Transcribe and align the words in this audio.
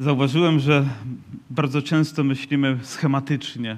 Zauważyłem, 0.00 0.60
że 0.60 0.84
bardzo 1.50 1.82
często 1.82 2.24
myślimy 2.24 2.78
schematycznie, 2.82 3.76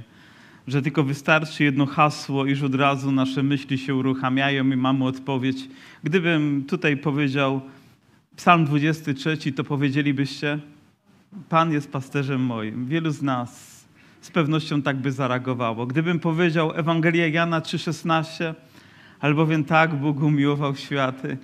że 0.67 0.83
tylko 0.83 1.03
wystarczy 1.03 1.65
jedno 1.65 1.87
hasło, 1.87 2.47
iż 2.47 2.63
od 2.63 2.75
razu 2.75 3.13
nasze 3.13 3.43
myśli 3.43 3.79
się 3.79 3.95
uruchamiają 3.95 4.71
i 4.71 4.77
mamy 4.77 5.05
odpowiedź. 5.05 5.69
Gdybym 6.05 6.65
tutaj 6.69 6.97
powiedział 6.97 7.61
Psalm 8.37 8.65
23, 8.65 9.53
to 9.53 9.65
powiedzielibyście: 9.65 10.59
Pan 11.49 11.73
jest 11.73 11.93
pasterzem 11.93 12.41
moim. 12.41 12.87
Wielu 12.87 13.11
z 13.11 13.23
nas 13.23 13.85
z 14.21 14.31
pewnością 14.31 14.83
tak 14.83 14.97
by 14.97 15.13
zareagowało. 15.13 15.87
Gdybym 15.87 16.21
powiedział 16.21 16.73
Ewangelia 16.75 17.27
Jana 17.27 17.61
3,16, 17.61 18.55
albowiem 19.21 19.65
tak 19.65 19.95
Bóg 19.95 20.23
umiłował 20.23 20.77
światy. 20.77 21.39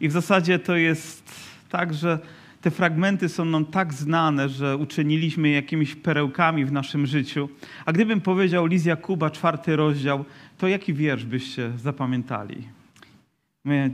I 0.00 0.08
w 0.08 0.12
zasadzie 0.12 0.58
to 0.58 0.76
jest 0.76 1.32
tak, 1.68 1.94
że 1.94 2.18
te 2.60 2.70
fragmenty 2.70 3.28
są 3.28 3.44
nam 3.44 3.64
tak 3.64 3.94
znane, 3.94 4.48
że 4.48 4.76
uczyniliśmy 4.76 5.48
jakimiś 5.48 5.94
perełkami 5.94 6.64
w 6.64 6.72
naszym 6.72 7.06
życiu. 7.06 7.48
A 7.86 7.92
gdybym 7.92 8.20
powiedział 8.20 8.66
Liz 8.66 8.84
Jakuba, 8.84 9.30
czwarty 9.30 9.76
rozdział, 9.76 10.24
to 10.58 10.68
jaki 10.68 10.94
wiersz 10.94 11.24
byście 11.24 11.72
zapamiętali? 11.78 12.68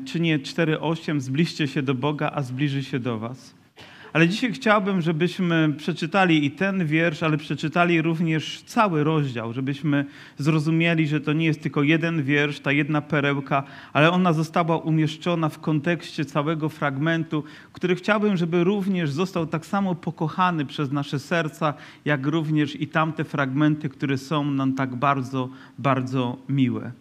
Czynię 0.07 0.39
4,8, 0.39 1.21
zbliżcie 1.21 1.69
się 1.69 1.83
do 1.83 1.95
Boga, 1.95 2.31
a 2.35 2.43
zbliży 2.43 2.85
się 2.85 2.99
do 2.99 3.19
was. 3.19 3.56
Ale 4.17 4.29
dzisiaj 4.29 4.53
chciałbym, 4.53 5.01
żebyśmy 5.01 5.75
przeczytali 5.77 6.45
i 6.47 6.51
ten 6.51 6.87
wiersz, 6.87 7.23
ale 7.23 7.37
przeczytali 7.37 8.03
również 8.03 8.63
cały 8.67 9.05
rozdział, 9.05 9.53
żebyśmy 9.53 10.05
zrozumieli, 10.39 11.09
że 11.09 11.21
to 11.21 11.33
nie 11.33 11.47
jest 11.47 11.63
tylko 11.63 11.83
jeden 11.83 12.23
wiersz, 12.23 12.61
ta 12.61 12.73
jedna 12.73 13.01
perełka, 13.01 13.63
ale 13.93 14.11
ona 14.11 14.33
została 14.33 14.79
umieszczona 14.79 15.49
w 15.49 15.61
kontekście 15.61 16.25
całego 16.25 16.69
fragmentu, 16.69 17.45
który 17.73 17.97
chciałbym, 17.97 18.37
żeby 18.37 18.65
również 18.65 19.11
został 19.11 19.47
tak 19.47 19.67
samo 19.67 19.95
pokochany 19.95 20.67
przez 20.67 20.93
nasze 20.93 21.19
serca, 21.19 21.75
jak 22.05 22.27
również 22.27 22.81
i 22.81 22.89
tamte 22.89 23.25
fragmenty, 23.25 23.89
które 23.89 24.19
są 24.19 24.51
nam 24.51 24.75
tak 24.75 24.95
bardzo, 24.95 25.49
bardzo 25.79 26.37
miłe. 26.49 26.93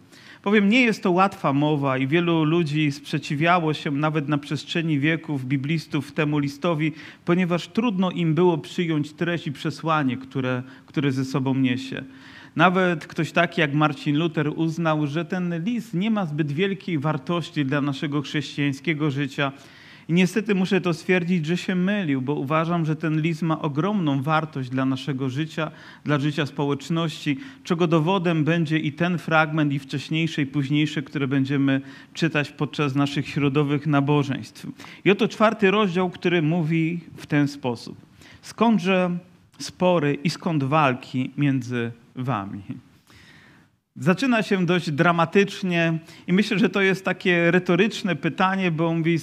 Powiem, 0.46 0.68
nie 0.68 0.80
jest 0.80 1.02
to 1.02 1.10
łatwa 1.10 1.52
mowa 1.52 1.98
i 1.98 2.06
wielu 2.06 2.44
ludzi 2.44 2.92
sprzeciwiało 2.92 3.74
się 3.74 3.90
nawet 3.90 4.28
na 4.28 4.38
przestrzeni 4.38 5.00
wieków 5.00 5.44
biblistów 5.44 6.12
temu 6.12 6.38
listowi, 6.38 6.92
ponieważ 7.24 7.68
trudno 7.68 8.10
im 8.10 8.34
było 8.34 8.58
przyjąć 8.58 9.12
treść 9.12 9.46
i 9.46 9.52
przesłanie, 9.52 10.16
które, 10.16 10.62
które 10.86 11.12
ze 11.12 11.24
sobą 11.24 11.54
niesie. 11.54 12.04
Nawet 12.56 13.06
ktoś 13.06 13.32
taki 13.32 13.60
jak 13.60 13.74
Marcin 13.74 14.18
Luther 14.18 14.52
uznał, 14.56 15.06
że 15.06 15.24
ten 15.24 15.64
list 15.64 15.94
nie 15.94 16.10
ma 16.10 16.26
zbyt 16.26 16.52
wielkiej 16.52 16.98
wartości 16.98 17.64
dla 17.64 17.80
naszego 17.80 18.22
chrześcijańskiego 18.22 19.10
życia 19.10 19.52
i 20.08 20.12
niestety 20.12 20.54
muszę 20.54 20.80
to 20.80 20.94
stwierdzić, 20.94 21.46
że 21.46 21.56
się 21.56 21.74
mylił, 21.74 22.22
bo 22.22 22.34
uważam, 22.34 22.84
że 22.84 22.96
ten 22.96 23.20
list 23.20 23.42
ma 23.42 23.62
ogromną 23.62 24.22
wartość 24.22 24.70
dla 24.70 24.84
naszego 24.84 25.30
życia, 25.30 25.70
dla 26.04 26.18
życia 26.18 26.46
społeczności, 26.46 27.38
czego 27.64 27.86
dowodem 27.86 28.44
będzie 28.44 28.78
i 28.78 28.92
ten 28.92 29.18
fragment, 29.18 29.72
i 29.72 29.78
wcześniejsze, 29.78 30.42
i 30.42 30.46
późniejsze, 30.46 31.02
które 31.02 31.28
będziemy 31.28 31.80
czytać 32.14 32.50
podczas 32.50 32.94
naszych 32.94 33.28
środowych 33.28 33.86
nabożeństw. 33.86 34.66
I 35.04 35.10
oto 35.10 35.28
czwarty 35.28 35.70
rozdział, 35.70 36.10
który 36.10 36.42
mówi 36.42 37.00
w 37.16 37.26
ten 37.26 37.48
sposób. 37.48 37.96
Skądże 38.42 39.18
spory 39.58 40.18
i 40.24 40.30
skąd 40.30 40.64
walki 40.64 41.30
między 41.36 41.92
wami? 42.14 42.62
Zaczyna 43.96 44.42
się 44.42 44.66
dość 44.66 44.90
dramatycznie 44.90 45.98
i 46.26 46.32
myślę, 46.32 46.58
że 46.58 46.68
to 46.68 46.80
jest 46.80 47.04
takie 47.04 47.50
retoryczne 47.50 48.16
pytanie, 48.16 48.70
bo 48.70 48.94
mówi 48.94 49.18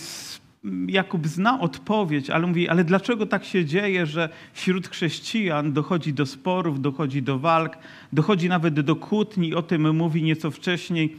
Jakub 0.87 1.27
zna 1.27 1.59
odpowiedź, 1.59 2.29
ale 2.29 2.47
mówi, 2.47 2.69
ale 2.69 2.83
dlaczego 2.83 3.25
tak 3.25 3.45
się 3.45 3.65
dzieje, 3.65 4.05
że 4.05 4.29
wśród 4.53 4.87
chrześcijan 4.87 5.73
dochodzi 5.73 6.13
do 6.13 6.25
sporów, 6.25 6.81
dochodzi 6.81 7.21
do 7.21 7.39
walk, 7.39 7.77
dochodzi 8.13 8.49
nawet 8.49 8.79
do 8.79 8.95
kłótni, 8.95 9.53
o 9.53 9.61
tym 9.61 9.95
mówi 9.95 10.23
nieco 10.23 10.51
wcześniej. 10.51 11.15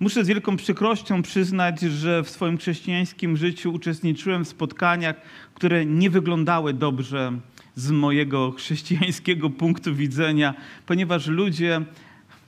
Muszę 0.00 0.24
z 0.24 0.28
wielką 0.28 0.56
przykrością 0.56 1.22
przyznać, 1.22 1.80
że 1.80 2.22
w 2.22 2.30
swoim 2.30 2.58
chrześcijańskim 2.58 3.36
życiu 3.36 3.72
uczestniczyłem 3.72 4.44
w 4.44 4.48
spotkaniach, 4.48 5.16
które 5.54 5.86
nie 5.86 6.10
wyglądały 6.10 6.74
dobrze 6.74 7.32
z 7.74 7.90
mojego 7.90 8.52
chrześcijańskiego 8.52 9.50
punktu 9.60 9.94
widzenia, 9.94 10.54
ponieważ 10.86 11.26
ludzie 11.26 11.80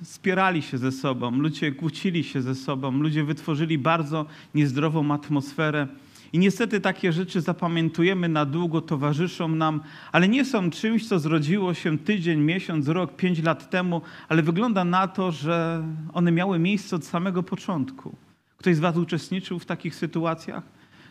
spierali 0.02 0.62
się 0.62 0.78
ze 0.78 0.92
sobą, 0.92 1.30
ludzie 1.30 1.72
kłócili 1.72 2.24
się 2.24 2.42
ze 2.42 2.54
sobą, 2.54 2.92
ludzie 2.92 3.24
wytworzyli 3.24 3.78
bardzo 3.78 4.26
niezdrową 4.54 5.12
atmosferę. 5.12 5.88
I 6.32 6.38
niestety 6.38 6.80
takie 6.80 7.12
rzeczy 7.12 7.40
zapamiętujemy 7.40 8.28
na 8.28 8.44
długo, 8.44 8.80
towarzyszą 8.80 9.48
nam, 9.48 9.80
ale 10.12 10.28
nie 10.28 10.44
są 10.44 10.70
czymś, 10.70 11.08
co 11.08 11.18
zrodziło 11.18 11.74
się 11.74 11.98
tydzień, 11.98 12.40
miesiąc, 12.40 12.88
rok, 12.88 13.16
pięć 13.16 13.42
lat 13.42 13.70
temu, 13.70 14.02
ale 14.28 14.42
wygląda 14.42 14.84
na 14.84 15.08
to, 15.08 15.32
że 15.32 15.84
one 16.12 16.32
miały 16.32 16.58
miejsce 16.58 16.96
od 16.96 17.04
samego 17.04 17.42
początku. 17.42 18.16
Ktoś 18.56 18.76
z 18.76 18.80
Was 18.80 18.96
uczestniczył 18.96 19.58
w 19.58 19.66
takich 19.66 19.94
sytuacjach? 19.94 20.62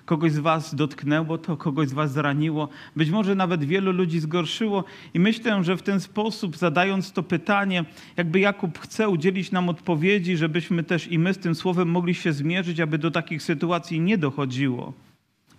Kogoś 0.06 0.32
z 0.32 0.40
Was 0.40 0.76
dotknęło 0.76 1.38
to, 1.38 1.58
kogoś 1.58 1.90
z 1.90 1.94
Was 1.94 2.12
zraniło, 2.12 2.70
być 2.96 3.10
może 3.10 3.36
nawet 3.36 3.64
wielu 3.64 3.92
ludzi 3.92 4.20
zgorszyło. 4.20 4.84
I 5.14 5.20
myślę, 5.20 5.64
że 5.64 5.78
w 5.78 5.82
ten 5.82 6.00
sposób, 6.00 6.58
zadając 6.58 7.12
to 7.12 7.24
pytanie, 7.24 7.86
jakby 8.18 8.40
Jakub 8.40 8.80
chce 8.80 9.10
udzielić 9.10 9.52
nam 9.52 9.70
odpowiedzi, 9.70 10.38
żebyśmy 10.38 10.84
też 10.84 11.12
i 11.12 11.20
my 11.20 11.34
z 11.34 11.38
tym 11.38 11.56
słowem 11.56 11.90
mogli 11.90 12.16
się 12.16 12.34
zmierzyć, 12.34 12.80
aby 12.80 12.98
do 12.98 13.12
takich 13.12 13.44
sytuacji 13.44 14.00
nie 14.00 14.18
dochodziło. 14.18 14.94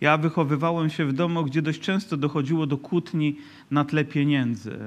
Ja 0.00 0.19
wychowywałem 0.19 0.91
się 0.91 1.05
w 1.05 1.12
domu, 1.12 1.44
gdzie 1.44 1.62
dość 1.62 1.81
często 1.81 2.16
dochodziło 2.16 2.66
do 2.66 2.78
kłótni 2.78 3.37
na 3.71 3.84
tle 3.84 4.05
pieniędzy, 4.05 4.78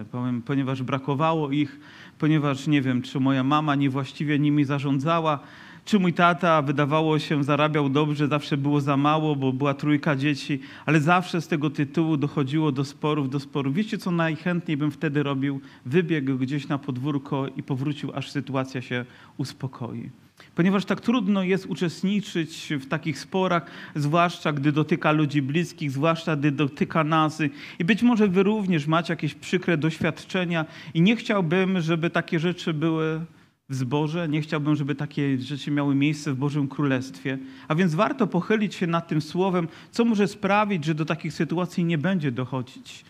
ponieważ 0.45 0.83
brakowało 0.83 1.51
ich, 1.51 1.79
ponieważ 2.19 2.67
nie 2.67 2.81
wiem, 2.81 3.01
czy 3.01 3.19
moja 3.19 3.43
mama 3.43 3.75
niewłaściwie 3.75 4.39
nimi 4.39 4.65
zarządzała, 4.65 5.39
czy 5.85 5.99
mój 5.99 6.13
tata, 6.13 6.61
wydawało 6.61 7.19
się, 7.19 7.43
zarabiał 7.43 7.89
dobrze, 7.89 8.27
zawsze 8.27 8.57
było 8.57 8.81
za 8.81 8.97
mało, 8.97 9.35
bo 9.35 9.53
była 9.53 9.73
trójka 9.73 10.15
dzieci, 10.15 10.59
ale 10.85 11.01
zawsze 11.01 11.41
z 11.41 11.47
tego 11.47 11.69
tytułu 11.69 12.17
dochodziło 12.17 12.71
do 12.71 12.85
sporów, 12.85 13.29
do 13.29 13.39
sporów. 13.39 13.73
Wiecie, 13.73 13.97
co 13.97 14.11
najchętniej 14.11 14.77
bym 14.77 14.91
wtedy 14.91 15.23
robił? 15.23 15.61
Wybiegł 15.85 16.37
gdzieś 16.37 16.67
na 16.67 16.77
podwórko 16.77 17.47
i 17.47 17.63
powrócił, 17.63 18.11
aż 18.15 18.31
sytuacja 18.31 18.81
się 18.81 19.05
uspokoi 19.37 20.22
ponieważ 20.55 20.85
tak 20.85 21.01
trudno 21.01 21.43
jest 21.43 21.65
uczestniczyć 21.65 22.69
w 22.79 22.87
takich 22.87 23.19
sporach, 23.19 23.65
zwłaszcza 23.95 24.53
gdy 24.53 24.71
dotyka 24.71 25.11
ludzi 25.11 25.41
bliskich, 25.41 25.91
zwłaszcza 25.91 26.35
gdy 26.35 26.51
dotyka 26.51 27.03
nas. 27.03 27.41
I 27.79 27.85
być 27.85 28.03
może 28.03 28.27
wy 28.27 28.43
również 28.43 28.87
macie 28.87 29.13
jakieś 29.13 29.33
przykre 29.33 29.77
doświadczenia 29.77 30.65
i 30.93 31.01
nie 31.01 31.15
chciałbym, 31.15 31.81
żeby 31.81 32.09
takie 32.09 32.39
rzeczy 32.39 32.73
były 32.73 33.21
w 33.69 33.75
zborze, 33.75 34.29
nie 34.29 34.41
chciałbym, 34.41 34.75
żeby 34.75 34.95
takie 34.95 35.37
rzeczy 35.37 35.71
miały 35.71 35.95
miejsce 35.95 36.33
w 36.33 36.35
Bożym 36.35 36.67
Królestwie. 36.67 37.37
A 37.67 37.75
więc 37.75 37.95
warto 37.95 38.27
pochylić 38.27 38.75
się 38.75 38.87
nad 38.87 39.07
tym 39.07 39.21
słowem, 39.21 39.67
co 39.91 40.05
może 40.05 40.27
sprawić, 40.27 40.85
że 40.85 40.95
do 40.95 41.05
takich 41.05 41.33
sytuacji 41.33 41.85
nie 41.85 41.97
będzie 41.97 42.31
dochodzić. 42.31 43.05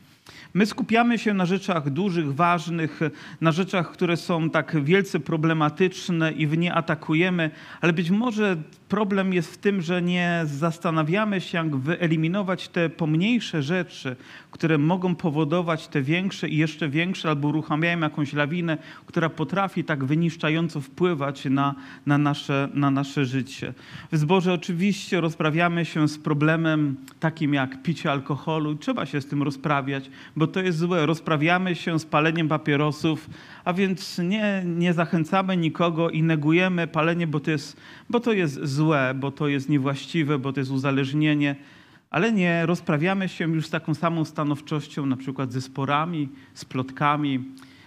My 0.53 0.65
skupiamy 0.65 1.19
się 1.19 1.33
na 1.33 1.45
rzeczach 1.45 1.89
dużych, 1.89 2.35
ważnych, 2.35 2.99
na 3.41 3.51
rzeczach, 3.51 3.91
które 3.91 4.17
są 4.17 4.49
tak 4.49 4.83
wielce 4.83 5.19
problematyczne 5.19 6.31
i 6.31 6.47
w 6.47 6.57
nie 6.57 6.73
atakujemy, 6.73 7.51
ale 7.81 7.93
być 7.93 8.11
może 8.11 8.57
problem 8.93 9.33
jest 9.33 9.53
w 9.53 9.57
tym, 9.57 9.81
że 9.81 10.01
nie 10.01 10.41
zastanawiamy 10.45 11.41
się, 11.41 11.57
jak 11.57 11.75
wyeliminować 11.75 12.67
te 12.67 12.89
pomniejsze 12.89 13.63
rzeczy, 13.63 14.15
które 14.51 14.77
mogą 14.77 15.15
powodować 15.15 15.87
te 15.87 16.01
większe 16.01 16.49
i 16.49 16.57
jeszcze 16.57 16.89
większe, 16.89 17.29
albo 17.29 17.47
uruchamiają 17.47 17.99
jakąś 17.99 18.33
lawinę, 18.33 18.77
która 19.05 19.29
potrafi 19.29 19.83
tak 19.83 20.03
wyniszczająco 20.03 20.81
wpływać 20.81 21.45
na, 21.45 21.75
na, 22.05 22.17
nasze, 22.17 22.69
na 22.73 22.91
nasze 22.91 23.25
życie. 23.25 23.73
W 24.11 24.17
zborze 24.17 24.53
oczywiście 24.53 25.21
rozprawiamy 25.21 25.85
się 25.85 26.07
z 26.07 26.17
problemem 26.17 26.95
takim 27.19 27.53
jak 27.53 27.83
picie 27.83 28.11
alkoholu. 28.11 28.75
Trzeba 28.75 29.05
się 29.05 29.21
z 29.21 29.25
tym 29.25 29.43
rozprawiać, 29.43 30.09
bo 30.35 30.42
to 30.47 30.61
jest 30.61 30.77
złe. 30.77 31.05
Rozprawiamy 31.05 31.75
się 31.75 31.99
z 31.99 32.05
paleniem 32.05 32.47
papierosów, 32.47 33.29
a 33.65 33.73
więc 33.73 34.17
nie, 34.17 34.63
nie 34.65 34.93
zachęcamy 34.93 35.57
nikogo 35.57 36.09
i 36.09 36.23
negujemy 36.23 36.87
palenie, 36.87 37.27
bo 37.27 37.39
to, 37.39 37.51
jest, 37.51 37.77
bo 38.09 38.19
to 38.19 38.33
jest 38.33 38.65
złe, 38.65 39.13
bo 39.15 39.31
to 39.31 39.47
jest 39.47 39.69
niewłaściwe, 39.69 40.39
bo 40.39 40.53
to 40.53 40.59
jest 40.59 40.71
uzależnienie, 40.71 41.55
ale 42.09 42.31
nie 42.31 42.65
rozprawiamy 42.65 43.29
się 43.29 43.51
już 43.51 43.67
z 43.67 43.69
taką 43.69 43.93
samą 43.93 44.25
stanowczością, 44.25 45.05
na 45.05 45.17
przykład 45.17 45.53
ze 45.53 45.61
sporami, 45.61 46.29
z 46.53 46.65
plotkami. 46.65 47.43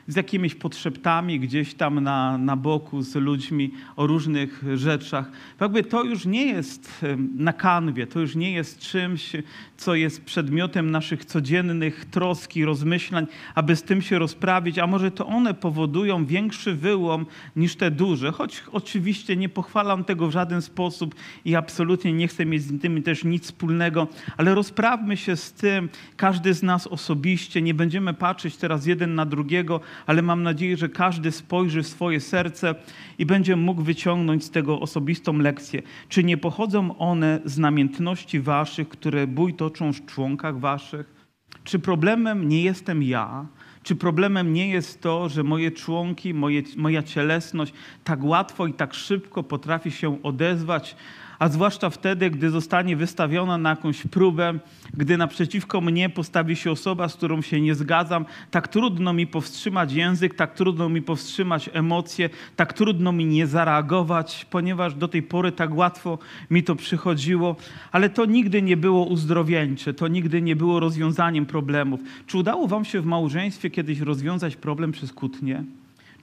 Z 0.09 0.17
jakimiś 0.17 0.55
potrzebami 0.55 1.41
gdzieś 1.41 1.75
tam 1.75 2.01
na, 2.01 2.39
na 2.39 2.57
boku, 2.57 3.03
z 3.03 3.15
ludźmi 3.15 3.71
o 3.97 4.07
różnych 4.07 4.65
rzeczach. 4.75 5.31
Jakby 5.61 5.85
to 5.85 6.05
już 6.05 6.27
nie 6.27 6.47
jest 6.47 7.05
na 7.37 7.53
kanwie, 7.53 8.07
to 8.07 8.21
już 8.21 8.35
nie 8.35 8.53
jest 8.53 8.79
czymś, 8.79 9.33
co 9.77 9.95
jest 9.95 10.25
przedmiotem 10.25 10.91
naszych 10.91 11.25
codziennych 11.25 12.05
troski, 12.05 12.65
rozmyślań, 12.65 13.27
aby 13.55 13.77
z 13.77 13.83
tym 13.83 14.03
się 14.03 14.19
rozprawić, 14.19 14.79
a 14.79 14.87
może 14.87 15.11
to 15.11 15.27
one 15.27 15.55
powodują 15.55 16.27
większy 16.27 16.75
wyłom 16.75 17.27
niż 17.57 17.77
te 17.77 17.91
duże. 17.91 18.33
Choć 18.33 18.63
oczywiście 18.73 19.37
nie 19.37 19.49
pochwalam 19.49 20.05
tego 20.05 20.29
w 20.29 20.31
żaden 20.31 20.63
sposób 20.63 21.15
i 21.45 21.55
absolutnie 21.55 22.13
nie 22.13 22.29
chcę 22.29 22.47
mieć 22.47 22.63
z 22.63 22.81
tym 22.81 23.03
też 23.03 23.25
nic 23.25 23.45
wspólnego, 23.45 24.09
ale 24.37 24.55
rozprawmy 24.55 25.17
się 25.17 25.37
z 25.37 25.53
tym, 25.53 25.89
każdy 26.17 26.55
z 26.55 26.63
nas 26.63 26.87
osobiście, 26.87 27.63
nie 27.63 27.75
będziemy 27.75 28.15
patrzeć 28.15 28.57
teraz 28.57 28.87
jeden 28.87 29.15
na 29.15 29.27
drugiego, 29.27 29.81
ale 30.07 30.23
mam 30.23 30.43
nadzieję, 30.43 30.77
że 30.77 30.89
każdy 30.89 31.33
spojrzy 31.33 31.83
w 31.83 31.87
swoje 31.87 32.21
serce 32.21 32.75
i 33.19 33.27
będzie 33.27 33.57
mógł 33.57 33.83
wyciągnąć 33.83 34.45
z 34.45 34.51
tego 34.51 34.81
osobistą 34.81 35.39
lekcję. 35.39 35.83
Czy 36.09 36.25
nie 36.25 36.37
pochodzą 36.37 36.99
one 36.99 37.41
z 37.45 37.59
namiętności 37.59 38.41
waszych, 38.41 38.89
które 38.89 39.27
bój 39.27 39.55
toczą 39.55 39.93
w 39.93 40.07
członkach 40.07 40.59
waszych? 40.59 41.17
Czy 41.65 41.79
problemem 41.79 42.49
nie 42.49 42.63
jestem 42.63 43.03
ja? 43.03 43.47
Czy 43.83 43.97
problemem 43.97 44.53
nie 44.53 44.69
jest 44.69 45.03
to, 45.03 45.29
że 45.29 45.43
moje 45.43 45.71
członki, 45.71 46.35
moje, 46.35 46.63
moja 46.77 47.03
cielesność 47.03 47.73
tak 48.05 48.25
łatwo 48.25 48.67
i 48.67 48.73
tak 48.73 48.95
szybko 48.95 49.43
potrafi 49.43 49.91
się 49.91 50.23
odezwać, 50.23 50.97
a 51.39 51.49
zwłaszcza 51.49 51.91
wtedy, 51.91 52.31
gdy 52.31 52.51
zostanie 52.51 52.97
wystawiona 52.97 53.59
na 53.59 53.71
jakąś 53.71 54.03
próbę, 54.03 54.59
gdy 54.95 55.17
naprzeciwko 55.17 55.81
mnie 55.81 56.11
postawi 56.11 56.57
się 56.57 56.71
osoba, 56.71 57.09
z 57.09 57.15
którą 57.15 57.43
się 57.43 57.61
nie 57.61 57.75
zgadzam, 57.75 58.27
tak 58.51 58.69
trudno 58.69 59.13
mi 59.13 59.27
powstrzymać 59.27 59.93
język, 59.93 60.35
tak 60.35 60.55
trudno 60.55 60.89
mi 60.89 61.03
powstrzymać 61.03 61.71
emocje, 61.73 62.31
tak 62.57 62.73
trudno 62.73 63.13
mi 63.13 63.27
nie 63.27 63.47
zareagować, 63.47 64.47
ponieważ 64.51 64.95
do 64.95 65.09
tej 65.09 65.23
pory 65.23 65.53
tak 65.53 65.75
łatwo 65.75 66.19
mi 66.51 66.63
to 66.63 66.77
przychodziło, 66.77 67.57
ale 67.93 68.11
to 68.11 68.25
nigdy 68.25 68.63
nie 68.63 68.77
było 68.77 69.05
uzdrowieńcze, 69.05 69.95
to 69.95 70.09
nigdy 70.09 70.43
nie 70.43 70.57
było 70.57 70.81
rozwiązaniem 70.81 71.47
problemów. 71.47 72.01
Czy 72.27 72.39
udało 72.39 72.69
Wam 72.69 72.85
się 72.85 73.01
w 73.01 73.07
małżeństwie 73.07 73.71
kiedyś 73.71 74.01
rozwiązać 74.01 74.57
problem 74.57 74.93
przez 74.93 75.13
kłótnię? 75.13 75.65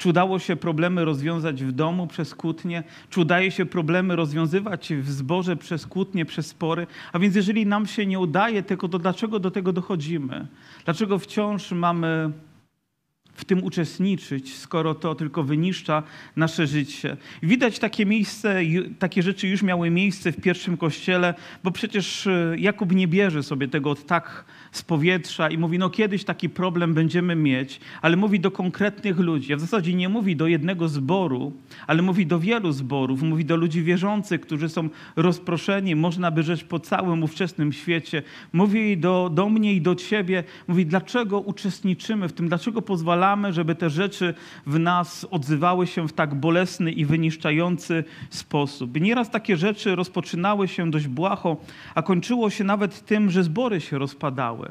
Czy 0.03 0.09
udało 0.09 0.39
się 0.39 0.55
problemy 0.55 1.05
rozwiązać 1.05 1.63
w 1.63 1.71
domu 1.71 2.07
przez 2.07 2.35
kłótnie? 2.35 2.83
Czy 3.09 3.21
udaje 3.21 3.51
się 3.51 3.65
problemy 3.65 4.15
rozwiązywać 4.15 4.93
w 4.93 5.11
zborze 5.11 5.55
przez 5.55 5.85
kłótnie, 5.85 6.25
przez 6.25 6.47
spory? 6.47 6.87
A 7.13 7.19
więc 7.19 7.35
jeżeli 7.35 7.65
nam 7.65 7.87
się 7.87 8.05
nie 8.05 8.19
udaje 8.19 8.63
tego, 8.63 8.89
to 8.89 8.99
dlaczego 8.99 9.39
do 9.39 9.51
tego 9.51 9.73
dochodzimy? 9.73 10.47
Dlaczego 10.85 11.19
wciąż 11.19 11.71
mamy 11.71 12.31
w 13.33 13.45
tym 13.45 13.63
uczestniczyć, 13.63 14.57
skoro 14.57 14.95
to 14.95 15.15
tylko 15.15 15.43
wyniszcza 15.43 16.03
nasze 16.35 16.67
życie. 16.67 17.17
Widać 17.43 17.79
takie 17.79 18.05
miejsce, 18.05 18.59
takie 18.99 19.23
rzeczy 19.23 19.47
już 19.47 19.63
miały 19.63 19.89
miejsce 19.89 20.31
w 20.31 20.41
pierwszym 20.41 20.77
kościele, 20.77 21.33
bo 21.63 21.71
przecież 21.71 22.27
e, 22.27 22.55
Jakub 22.57 22.95
nie 22.95 23.07
bierze 23.07 23.43
sobie 23.43 23.67
tego 23.67 23.91
od 23.91 24.05
tak 24.05 24.45
z 24.73 24.81
powietrza 24.81 25.49
i 25.49 25.57
mówi, 25.57 25.79
no 25.79 25.89
kiedyś 25.89 26.23
taki 26.23 26.49
problem 26.49 26.93
będziemy 26.93 27.35
mieć, 27.35 27.79
ale 28.01 28.17
mówi 28.17 28.39
do 28.39 28.51
konkretnych 28.51 29.19
ludzi. 29.19 29.55
W 29.55 29.59
zasadzie 29.59 29.93
nie 29.93 30.09
mówi 30.09 30.35
do 30.35 30.47
jednego 30.47 30.87
zboru, 30.87 31.53
ale 31.87 32.01
mówi 32.01 32.25
do 32.25 32.39
wielu 32.39 32.71
zborów, 32.71 33.21
mówi 33.21 33.45
do 33.45 33.55
ludzi 33.55 33.83
wierzących, 33.83 34.41
którzy 34.41 34.69
są 34.69 34.89
rozproszeni, 35.15 35.95
można 35.95 36.31
by 36.31 36.43
rzec 36.43 36.63
po 36.63 36.79
całym 36.79 37.23
ówczesnym 37.23 37.73
świecie. 37.73 38.23
Mówi 38.53 38.97
do, 38.97 39.29
do 39.33 39.49
mnie 39.49 39.73
i 39.73 39.81
do 39.81 39.95
ciebie, 39.95 40.43
mówi, 40.67 40.85
dlaczego 40.85 41.39
uczestniczymy 41.39 42.27
w 42.27 42.33
tym, 42.33 42.47
dlaczego 42.47 42.81
pozwalamy, 42.81 43.53
żeby 43.53 43.75
te 43.75 43.89
rzeczy 43.89 44.33
w 44.67 44.79
nas 44.79 45.27
odzywały 45.31 45.87
się 45.87 46.07
w 46.07 46.13
tak 46.13 46.35
bolesny 46.35 46.91
i 46.91 47.05
wyniszczający 47.05 48.03
sposób. 48.29 48.97
I 48.97 49.01
nieraz 49.01 49.29
takie 49.29 49.57
rzeczy 49.57 49.95
rozpoczynały 49.95 50.67
się 50.67 50.91
dość 50.91 51.07
błaho, 51.07 51.57
a 51.95 52.01
kończyło 52.01 52.49
się 52.49 52.63
nawet 52.63 53.05
tym, 53.05 53.31
że 53.31 53.43
zbory 53.43 53.81
się 53.81 53.97
rozpadały. 53.97 54.62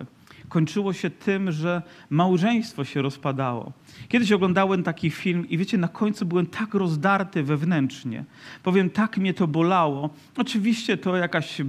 Kończyło 0.48 0.92
się 0.92 1.10
tym, 1.10 1.52
że 1.52 1.82
małżeństwo 2.10 2.84
się 2.84 3.02
rozpadało. 3.02 3.72
Kiedyś 4.08 4.32
oglądałem 4.32 4.82
taki 4.82 5.10
film 5.10 5.48
i 5.48 5.58
wiecie, 5.58 5.78
na 5.78 5.88
końcu 5.88 6.26
byłem 6.26 6.46
tak 6.46 6.74
rozdarty 6.74 7.42
wewnętrznie. 7.42 8.24
Powiem, 8.62 8.90
tak 8.90 9.18
mnie 9.18 9.34
to 9.34 9.46
bolało. 9.46 10.10
Oczywiście 10.36 10.96
to 10.96 11.16
jakaś 11.16 11.60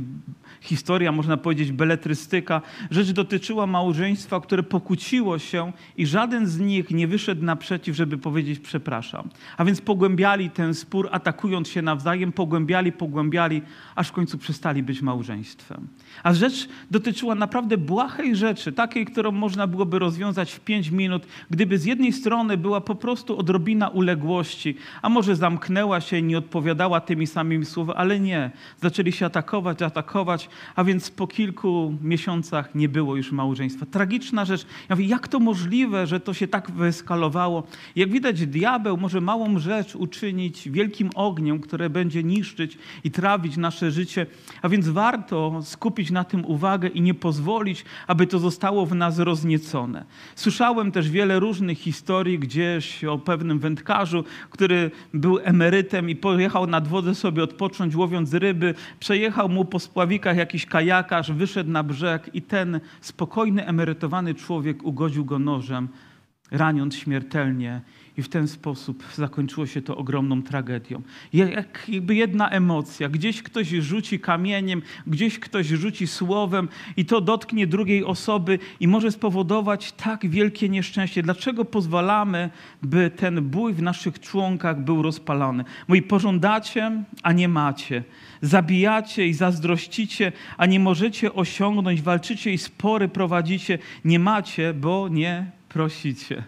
historia, 0.61 1.11
można 1.11 1.37
powiedzieć, 1.37 1.71
beletrystyka. 1.71 2.61
Rzecz 2.91 3.11
dotyczyła 3.11 3.67
małżeństwa, 3.67 4.39
które 4.39 4.63
pokłóciło 4.63 5.39
się 5.39 5.71
i 5.97 6.05
żaden 6.05 6.47
z 6.47 6.59
nich 6.59 6.91
nie 6.91 7.07
wyszedł 7.07 7.43
naprzeciw, 7.43 7.95
żeby 7.95 8.17
powiedzieć 8.17 8.59
przepraszam. 8.59 9.29
A 9.57 9.65
więc 9.65 9.81
pogłębiali 9.81 10.49
ten 10.49 10.73
spór, 10.73 11.09
atakując 11.11 11.67
się 11.67 11.81
nawzajem, 11.81 12.31
pogłębiali, 12.31 12.91
pogłębiali, 12.91 13.61
aż 13.95 14.07
w 14.07 14.11
końcu 14.11 14.37
przestali 14.37 14.83
być 14.83 15.01
małżeństwem. 15.01 15.87
A 16.23 16.33
rzecz 16.33 16.69
dotyczyła 16.91 17.35
naprawdę 17.35 17.77
błahej 17.77 18.35
rzeczy, 18.35 18.71
takiej, 18.71 19.05
którą 19.05 19.31
można 19.31 19.67
byłoby 19.67 19.99
rozwiązać 19.99 20.51
w 20.51 20.59
pięć 20.59 20.89
minut, 20.89 21.27
gdyby 21.49 21.77
z 21.77 21.85
jednej 21.85 22.12
strony 22.13 22.57
była 22.57 22.81
po 22.81 22.95
prostu 22.95 23.37
odrobina 23.37 23.87
uległości, 23.89 24.75
a 25.01 25.09
może 25.09 25.35
zamknęła 25.35 26.01
się 26.01 26.17
i 26.17 26.23
nie 26.23 26.37
odpowiadała 26.37 27.01
tymi 27.01 27.27
samymi 27.27 27.65
słowy, 27.65 27.93
ale 27.93 28.19
nie. 28.19 28.51
Zaczęli 28.81 29.11
się 29.11 29.25
atakować, 29.25 29.81
atakować, 29.81 30.49
a 30.75 30.83
więc 30.83 31.11
po 31.11 31.27
kilku 31.27 31.93
miesiącach 32.01 32.75
nie 32.75 32.89
było 32.89 33.15
już 33.15 33.31
małżeństwa. 33.31 33.85
Tragiczna 33.85 34.45
rzecz. 34.45 34.65
Ja 34.89 34.95
mówię, 34.95 35.05
jak 35.05 35.27
to 35.27 35.39
możliwe, 35.39 36.07
że 36.07 36.19
to 36.19 36.33
się 36.33 36.47
tak 36.47 36.71
wyeskalowało? 36.71 37.63
Jak 37.95 38.11
widać, 38.11 38.47
diabeł 38.47 38.97
może 38.97 39.21
małą 39.21 39.59
rzecz 39.59 39.95
uczynić 39.95 40.69
wielkim 40.69 41.09
ogniem, 41.15 41.59
które 41.59 41.89
będzie 41.89 42.23
niszczyć 42.23 42.77
i 43.03 43.11
trawić 43.11 43.57
nasze 43.57 43.91
życie, 43.91 44.25
a 44.61 44.69
więc 44.69 44.89
warto 44.89 45.59
skupić 45.63 46.11
na 46.11 46.23
tym 46.23 46.45
uwagę 46.45 46.87
i 46.87 47.01
nie 47.01 47.13
pozwolić, 47.13 47.85
aby 48.07 48.27
to 48.27 48.39
zostało 48.39 48.85
w 48.85 48.95
nas 48.95 49.19
rozniecone. 49.19 50.05
Słyszałem 50.35 50.91
też 50.91 51.09
wiele 51.09 51.39
różnych 51.39 51.79
historii 51.79 52.02
gdzieś 52.39 53.03
o 53.03 53.17
pewnym 53.17 53.59
wędkarzu, 53.59 54.23
który 54.49 54.91
był 55.13 55.39
emerytem 55.43 56.09
i 56.09 56.15
pojechał 56.15 56.67
nad 56.67 56.87
wodę 56.87 57.15
sobie 57.15 57.43
odpocząć, 57.43 57.95
łowiąc 57.95 58.33
ryby. 58.33 58.73
Przejechał 58.99 59.49
mu 59.49 59.65
po 59.65 59.79
spławikach 59.79 60.37
jakiś 60.37 60.65
kajakarz, 60.65 61.31
wyszedł 61.31 61.71
na 61.71 61.83
brzeg 61.83 62.29
i 62.33 62.41
ten 62.41 62.79
spokojny, 63.01 63.65
emerytowany 63.65 64.35
człowiek 64.35 64.83
ugodził 64.83 65.25
go 65.25 65.39
nożem, 65.39 65.87
raniąc 66.51 66.95
śmiertelnie. 66.95 67.81
I 68.17 68.21
w 68.21 68.29
ten 68.29 68.47
sposób 68.47 69.03
zakończyło 69.15 69.67
się 69.67 69.81
to 69.81 69.97
ogromną 69.97 70.43
tragedią. 70.43 71.01
Jak 71.33 71.85
jakby 71.87 72.15
jedna 72.15 72.49
emocja, 72.49 73.09
gdzieś 73.09 73.43
ktoś 73.43 73.67
rzuci 73.67 74.19
kamieniem, 74.19 74.81
gdzieś 75.07 75.39
ktoś 75.39 75.67
rzuci 75.67 76.07
słowem 76.07 76.67
i 76.97 77.05
to 77.05 77.21
dotknie 77.21 77.67
drugiej 77.67 78.03
osoby 78.03 78.59
i 78.79 78.87
może 78.87 79.11
spowodować 79.11 79.91
tak 79.91 80.29
wielkie 80.29 80.69
nieszczęście. 80.69 81.23
Dlaczego 81.23 81.65
pozwalamy, 81.65 82.49
by 82.81 83.11
ten 83.15 83.41
bój 83.41 83.73
w 83.73 83.81
naszych 83.81 84.19
członkach 84.19 84.83
był 84.83 85.01
rozpalony? 85.01 85.63
Mówi, 85.87 86.01
pożądacie, 86.01 87.03
a 87.23 87.31
nie 87.31 87.47
macie. 87.47 88.03
Zabijacie 88.41 89.27
i 89.27 89.33
zazdrościcie, 89.33 90.31
a 90.57 90.65
nie 90.65 90.79
możecie 90.79 91.33
osiągnąć. 91.33 92.01
Walczycie 92.01 92.53
i 92.53 92.57
spory 92.57 93.07
prowadzicie. 93.07 93.79
Nie 94.05 94.19
macie, 94.19 94.73
bo 94.73 95.07
nie 95.07 95.51
prosicie. 95.69 96.43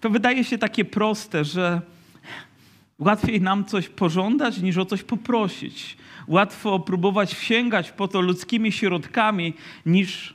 To 0.00 0.10
wydaje 0.10 0.44
się 0.44 0.58
takie 0.58 0.84
proste, 0.84 1.44
że 1.44 1.80
łatwiej 2.98 3.40
nam 3.40 3.64
coś 3.64 3.88
pożądać 3.88 4.58
niż 4.58 4.76
o 4.76 4.84
coś 4.84 5.02
poprosić. 5.02 5.96
Łatwo 6.26 6.80
próbować 6.80 7.32
sięgać 7.32 7.92
po 7.92 8.08
to 8.08 8.20
ludzkimi 8.20 8.72
środkami 8.72 9.54
niż 9.86 10.34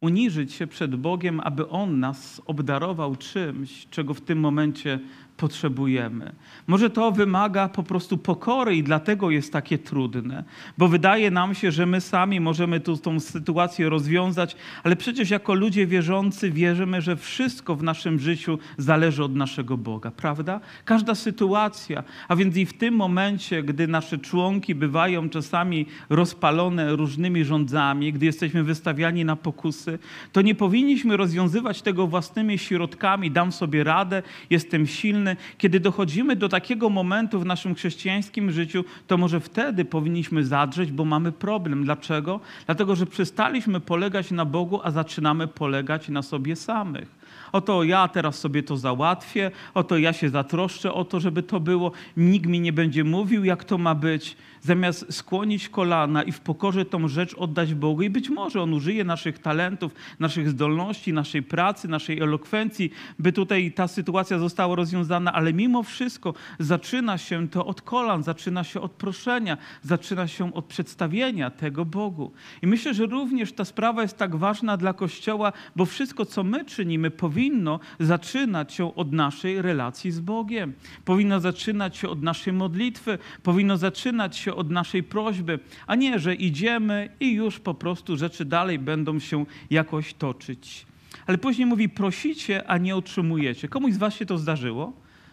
uniżyć 0.00 0.52
się 0.52 0.66
przed 0.66 0.96
Bogiem, 0.96 1.40
aby 1.40 1.68
On 1.68 2.00
nas 2.00 2.42
obdarował 2.46 3.16
czymś, 3.16 3.86
czego 3.90 4.14
w 4.14 4.20
tym 4.20 4.40
momencie 4.40 4.98
potrzebujemy. 5.36 6.32
Może 6.66 6.90
to 6.90 7.12
wymaga 7.12 7.68
po 7.68 7.82
prostu 7.82 8.18
pokory 8.18 8.76
i 8.76 8.82
dlatego 8.82 9.30
jest 9.30 9.52
takie 9.52 9.78
trudne, 9.78 10.44
bo 10.78 10.88
wydaje 10.88 11.30
nam 11.30 11.54
się, 11.54 11.72
że 11.72 11.86
my 11.86 12.00
sami 12.00 12.40
możemy 12.40 12.80
tu 12.80 12.96
tą 12.96 13.20
sytuację 13.20 13.88
rozwiązać, 13.88 14.56
ale 14.82 14.96
przecież 14.96 15.30
jako 15.30 15.54
ludzie 15.54 15.86
wierzący 15.86 16.50
wierzymy, 16.50 17.02
że 17.02 17.16
wszystko 17.16 17.76
w 17.76 17.82
naszym 17.82 18.18
życiu 18.18 18.58
zależy 18.78 19.24
od 19.24 19.34
naszego 19.34 19.76
Boga, 19.76 20.10
prawda? 20.10 20.60
Każda 20.84 21.14
sytuacja, 21.14 22.04
a 22.28 22.36
więc 22.36 22.56
i 22.56 22.66
w 22.66 22.78
tym 22.78 22.94
momencie, 22.94 23.62
gdy 23.62 23.88
nasze 23.88 24.18
członki 24.18 24.74
bywają 24.74 25.28
czasami 25.28 25.86
rozpalone 26.10 26.96
różnymi 26.96 27.44
rządzami, 27.44 28.12
gdy 28.12 28.26
jesteśmy 28.26 28.64
wystawiani 28.64 29.24
na 29.24 29.36
pokusy, 29.36 29.98
to 30.32 30.42
nie 30.42 30.54
powinniśmy 30.54 31.16
rozwiązywać 31.16 31.82
tego 31.82 32.06
własnymi 32.06 32.58
środkami, 32.58 33.30
dam 33.30 33.52
sobie 33.52 33.84
radę, 33.84 34.22
jestem 34.50 34.86
silny, 34.86 35.25
kiedy 35.58 35.80
dochodzimy 35.80 36.36
do 36.36 36.48
takiego 36.48 36.90
momentu 36.90 37.40
w 37.40 37.46
naszym 37.46 37.74
chrześcijańskim 37.74 38.50
życiu, 38.50 38.84
to 39.06 39.16
może 39.16 39.40
wtedy 39.40 39.84
powinniśmy 39.84 40.44
zadrzeć, 40.44 40.92
bo 40.92 41.04
mamy 41.04 41.32
problem. 41.32 41.84
Dlaczego? 41.84 42.40
Dlatego, 42.66 42.96
że 42.96 43.06
przestaliśmy 43.06 43.80
polegać 43.80 44.30
na 44.30 44.44
Bogu, 44.44 44.80
a 44.84 44.90
zaczynamy 44.90 45.46
polegać 45.46 46.08
na 46.08 46.22
sobie 46.22 46.56
samych. 46.56 47.16
Oto 47.52 47.84
ja 47.84 48.08
teraz 48.08 48.38
sobie 48.38 48.62
to 48.62 48.76
załatwię, 48.76 49.50
oto 49.74 49.98
ja 49.98 50.12
się 50.12 50.28
zatroszczę 50.28 50.92
o 50.92 51.04
to, 51.04 51.20
żeby 51.20 51.42
to 51.42 51.60
było. 51.60 51.92
Nikt 52.16 52.46
mi 52.46 52.60
nie 52.60 52.72
będzie 52.72 53.04
mówił, 53.04 53.44
jak 53.44 53.64
to 53.64 53.78
ma 53.78 53.94
być. 53.94 54.36
Zamiast 54.66 55.14
skłonić 55.14 55.68
kolana 55.68 56.22
i 56.22 56.32
w 56.32 56.40
pokorze 56.40 56.84
tą 56.84 57.08
rzecz 57.08 57.34
oddać 57.34 57.74
Bogu. 57.74 58.02
I 58.02 58.10
być 58.10 58.28
może 58.28 58.62
On 58.62 58.74
użyje 58.74 59.04
naszych 59.04 59.38
talentów, 59.38 59.92
naszych 60.18 60.48
zdolności, 60.50 61.12
naszej 61.12 61.42
pracy, 61.42 61.88
naszej 61.88 62.20
elokwencji, 62.20 62.90
by 63.18 63.32
tutaj 63.32 63.72
ta 63.72 63.88
sytuacja 63.88 64.38
została 64.38 64.76
rozwiązana, 64.76 65.32
ale 65.32 65.52
mimo 65.52 65.82
wszystko 65.82 66.34
zaczyna 66.58 67.18
się 67.18 67.48
to 67.48 67.66
od 67.66 67.82
kolan, 67.82 68.22
zaczyna 68.22 68.64
się 68.64 68.80
od 68.80 68.92
proszenia, 68.92 69.56
zaczyna 69.82 70.28
się 70.28 70.54
od 70.54 70.64
przedstawienia 70.64 71.50
tego 71.50 71.84
Bogu. 71.84 72.32
I 72.62 72.66
myślę, 72.66 72.94
że 72.94 73.06
również 73.06 73.52
ta 73.52 73.64
sprawa 73.64 74.02
jest 74.02 74.18
tak 74.18 74.36
ważna 74.36 74.76
dla 74.76 74.92
Kościoła, 74.92 75.52
bo 75.76 75.84
wszystko, 75.84 76.24
co 76.24 76.44
my 76.44 76.64
czynimy, 76.64 77.10
powinno 77.10 77.80
zaczynać 78.00 78.72
się 78.72 78.94
od 78.94 79.12
naszej 79.12 79.62
relacji 79.62 80.10
z 80.12 80.20
Bogiem. 80.20 80.72
Powinno 81.04 81.40
zaczynać 81.40 81.96
się 81.96 82.08
od 82.08 82.22
naszej 82.22 82.52
modlitwy, 82.52 83.18
powinno 83.42 83.76
zaczynać 83.76 84.36
się 84.36 84.55
od 84.56 84.70
naszej 84.70 85.02
prośby, 85.02 85.58
a 85.86 85.94
nie, 85.94 86.18
że 86.18 86.34
idziemy 86.34 87.08
i 87.20 87.32
już 87.32 87.58
po 87.58 87.74
prostu 87.74 88.16
rzeczy 88.16 88.44
dalej 88.44 88.78
będą 88.78 89.18
się 89.18 89.46
jakoś 89.70 90.14
toczyć. 90.14 90.86
Ale 91.26 91.38
później 91.38 91.66
mówi: 91.66 91.88
prosicie, 91.88 92.70
a 92.70 92.78
nie 92.78 92.96
otrzymujecie. 92.96 93.68
Komuś 93.68 93.92
z 93.92 93.96
Was 93.96 94.14
się 94.14 94.26
to 94.26 94.38
zdarzyło? 94.38 94.92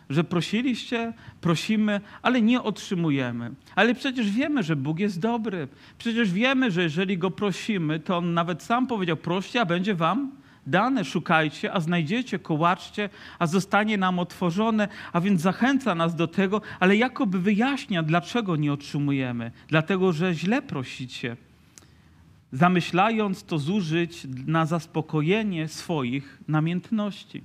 Że 0.09 0.23
prosiliście, 0.23 1.13
prosimy, 1.41 2.01
ale 2.21 2.41
nie 2.41 2.61
otrzymujemy. 2.61 3.51
Ale 3.75 3.95
przecież 3.95 4.31
wiemy, 4.31 4.63
że 4.63 4.75
Bóg 4.75 4.99
jest 4.99 5.19
dobry. 5.19 5.67
Przecież 5.97 6.31
wiemy, 6.31 6.71
że 6.71 6.83
jeżeli 6.83 7.17
go 7.17 7.31
prosimy, 7.31 7.99
to 7.99 8.17
on 8.17 8.33
nawet 8.33 8.63
sam 8.63 8.87
powiedział: 8.87 9.17
proście, 9.17 9.61
a 9.61 9.65
będzie 9.65 9.95
Wam 9.95 10.42
dane, 10.67 11.05
szukajcie, 11.05 11.73
a 11.73 11.79
znajdziecie, 11.79 12.39
kołaczcie, 12.39 13.09
a 13.39 13.47
zostanie 13.47 13.97
nam 13.97 14.19
otworzone, 14.19 14.87
a 15.13 15.21
więc 15.21 15.41
zachęca 15.41 15.95
nas 15.95 16.15
do 16.15 16.27
tego, 16.27 16.61
ale 16.79 16.95
jakoby 16.95 17.39
wyjaśnia, 17.39 18.03
dlaczego 18.03 18.55
nie 18.55 18.73
otrzymujemy. 18.73 19.51
Dlatego, 19.67 20.13
że 20.13 20.33
źle 20.33 20.61
prosicie. 20.61 21.37
Zamyślając 22.51 23.43
to 23.43 23.59
zużyć 23.59 24.27
na 24.47 24.65
zaspokojenie 24.65 25.67
swoich 25.67 26.39
namiętności. 26.47 27.41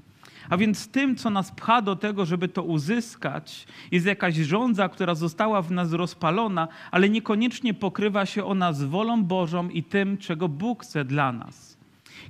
A 0.50 0.56
więc 0.56 0.88
tym, 0.88 1.16
co 1.16 1.30
nas 1.30 1.52
pcha 1.52 1.82
do 1.82 1.96
tego, 1.96 2.26
żeby 2.26 2.48
to 2.48 2.62
uzyskać, 2.62 3.66
jest 3.90 4.06
jakaś 4.06 4.34
żądza, 4.34 4.88
która 4.88 5.14
została 5.14 5.62
w 5.62 5.70
nas 5.70 5.92
rozpalona, 5.92 6.68
ale 6.90 7.08
niekoniecznie 7.08 7.75
pokrywa 7.75 8.26
się 8.26 8.44
ona 8.44 8.72
z 8.72 8.84
wolą 8.84 9.25
Bożą 9.25 9.68
i 9.68 9.82
tym, 9.82 10.18
czego 10.18 10.48
Bóg 10.48 10.82
chce 10.82 11.04
dla 11.04 11.32
nas. 11.32 11.77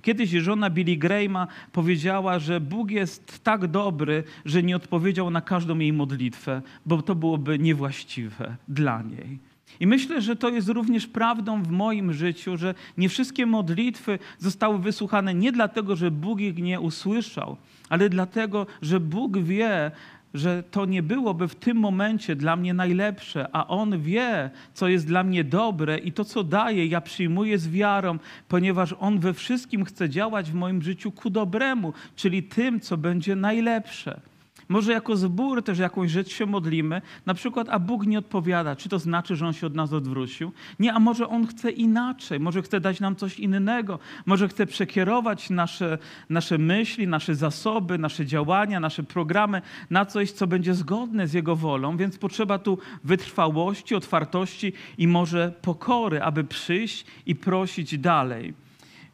Kiedyś 0.03 0.31
żona 0.31 0.71
Billy 0.71 0.97
Grahama 0.97 1.47
powiedziała, 1.73 2.39
że 2.39 2.61
Bóg 2.61 2.91
jest 2.91 3.45
tak 3.45 3.67
dobry, 3.67 4.25
że 4.45 4.63
nie 4.63 4.77
odpowiedział 4.77 5.31
na 5.31 5.41
każdą 5.41 5.79
jej 5.79 5.93
modlitwę, 5.93 6.63
bo 6.87 7.03
to 7.03 7.15
byłoby 7.15 7.59
niewłaściwe 7.59 8.57
dla 8.69 9.03
niej. 9.03 9.39
I 9.81 9.87
myślę, 9.87 10.23
że 10.23 10.37
to 10.37 10.49
jest 10.49 10.69
również 10.69 11.07
prawdą 11.07 11.63
w 11.63 11.71
moim 11.71 12.13
życiu, 12.13 12.57
że 12.57 12.75
nie 12.99 13.09
wszystkie 13.09 13.47
modlitwy 13.47 14.19
zostały 14.39 14.79
wysłuchane 14.79 15.35
nie 15.35 15.53
dlatego, 15.53 15.97
że 15.97 16.11
Bóg 16.11 16.41
ich 16.41 16.57
nie 16.57 16.81
usłyszał, 16.81 17.57
ale 17.89 18.09
dlatego, 18.09 18.67
że 18.83 19.01
Bóg 19.01 19.39
wie, 19.39 19.91
że 20.35 20.63
to 20.63 20.85
nie 20.85 21.03
byłoby 21.03 21.49
w 21.49 21.55
tym 21.55 21.77
momencie 21.77 22.37
dla 22.37 22.57
mnie 22.57 22.75
najlepsze, 22.75 23.49
a 23.53 23.67
On 23.67 24.01
wie, 24.03 24.51
co 24.75 24.89
jest 24.89 25.07
dla 25.07 25.25
mnie 25.25 25.45
dobre 25.45 25.99
i 25.99 26.13
to, 26.13 26.25
co 26.25 26.45
daje, 26.45 26.87
ja 26.87 27.01
przyjmuję 27.01 27.59
z 27.59 27.69
wiarą, 27.69 28.19
ponieważ 28.49 28.95
On 29.01 29.19
we 29.19 29.35
wszystkim 29.35 29.85
chce 29.85 30.09
działać 30.09 30.51
w 30.51 30.55
moim 30.55 30.83
życiu 30.83 31.13
ku 31.13 31.31
dobremu, 31.31 31.93
czyli 32.17 32.43
tym, 32.43 32.81
co 32.81 32.97
będzie 32.97 33.37
najlepsze. 33.37 34.21
Może 34.69 34.93
jako 34.93 35.17
zbór 35.17 35.63
też 35.63 35.79
jakąś 35.79 36.11
rzecz 36.11 36.29
się 36.29 36.47
modlimy, 36.47 37.03
na 37.27 37.35
przykład, 37.35 37.69
a 37.71 37.79
Bóg 37.79 38.07
nie 38.07 38.19
odpowiada. 38.19 38.77
Czy 38.77 38.89
to 38.89 38.99
znaczy, 38.99 39.37
że 39.37 39.47
On 39.47 39.53
się 39.53 39.67
od 39.67 39.75
nas 39.75 39.93
odwrócił? 39.93 40.53
Nie, 40.79 40.95
a 40.95 40.99
może 40.99 41.29
On 41.29 41.47
chce 41.47 41.71
inaczej, 41.71 42.41
może 42.41 42.63
chce 42.63 42.81
dać 42.81 43.01
nam 43.01 43.17
coś 43.17 43.39
innego, 43.39 43.99
może 44.27 44.49
chce 44.49 44.67
przekierować 44.67 45.51
nasze, 45.51 45.99
nasze 46.31 46.59
myśli, 46.59 47.09
nasze 47.09 47.35
zasoby, 47.35 47.99
nasze 47.99 48.27
działania, 48.27 48.81
nasze 48.81 49.03
programy 49.03 49.63
na 49.91 50.07
coś, 50.07 50.33
co 50.33 50.47
będzie 50.47 50.75
zgodne 50.75 51.29
z 51.29 51.33
Jego 51.33 51.57
wolą, 51.57 51.97
więc 51.97 52.19
potrzeba 52.19 52.59
tu 52.59 52.79
wytrwałości, 53.05 53.95
otwartości 53.95 54.73
i 54.99 55.09
może 55.09 55.53
pokory, 55.63 56.23
aby 56.23 56.45
przyjść 56.45 57.07
i 57.27 57.35
prosić 57.35 57.99
dalej. 57.99 58.68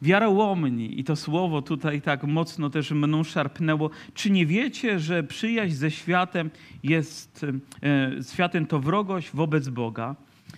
Wiarołomni, 0.05 0.99
i 0.99 1.03
to 1.03 1.15
słowo 1.15 1.61
tutaj 1.61 2.01
tak 2.01 2.23
mocno 2.23 2.69
też 2.69 2.91
mną 2.91 3.23
szarpnęło, 3.23 3.89
czy 4.13 4.31
nie 4.31 4.45
wiecie, 4.45 4.99
że 4.99 5.23
przyjaźń 5.23 5.75
ze 5.75 5.91
światem 5.91 6.49
jest, 6.83 7.45
e, 7.83 8.23
światem 8.33 8.65
to 8.65 8.79
wrogość 8.79 9.31
wobec 9.33 9.69
Boga? 9.69 10.15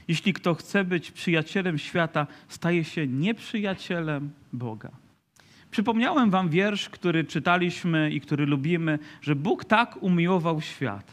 Jeśli 0.07 0.33
kto 0.33 0.55
chce 0.55 0.83
być 0.83 1.11
przyjacielem 1.11 1.77
świata, 1.77 2.27
staje 2.47 2.83
się 2.83 3.07
nieprzyjacielem 3.07 4.31
Boga. 4.53 4.91
Przypomniałem 5.71 6.29
wam 6.29 6.49
wiersz, 6.49 6.89
który 6.89 7.23
czytaliśmy 7.23 8.11
i 8.11 8.21
który 8.21 8.45
lubimy, 8.45 8.99
że 9.21 9.35
Bóg 9.35 9.65
tak 9.65 10.03
umiłował 10.03 10.61
świat. 10.61 11.11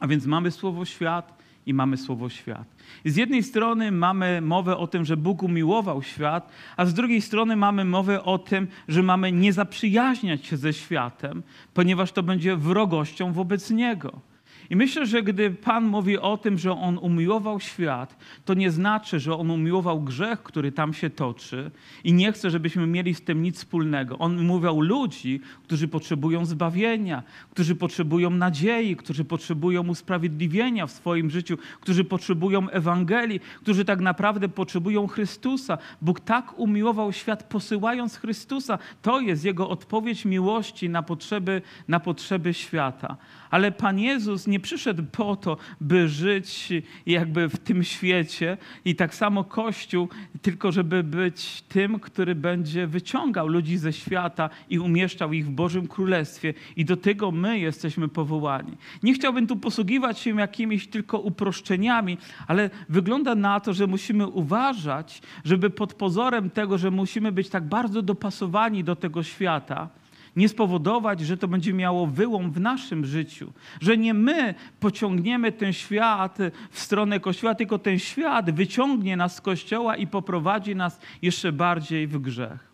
A 0.00 0.06
więc 0.06 0.26
mamy 0.26 0.50
słowo 0.50 0.84
świat 0.84 1.39
i 1.70 1.74
mamy 1.74 1.96
słowo 1.96 2.28
świat. 2.28 2.64
Z 3.04 3.16
jednej 3.16 3.42
strony 3.42 3.92
mamy 3.92 4.40
mowę 4.40 4.76
o 4.76 4.86
tym, 4.86 5.04
że 5.04 5.16
Bóg 5.16 5.42
umiłował 5.42 6.02
świat, 6.02 6.52
a 6.76 6.86
z 6.86 6.94
drugiej 6.94 7.20
strony 7.20 7.56
mamy 7.56 7.84
mowę 7.84 8.24
o 8.24 8.38
tym, 8.38 8.68
że 8.88 9.02
mamy 9.02 9.32
nie 9.32 9.52
zaprzyjaźniać 9.52 10.46
się 10.46 10.56
ze 10.56 10.72
światem, 10.72 11.42
ponieważ 11.74 12.12
to 12.12 12.22
będzie 12.22 12.56
wrogością 12.56 13.32
wobec 13.32 13.70
Niego. 13.70 14.29
I 14.70 14.76
myślę, 14.76 15.06
że 15.06 15.22
gdy 15.22 15.50
Pan 15.50 15.84
mówi 15.84 16.18
o 16.18 16.36
tym, 16.36 16.58
że 16.58 16.72
On 16.72 16.98
umiłował 16.98 17.60
świat, 17.60 18.16
to 18.44 18.54
nie 18.54 18.70
znaczy, 18.70 19.20
że 19.20 19.36
On 19.36 19.50
umiłował 19.50 20.00
grzech, 20.00 20.42
który 20.42 20.72
tam 20.72 20.94
się 20.94 21.10
toczy 21.10 21.70
i 22.04 22.12
nie 22.12 22.32
chce, 22.32 22.50
żebyśmy 22.50 22.86
mieli 22.86 23.14
z 23.14 23.22
tym 23.22 23.42
nic 23.42 23.56
wspólnego. 23.56 24.18
On 24.18 24.38
umiłował 24.38 24.80
ludzi, 24.80 25.40
którzy 25.64 25.88
potrzebują 25.88 26.44
zbawienia, 26.44 27.22
którzy 27.50 27.74
potrzebują 27.74 28.30
nadziei, 28.30 28.96
którzy 28.96 29.24
potrzebują 29.24 29.88
usprawiedliwienia 29.88 30.86
w 30.86 30.90
swoim 30.90 31.30
życiu, 31.30 31.58
którzy 31.80 32.04
potrzebują 32.04 32.70
Ewangelii, 32.70 33.40
którzy 33.60 33.84
tak 33.84 34.00
naprawdę 34.00 34.48
potrzebują 34.48 35.06
Chrystusa. 35.06 35.78
Bóg 36.02 36.20
tak 36.20 36.58
umiłował 36.58 37.12
świat, 37.12 37.42
posyłając 37.42 38.16
Chrystusa. 38.16 38.78
To 39.02 39.20
jest 39.20 39.44
Jego 39.44 39.68
odpowiedź 39.68 40.24
miłości 40.24 40.88
na 40.88 41.02
potrzeby, 41.02 41.62
na 41.88 42.00
potrzeby 42.00 42.54
świata. 42.54 43.16
Ale 43.50 43.72
Pan 43.72 43.98
Jezus 43.98 44.46
nie 44.46 44.59
przyszedł 44.60 45.02
po 45.12 45.36
to, 45.36 45.56
by 45.80 46.08
żyć 46.08 46.72
jakby 47.06 47.48
w 47.48 47.58
tym 47.58 47.84
świecie 47.84 48.56
i 48.84 48.94
tak 48.96 49.14
samo 49.14 49.44
Kościół, 49.44 50.08
tylko 50.42 50.72
żeby 50.72 51.02
być 51.02 51.62
tym, 51.68 52.00
który 52.00 52.34
będzie 52.34 52.86
wyciągał 52.86 53.48
ludzi 53.48 53.78
ze 53.78 53.92
świata 53.92 54.50
i 54.70 54.78
umieszczał 54.78 55.32
ich 55.32 55.46
w 55.46 55.50
Bożym 55.50 55.88
Królestwie. 55.88 56.54
I 56.76 56.84
do 56.84 56.96
tego 56.96 57.30
my 57.30 57.58
jesteśmy 57.58 58.08
powołani. 58.08 58.76
Nie 59.02 59.14
chciałbym 59.14 59.46
tu 59.46 59.56
posługiwać 59.56 60.18
się 60.18 60.36
jakimiś 60.36 60.88
tylko 60.88 61.18
uproszczeniami, 61.18 62.18
ale 62.46 62.70
wygląda 62.88 63.34
na 63.34 63.60
to, 63.60 63.72
że 63.72 63.86
musimy 63.86 64.26
uważać, 64.26 65.22
żeby 65.44 65.70
pod 65.70 65.94
pozorem 65.94 66.50
tego, 66.50 66.78
że 66.78 66.90
musimy 66.90 67.32
być 67.32 67.48
tak 67.48 67.64
bardzo 67.64 68.02
dopasowani 68.02 68.84
do 68.84 68.96
tego 68.96 69.22
świata, 69.22 69.99
nie 70.36 70.48
spowodować, 70.48 71.20
że 71.20 71.36
to 71.36 71.48
będzie 71.48 71.72
miało 71.72 72.06
wyłom 72.06 72.50
w 72.50 72.60
naszym 72.60 73.04
życiu, 73.04 73.52
że 73.80 73.96
nie 73.96 74.14
my 74.14 74.54
pociągniemy 74.80 75.52
ten 75.52 75.72
świat 75.72 76.38
w 76.70 76.80
stronę 76.80 77.20
Kościoła, 77.20 77.54
tylko 77.54 77.78
ten 77.78 77.98
świat 77.98 78.50
wyciągnie 78.50 79.16
nas 79.16 79.36
z 79.36 79.40
Kościoła 79.40 79.96
i 79.96 80.06
poprowadzi 80.06 80.76
nas 80.76 81.00
jeszcze 81.22 81.52
bardziej 81.52 82.06
w 82.06 82.18
grzech. 82.18 82.70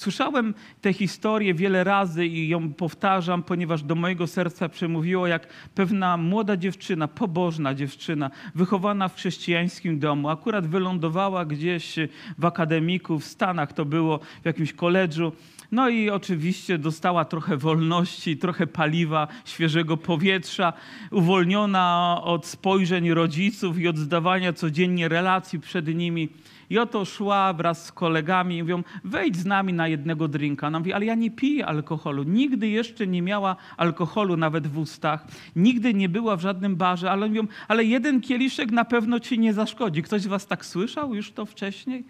Słyszałem 0.00 0.54
tę 0.80 0.92
historię 0.92 1.54
wiele 1.54 1.84
razy 1.84 2.26
i 2.26 2.48
ją 2.48 2.72
powtarzam, 2.72 3.42
ponieważ 3.42 3.82
do 3.82 3.94
mojego 3.94 4.26
serca 4.26 4.68
przemówiło, 4.68 5.26
jak 5.26 5.46
pewna 5.74 6.16
młoda 6.16 6.56
dziewczyna, 6.56 7.08
pobożna 7.08 7.74
dziewczyna, 7.74 8.30
wychowana 8.54 9.08
w 9.08 9.14
chrześcijańskim 9.14 9.98
domu, 9.98 10.28
akurat 10.28 10.66
wylądowała 10.66 11.44
gdzieś 11.44 11.96
w 12.38 12.44
akademiku 12.44 13.18
w 13.18 13.24
Stanach, 13.24 13.72
to 13.72 13.84
było 13.84 14.18
w 14.42 14.46
jakimś 14.46 14.72
koledżu, 14.72 15.32
no 15.72 15.88
i 15.88 16.10
oczywiście 16.10 16.78
dostała 16.78 17.24
trochę 17.24 17.56
wolności, 17.56 18.36
trochę 18.36 18.66
paliwa, 18.66 19.28
świeżego 19.44 19.96
powietrza, 19.96 20.72
uwolniona 21.10 22.16
od 22.22 22.46
spojrzeń 22.46 23.10
rodziców 23.10 23.78
i 23.78 23.88
od 23.88 23.98
zdawania 23.98 24.52
codziennie 24.52 25.08
relacji 25.08 25.60
przed 25.60 25.94
nimi. 25.94 26.28
I 26.70 26.78
oto 26.78 27.04
szła 27.04 27.52
wraz 27.52 27.86
z 27.86 27.92
kolegami 27.92 28.56
i 28.56 28.62
mówią, 28.62 28.82
wejdź 29.04 29.36
z 29.36 29.44
nami 29.44 29.72
na 29.72 29.88
jednego 29.88 30.28
drinka. 30.28 30.66
Ona 30.66 30.78
mówi, 30.78 30.92
ale 30.92 31.04
ja 31.04 31.14
nie 31.14 31.30
piję 31.30 31.66
alkoholu. 31.66 32.22
Nigdy 32.22 32.68
jeszcze 32.68 33.06
nie 33.06 33.22
miała 33.22 33.56
alkoholu 33.76 34.36
nawet 34.36 34.66
w 34.66 34.78
ustach. 34.78 35.26
Nigdy 35.56 35.94
nie 35.94 36.08
była 36.08 36.36
w 36.36 36.40
żadnym 36.40 36.76
barze. 36.76 37.10
Ale 37.10 37.28
mówią, 37.28 37.46
ale 37.68 37.84
jeden 37.84 38.20
kieliszek 38.20 38.70
na 38.70 38.84
pewno 38.84 39.20
ci 39.20 39.38
nie 39.38 39.54
zaszkodzi. 39.54 40.02
Ktoś 40.02 40.22
z 40.22 40.26
was 40.26 40.46
tak 40.46 40.66
słyszał 40.66 41.14
już 41.14 41.32
to 41.32 41.46
wcześniej? 41.46 42.04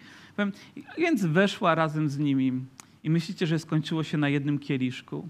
Więc 0.98 1.24
weszła 1.24 1.74
razem 1.74 2.08
z 2.08 2.18
nimi 2.18 2.52
I 3.04 3.10
myślicie, 3.10 3.46
że 3.46 3.58
skończyło 3.58 4.02
się 4.02 4.18
na 4.18 4.28
jednym 4.28 4.58
kieliszku? 4.58 5.28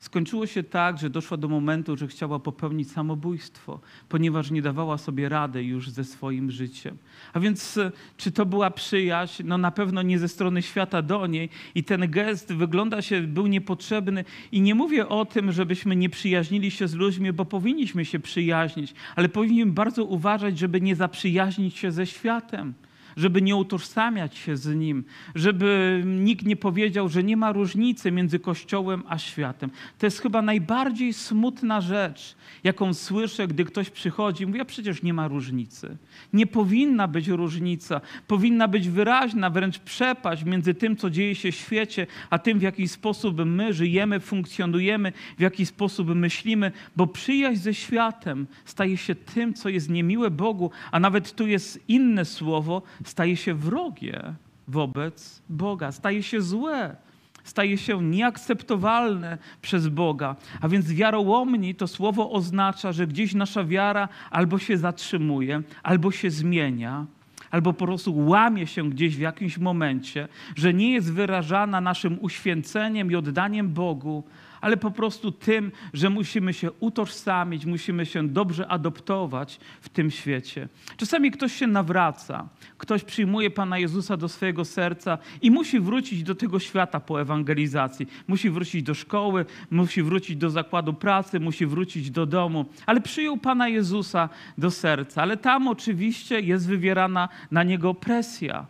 Skończyło 0.00 0.46
się 0.46 0.62
tak, 0.62 0.98
że 0.98 1.10
doszła 1.10 1.36
do 1.36 1.48
momentu, 1.48 1.96
że 1.96 2.06
chciała 2.06 2.38
popełnić 2.38 2.90
samobójstwo, 2.90 3.80
ponieważ 4.08 4.50
nie 4.50 4.62
dawała 4.62 4.98
sobie 4.98 5.28
rady 5.28 5.64
już 5.64 5.90
ze 5.90 6.04
swoim 6.04 6.50
życiem. 6.50 6.96
A 7.32 7.40
więc 7.40 7.76
e, 7.76 7.92
czy 8.16 8.32
to 8.32 8.46
była 8.46 8.70
przyjaźń? 8.70 9.42
No 9.46 9.58
na 9.58 9.70
pewno 9.70 10.02
nie 10.02 10.18
ze 10.18 10.28
strony 10.28 10.62
świata 10.62 11.02
do 11.02 11.26
niej 11.26 11.48
i 11.74 11.84
ten 11.84 12.10
gest 12.10 12.52
wygląda 12.52 13.02
się, 13.02 13.20
był 13.20 13.46
niepotrzebny 13.46 14.24
i 14.52 14.60
nie 14.60 14.74
mówię 14.74 15.08
o 15.08 15.24
tym, 15.24 15.52
żebyśmy 15.52 15.96
nie 15.96 16.10
przyjaźnili 16.10 16.70
się 16.70 16.88
z 16.88 16.94
ludźmi, 16.94 17.32
bo 17.32 17.44
powinniśmy 17.44 18.04
się 18.04 18.20
przyjaźnić, 18.20 18.94
ale 19.16 19.28
powinniśmy 19.28 19.72
bardzo 19.72 20.04
uważać, 20.04 20.58
żeby 20.58 20.80
nie 20.80 20.96
zaprzyjaźnić 20.96 21.78
się 21.78 21.92
ze 21.92 22.06
światem 22.06 22.74
żeby 23.20 23.42
nie 23.42 23.56
utożsamiać 23.56 24.36
się 24.36 24.56
z 24.56 24.74
nim, 24.76 25.04
żeby 25.34 26.02
nikt 26.06 26.46
nie 26.46 26.56
powiedział, 26.56 27.08
że 27.08 27.22
nie 27.22 27.36
ma 27.36 27.52
różnicy 27.52 28.12
między 28.12 28.38
Kościołem 28.38 29.02
a 29.08 29.18
światem. 29.18 29.70
To 29.98 30.06
jest 30.06 30.20
chyba 30.20 30.42
najbardziej 30.42 31.12
smutna 31.12 31.80
rzecz, 31.80 32.36
jaką 32.64 32.94
słyszę, 32.94 33.46
gdy 33.46 33.64
ktoś 33.64 33.90
przychodzi 33.90 34.44
i 34.44 34.46
mówi, 34.46 34.60
a 34.60 34.64
przecież 34.64 35.02
nie 35.02 35.14
ma 35.14 35.28
różnicy. 35.28 35.96
Nie 36.32 36.46
powinna 36.46 37.08
być 37.08 37.28
różnica. 37.28 38.00
Powinna 38.26 38.68
być 38.68 38.88
wyraźna, 38.88 39.50
wręcz 39.50 39.78
przepaść 39.78 40.44
między 40.44 40.74
tym, 40.74 40.96
co 40.96 41.10
dzieje 41.10 41.34
się 41.34 41.52
w 41.52 41.54
świecie, 41.54 42.06
a 42.30 42.38
tym, 42.38 42.58
w 42.58 42.62
jaki 42.62 42.88
sposób 42.88 43.44
my 43.44 43.72
żyjemy, 43.72 44.20
funkcjonujemy, 44.20 45.12
w 45.38 45.40
jaki 45.40 45.66
sposób 45.66 46.14
myślimy, 46.14 46.72
bo 46.96 47.06
przyjaźń 47.06 47.60
ze 47.62 47.74
światem 47.74 48.46
staje 48.64 48.96
się 48.96 49.14
tym, 49.14 49.54
co 49.54 49.68
jest 49.68 49.90
niemiłe 49.90 50.30
Bogu, 50.30 50.70
a 50.92 51.00
nawet 51.00 51.32
tu 51.32 51.46
jest 51.46 51.80
inne 51.88 52.24
słowo, 52.24 52.82
staje 53.10 53.36
się 53.36 53.54
wrogie 53.54 54.34
wobec 54.68 55.42
Boga, 55.48 55.92
staje 55.92 56.22
się 56.22 56.40
złe, 56.42 56.96
staje 57.44 57.78
się 57.78 58.02
nieakceptowalne 58.02 59.38
przez 59.62 59.88
Boga. 59.88 60.36
A 60.60 60.68
więc 60.68 60.92
wiarołomni 60.92 61.74
to 61.74 61.86
słowo 61.86 62.30
oznacza, 62.30 62.92
że 62.92 63.06
gdzieś 63.06 63.34
nasza 63.34 63.64
wiara 63.64 64.08
albo 64.30 64.58
się 64.58 64.78
zatrzymuje, 64.78 65.62
albo 65.82 66.10
się 66.10 66.30
zmienia, 66.30 67.06
albo 67.50 67.72
po 67.72 67.86
prostu 67.86 68.26
łamie 68.26 68.66
się 68.66 68.90
gdzieś 68.90 69.16
w 69.16 69.20
jakimś 69.20 69.58
momencie, 69.58 70.28
że 70.56 70.74
nie 70.74 70.92
jest 70.92 71.12
wyrażana 71.12 71.80
naszym 71.80 72.18
uświęceniem 72.20 73.10
i 73.10 73.16
oddaniem 73.16 73.68
Bogu, 73.68 74.24
ale 74.60 74.76
po 74.76 74.90
prostu 74.90 75.32
tym, 75.32 75.72
że 75.92 76.10
musimy 76.10 76.52
się 76.54 76.72
utożsamić, 76.72 77.66
musimy 77.66 78.06
się 78.06 78.28
dobrze 78.28 78.68
adoptować 78.68 79.60
w 79.80 79.88
tym 79.88 80.10
świecie. 80.10 80.68
Czasami 80.96 81.30
ktoś 81.30 81.52
się 81.52 81.66
nawraca, 81.66 82.48
ktoś 82.78 83.04
przyjmuje 83.04 83.50
Pana 83.50 83.78
Jezusa 83.78 84.16
do 84.16 84.28
swojego 84.28 84.64
serca 84.64 85.18
i 85.42 85.50
musi 85.50 85.80
wrócić 85.80 86.22
do 86.22 86.34
tego 86.34 86.58
świata 86.58 87.00
po 87.00 87.20
ewangelizacji. 87.20 88.06
Musi 88.28 88.50
wrócić 88.50 88.82
do 88.82 88.94
szkoły, 88.94 89.46
musi 89.70 90.02
wrócić 90.02 90.36
do 90.36 90.50
zakładu 90.50 90.94
pracy, 90.94 91.40
musi 91.40 91.66
wrócić 91.66 92.10
do 92.10 92.26
domu, 92.26 92.64
ale 92.86 93.00
przyjął 93.00 93.36
Pana 93.36 93.68
Jezusa 93.68 94.28
do 94.58 94.70
serca. 94.70 95.22
Ale 95.22 95.36
tam 95.36 95.68
oczywiście 95.68 96.40
jest 96.40 96.68
wywierana 96.68 97.28
na 97.50 97.62
niego 97.62 97.94
presja 97.94 98.66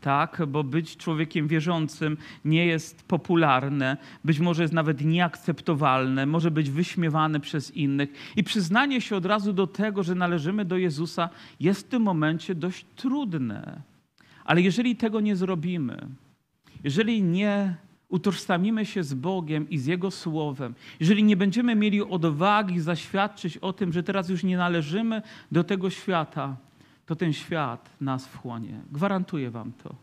tak, 0.00 0.42
bo 0.48 0.64
być 0.64 0.96
człowiekiem 0.96 1.48
wierzącym 1.48 2.16
nie 2.44 2.66
jest 2.66 3.02
popularne, 3.02 3.96
być 4.24 4.38
może 4.38 4.62
jest 4.62 4.74
nawet 4.74 5.04
nieakceptowalne, 5.04 6.26
może 6.26 6.50
być 6.50 6.70
wyśmiewane 6.70 7.40
przez 7.40 7.76
innych. 7.76 8.32
I 8.36 8.44
przyznanie 8.44 9.00
się 9.00 9.16
od 9.16 9.26
razu 9.26 9.52
do 9.52 9.66
tego, 9.66 10.02
że 10.02 10.14
należymy 10.14 10.64
do 10.64 10.76
Jezusa, 10.76 11.28
jest 11.60 11.86
w 11.86 11.88
tym 11.88 12.02
momencie 12.02 12.54
dość 12.54 12.86
trudne. 12.96 13.82
Ale 14.44 14.62
jeżeli 14.62 14.96
tego 14.96 15.20
nie 15.20 15.36
zrobimy, 15.36 16.06
jeżeli 16.84 17.22
nie 17.22 17.74
utożsamimy 18.08 18.86
się 18.86 19.02
z 19.02 19.14
Bogiem 19.14 19.70
i 19.70 19.78
z 19.78 19.86
Jego 19.86 20.10
Słowem, 20.10 20.74
jeżeli 21.00 21.24
nie 21.24 21.36
będziemy 21.36 21.74
mieli 21.74 22.02
odwagi 22.02 22.80
zaświadczyć 22.80 23.58
o 23.58 23.72
tym, 23.72 23.92
że 23.92 24.02
teraz 24.02 24.28
już 24.28 24.44
nie 24.44 24.56
należymy 24.56 25.22
do 25.52 25.64
tego 25.64 25.90
świata, 25.90 26.56
to 27.10 27.16
ten 27.16 27.32
świat 27.32 27.90
nas 28.00 28.26
wchłonie. 28.26 28.80
Gwarantuję 28.92 29.50
wam 29.50 29.72
to. 29.72 29.94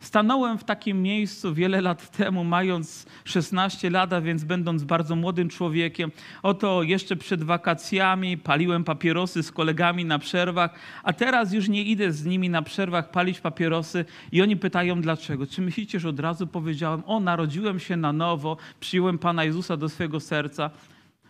Stanąłem 0.00 0.58
w 0.58 0.64
takim 0.64 1.02
miejscu 1.02 1.54
wiele 1.54 1.80
lat 1.80 2.16
temu, 2.16 2.44
mając 2.44 3.06
16 3.24 3.90
lat, 3.90 4.12
a 4.12 4.20
więc 4.20 4.44
będąc 4.44 4.84
bardzo 4.84 5.16
młodym 5.16 5.48
człowiekiem. 5.48 6.10
Oto 6.42 6.82
jeszcze 6.82 7.16
przed 7.16 7.42
wakacjami 7.42 8.38
paliłem 8.38 8.84
papierosy 8.84 9.42
z 9.42 9.52
kolegami 9.52 10.04
na 10.04 10.18
przerwach, 10.18 10.74
a 11.02 11.12
teraz 11.12 11.52
już 11.52 11.68
nie 11.68 11.82
idę 11.82 12.12
z 12.12 12.24
nimi 12.24 12.50
na 12.50 12.62
przerwach 12.62 13.10
palić 13.10 13.40
papierosy 13.40 14.04
i 14.32 14.42
oni 14.42 14.56
pytają 14.56 15.00
dlaczego. 15.00 15.46
Czy 15.46 15.62
myślicie, 15.62 16.00
że 16.00 16.08
od 16.08 16.20
razu 16.20 16.46
powiedziałem, 16.46 17.02
o 17.06 17.20
narodziłem 17.20 17.80
się 17.80 17.96
na 17.96 18.12
nowo, 18.12 18.56
przyjąłem 18.80 19.18
Pana 19.18 19.44
Jezusa 19.44 19.76
do 19.76 19.88
swojego 19.88 20.20
serca? 20.20 20.70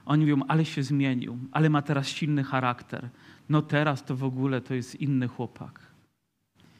Oni 0.06 0.24
mówią, 0.24 0.40
ale 0.48 0.64
się 0.64 0.82
zmienił, 0.82 1.38
ale 1.52 1.70
ma 1.70 1.82
teraz 1.82 2.08
silny 2.08 2.44
charakter 2.44 3.08
no 3.48 3.62
teraz 3.62 4.04
to 4.04 4.16
w 4.16 4.24
ogóle 4.24 4.60
to 4.60 4.74
jest 4.74 4.94
inny 4.94 5.28
chłopak. 5.28 5.80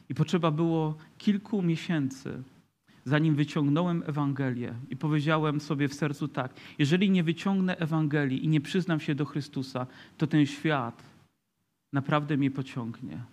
I 0.09 0.15
potrzeba 0.15 0.51
było 0.51 0.97
kilku 1.17 1.61
miesięcy, 1.61 2.43
zanim 3.05 3.35
wyciągnąłem 3.35 4.03
Ewangelię 4.05 4.73
i 4.89 4.95
powiedziałem 4.95 5.61
sobie 5.61 5.87
w 5.87 5.93
sercu 5.93 6.27
tak: 6.27 6.53
jeżeli 6.79 7.09
nie 7.09 7.23
wyciągnę 7.23 7.77
Ewangelii 7.77 8.45
i 8.45 8.47
nie 8.47 8.61
przyznam 8.61 8.99
się 8.99 9.15
do 9.15 9.25
Chrystusa, 9.25 9.87
to 10.17 10.27
ten 10.27 10.45
świat 10.45 11.03
naprawdę 11.93 12.37
mnie 12.37 12.51
pociągnie. 12.51 13.23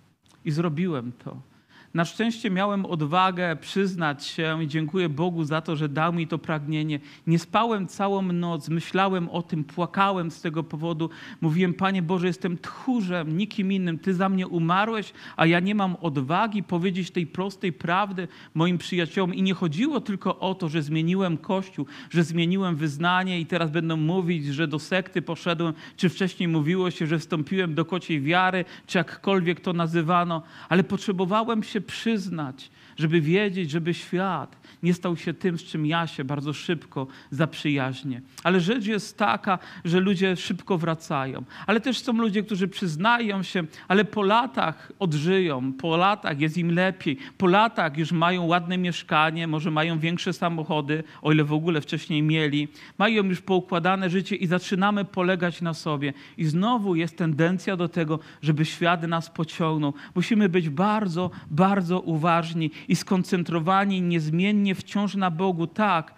I 0.45 0.51
zrobiłem 0.51 1.12
to. 1.12 1.51
Na 1.94 2.05
szczęście 2.05 2.50
miałem 2.50 2.87
odwagę 2.87 3.57
przyznać 3.57 4.26
się 4.26 4.64
i 4.64 4.68
dziękuję 4.68 5.09
Bogu 5.09 5.44
za 5.44 5.61
to, 5.61 5.76
że 5.76 5.88
dał 5.88 6.12
mi 6.12 6.26
to 6.26 6.38
pragnienie. 6.38 7.00
Nie 7.26 7.38
spałem 7.38 7.87
całą 7.87 8.22
noc, 8.22 8.68
myślałem 8.68 9.28
o 9.28 9.42
tym, 9.42 9.64
płakałem 9.64 10.31
z 10.31 10.40
tego 10.40 10.62
powodu. 10.62 11.11
Mówiłem, 11.40 11.74
Panie 11.74 12.02
Boże, 12.02 12.26
jestem 12.26 12.59
tchórzem, 12.59 13.37
nikim 13.37 13.72
innym. 13.72 13.98
Ty 13.98 14.14
za 14.14 14.28
mnie 14.28 14.48
umarłeś, 14.48 15.12
a 15.37 15.46
ja 15.46 15.61
nie 15.61 15.74
mam 15.74 15.96
odwagi 16.00 16.62
powiedzieć 16.62 17.11
tej 17.11 17.26
prostej 17.26 17.72
prawdy 17.72 18.28
moim 18.55 18.78
przyjaciołom. 18.78 19.35
I 19.35 19.42
nie 19.42 19.55
chodziło 19.55 20.00
tylko 20.00 20.38
o 20.38 20.55
to, 20.55 20.68
że 20.68 20.83
zmieniłem 20.83 21.38
Kościół, 21.38 21.87
że 22.11 22.24
zmieniłem 22.24 22.76
wyznanie 22.76 23.40
i 23.40 23.46
teraz 23.46 23.70
będą 23.70 23.96
mówić, 23.96 24.46
że 24.46 24.68
do 24.68 24.78
sekty 24.78 25.22
poszedłem, 25.22 25.74
czy 25.96 26.09
wcześniej 26.09 26.48
mówiło 26.48 26.90
się, 26.90 27.07
że 27.07 27.18
wstąpiłem 27.18 27.74
do 27.74 27.85
kociej 27.85 28.20
wiary, 28.20 28.64
czy 28.87 28.98
jakkolwiek 28.98 29.61
to 29.61 29.72
nazywano, 29.72 30.42
ale 30.68 30.85
potrzebowałem 30.85 31.62
się 31.62 31.82
przyznać, 31.83 32.71
żeby 32.97 33.21
wiedzieć, 33.21 33.71
żeby 33.71 33.95
świat 33.95 34.62
nie 34.83 34.95
stał 34.95 35.16
się 35.16 35.35
tym, 35.35 35.59
z 35.59 35.62
czym 35.62 35.87
ja 35.87 36.07
się 36.07 36.25
bardzo 36.25 36.53
szybko 36.53 37.07
zaprzyjaźnię. 37.31 38.21
Ale 38.45 38.61
rzecz 38.61 38.87
jest 38.87 39.18
taka, 39.18 39.59
że 39.85 40.01
ludzie 40.01 40.37
szybko 40.37 40.79
wracają. 40.79 41.45
Ale 41.66 41.81
też 41.81 41.99
są 41.99 42.12
ludzie, 42.12 42.42
którzy 42.42 42.68
przyznają 42.68 43.42
się, 43.42 43.64
ale 43.88 44.05
po 44.05 44.23
latach 44.23 44.92
odżyją, 44.99 45.73
po 45.73 45.97
latach 45.97 46.40
jest 46.40 46.59
im 46.59 46.71
lepiej, 46.71 47.16
po 47.38 47.47
latach 47.47 47.99
już 47.99 48.12
mają 48.12 48.45
ładne 48.45 48.79
mieszkanie, 48.79 49.47
może 49.47 49.71
mają 49.71 49.99
większe 49.99 50.33
samochody, 50.33 51.05
o 51.23 51.33
ile 51.33 51.45
w 51.45 51.53
ogóle 51.53 51.81
wcześniej 51.81 52.23
mieli, 52.23 52.68
mają 52.99 53.25
już 53.25 53.40
poukładane 53.40 54.11
życie 54.11 54.37
i 54.37 54.47
zaczynamy 54.47 55.05
polegać 55.05 55.62
na 55.62 55.75
sobie. 55.75 56.12
I 56.37 56.45
znowu 56.45 56.95
jest 56.95 57.16
tendencja 57.16 57.77
do 57.77 57.88
tego, 57.88 58.18
żeby 58.42 58.64
świat 58.64 59.03
nas 59.03 59.31
pociągnął. 59.31 59.95
Musimy 60.14 60.49
być 60.49 60.68
bardzo, 60.68 61.31
bardzo 61.51 62.01
uważni 62.01 62.71
i 62.88 62.97
skoncentrowani 62.97 64.03
niezmiennie 64.03 64.71
wciąż 64.74 65.14
na 65.14 65.30
Bogu, 65.30 65.66
tak 65.66 66.14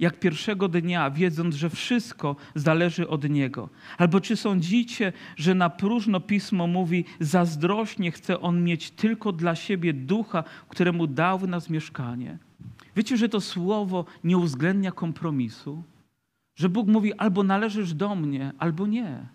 jak 0.00 0.20
pierwszego 0.20 0.68
dnia, 0.68 1.10
wiedząc, 1.10 1.54
że 1.54 1.70
wszystko 1.70 2.36
zależy 2.54 3.08
od 3.08 3.30
Niego. 3.30 3.68
Albo 3.98 4.20
czy 4.20 4.36
sądzicie, 4.36 5.12
że 5.36 5.54
na 5.54 5.70
próżno 5.70 6.20
Pismo 6.20 6.66
mówi, 6.66 7.04
zazdrośnie 7.20 8.10
chce 8.10 8.40
On 8.40 8.64
mieć 8.64 8.90
tylko 8.90 9.32
dla 9.32 9.54
siebie 9.54 9.92
ducha, 9.92 10.44
któremu 10.68 11.06
dał 11.06 11.38
w 11.38 11.48
nas 11.48 11.70
mieszkanie? 11.70 12.38
Wiecie, 12.96 13.16
że 13.16 13.28
to 13.28 13.40
słowo 13.40 14.04
nie 14.24 14.38
uwzględnia 14.38 14.92
kompromisu? 14.92 15.82
Że 16.56 16.68
Bóg 16.68 16.88
mówi, 16.88 17.14
albo 17.14 17.42
należysz 17.42 17.94
do 17.94 18.14
mnie, 18.14 18.52
albo 18.58 18.86
nie. 18.86 19.26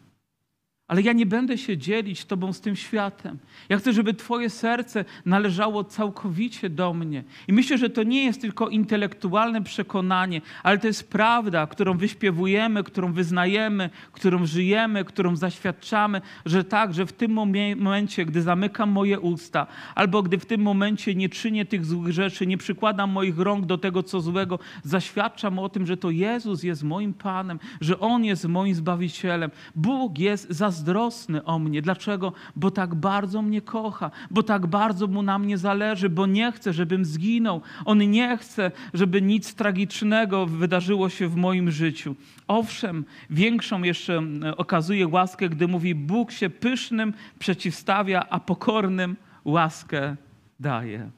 Ale 0.88 1.02
ja 1.02 1.14
nie 1.14 1.26
będę 1.26 1.58
się 1.58 1.78
dzielić 1.78 2.26
Tobą 2.26 2.54
z 2.54 2.62
tym 2.62 2.76
światem. 2.76 3.40
Ja 3.70 3.78
chcę, 3.78 3.94
żeby 3.94 4.14
Twoje 4.14 4.50
serce 4.50 5.06
należało 5.26 5.84
całkowicie 5.84 6.70
do 6.70 6.94
mnie. 6.94 7.24
I 7.48 7.54
myślę, 7.54 7.78
że 7.78 7.90
to 7.90 8.04
nie 8.04 8.26
jest 8.26 8.42
tylko 8.42 8.70
intelektualne 8.70 9.64
przekonanie, 9.64 10.42
ale 10.64 10.78
to 10.78 10.88
jest 10.88 11.10
prawda, 11.10 11.68
którą 11.68 11.98
wyśpiewujemy, 11.98 12.84
którą 12.84 13.14
wyznajemy, 13.14 13.90
którą 14.12 14.46
żyjemy, 14.46 15.06
którą 15.06 15.36
zaświadczamy, 15.36 16.22
że 16.46 16.64
tak, 16.64 16.94
że 16.94 17.06
w 17.06 17.14
tym 17.14 17.32
momencie, 17.78 18.26
gdy 18.26 18.42
zamykam 18.42 18.90
moje 18.90 19.20
usta, 19.20 19.68
albo 19.96 20.24
gdy 20.24 20.38
w 20.38 20.46
tym 20.46 20.62
momencie 20.62 21.16
nie 21.16 21.30
czynię 21.30 21.66
tych 21.66 21.86
złych 21.86 22.14
rzeczy, 22.14 22.48
nie 22.48 22.58
przykładam 22.58 23.10
moich 23.10 23.40
rąk 23.40 23.66
do 23.66 23.78
tego, 23.78 24.04
co 24.04 24.22
złego, 24.22 24.60
zaświadczam 24.84 25.60
o 25.60 25.70
tym, 25.70 25.86
że 25.86 25.98
to 25.98 26.10
Jezus 26.10 26.64
jest 26.64 26.84
moim 26.84 27.14
Panem, 27.14 27.60
że 27.82 28.00
On 28.00 28.26
jest 28.26 28.46
moim 28.46 28.76
Zbawicielem. 28.76 29.52
Bóg 29.76 30.20
jest 30.20 30.50
za 30.50 30.75
zazdrosny 30.76 31.44
o 31.44 31.60
mnie. 31.60 31.82
Dlaczego? 31.82 32.34
Bo 32.56 32.72
tak 32.72 32.96
bardzo 32.96 33.42
mnie 33.42 33.62
kocha, 33.62 34.12
bo 34.32 34.44
tak 34.44 34.68
bardzo 34.68 35.08
mu 35.08 35.24
na 35.24 35.40
mnie 35.40 35.58
zależy, 35.58 36.10
bo 36.10 36.26
nie 36.26 36.52
chce, 36.52 36.74
żebym 36.74 37.06
zginął. 37.06 37.62
On 37.86 38.12
nie 38.12 38.38
chce, 38.38 38.72
żeby 38.94 39.22
nic 39.22 39.56
tragicznego 39.56 40.46
wydarzyło 40.46 41.10
się 41.10 41.28
w 41.28 41.36
moim 41.36 41.72
życiu. 41.72 42.16
Owszem, 42.48 43.06
większą 43.30 43.84
jeszcze 43.84 44.22
okazuje 44.58 45.08
łaskę, 45.08 45.50
gdy 45.50 45.68
mówi: 45.68 45.96
Bóg 45.96 46.32
się 46.32 46.50
pysznym 46.50 47.14
przeciwstawia, 47.40 48.26
a 48.30 48.40
pokornym 48.40 49.16
łaskę 49.46 50.16
daje. 50.60 51.10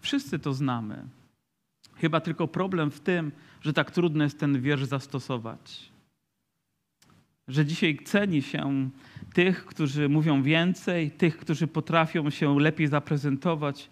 Wszyscy 0.00 0.38
to 0.38 0.54
znamy. 0.54 1.02
Chyba 1.96 2.20
tylko 2.20 2.48
problem 2.48 2.90
w 2.90 3.00
tym, 3.00 3.32
że 3.60 3.72
tak 3.72 3.90
trudno 3.90 4.24
jest 4.24 4.40
ten 4.40 4.60
wiersz 4.60 4.84
zastosować. 4.84 5.93
Że 7.48 7.66
dzisiaj 7.66 7.98
ceni 8.04 8.42
się 8.42 8.90
tych, 9.34 9.66
którzy 9.66 10.08
mówią 10.08 10.42
więcej, 10.42 11.10
tych, 11.10 11.36
którzy 11.36 11.66
potrafią 11.66 12.30
się 12.30 12.60
lepiej 12.60 12.86
zaprezentować, 12.86 13.90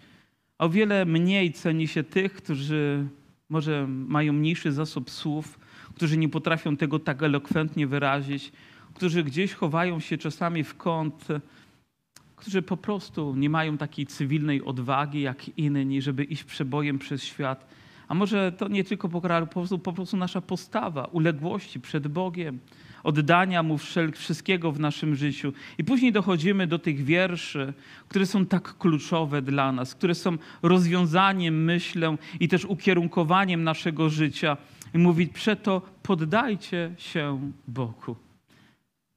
a 0.57 0.65
o 0.65 0.69
wiele 0.69 1.05
mniej 1.05 1.51
ceni 1.53 1.87
się 1.87 2.03
tych, 2.03 2.33
którzy 2.33 3.07
może 3.49 3.87
mają 3.87 4.33
mniejszy 4.33 4.71
zasób 4.71 5.09
słów, 5.09 5.59
którzy 5.95 6.17
nie 6.17 6.29
potrafią 6.29 6.77
tego 6.77 6.99
tak 6.99 7.23
elokwentnie 7.23 7.87
wyrazić, 7.87 8.51
którzy 8.93 9.23
gdzieś 9.23 9.53
chowają 9.53 9.99
się 9.99 10.17
czasami 10.17 10.63
w 10.63 10.77
kąt, 10.77 11.27
którzy 12.35 12.61
po 12.61 12.77
prostu 12.77 13.35
nie 13.35 13.49
mają 13.49 13.77
takiej 13.77 14.07
cywilnej 14.07 14.63
odwagi 14.63 15.21
jak 15.21 15.57
inni, 15.57 16.01
żeby 16.01 16.23
iść 16.23 16.43
przebojem 16.43 16.99
przez 16.99 17.23
świat. 17.23 17.67
A 18.07 18.13
może 18.13 18.51
to 18.51 18.67
nie 18.67 18.83
tylko 18.83 19.09
po 19.09 19.21
prostu, 19.47 19.79
po 19.79 19.93
prostu 19.93 20.17
nasza 20.17 20.41
postawa 20.41 21.05
uległości 21.05 21.79
przed 21.79 22.07
Bogiem, 22.07 22.59
oddania 23.03 23.63
Mu 23.63 23.77
wszystkiego 24.13 24.71
w 24.71 24.79
naszym 24.79 25.15
życiu. 25.15 25.53
I 25.77 25.83
później 25.83 26.11
dochodzimy 26.11 26.67
do 26.67 26.79
tych 26.79 27.03
wierszy, 27.03 27.73
które 28.07 28.25
są 28.25 28.45
tak 28.45 28.77
kluczowe 28.77 29.41
dla 29.41 29.71
nas, 29.71 29.95
które 29.95 30.15
są 30.15 30.37
rozwiązaniem, 30.61 31.63
myślę, 31.63 32.15
i 32.39 32.47
też 32.47 32.65
ukierunkowaniem 32.65 33.63
naszego 33.63 34.09
życia. 34.09 34.57
I 34.93 34.97
mówi, 34.97 35.27
przeto 35.27 35.81
poddajcie 36.03 36.95
się 36.97 37.51
Bogu. 37.67 38.15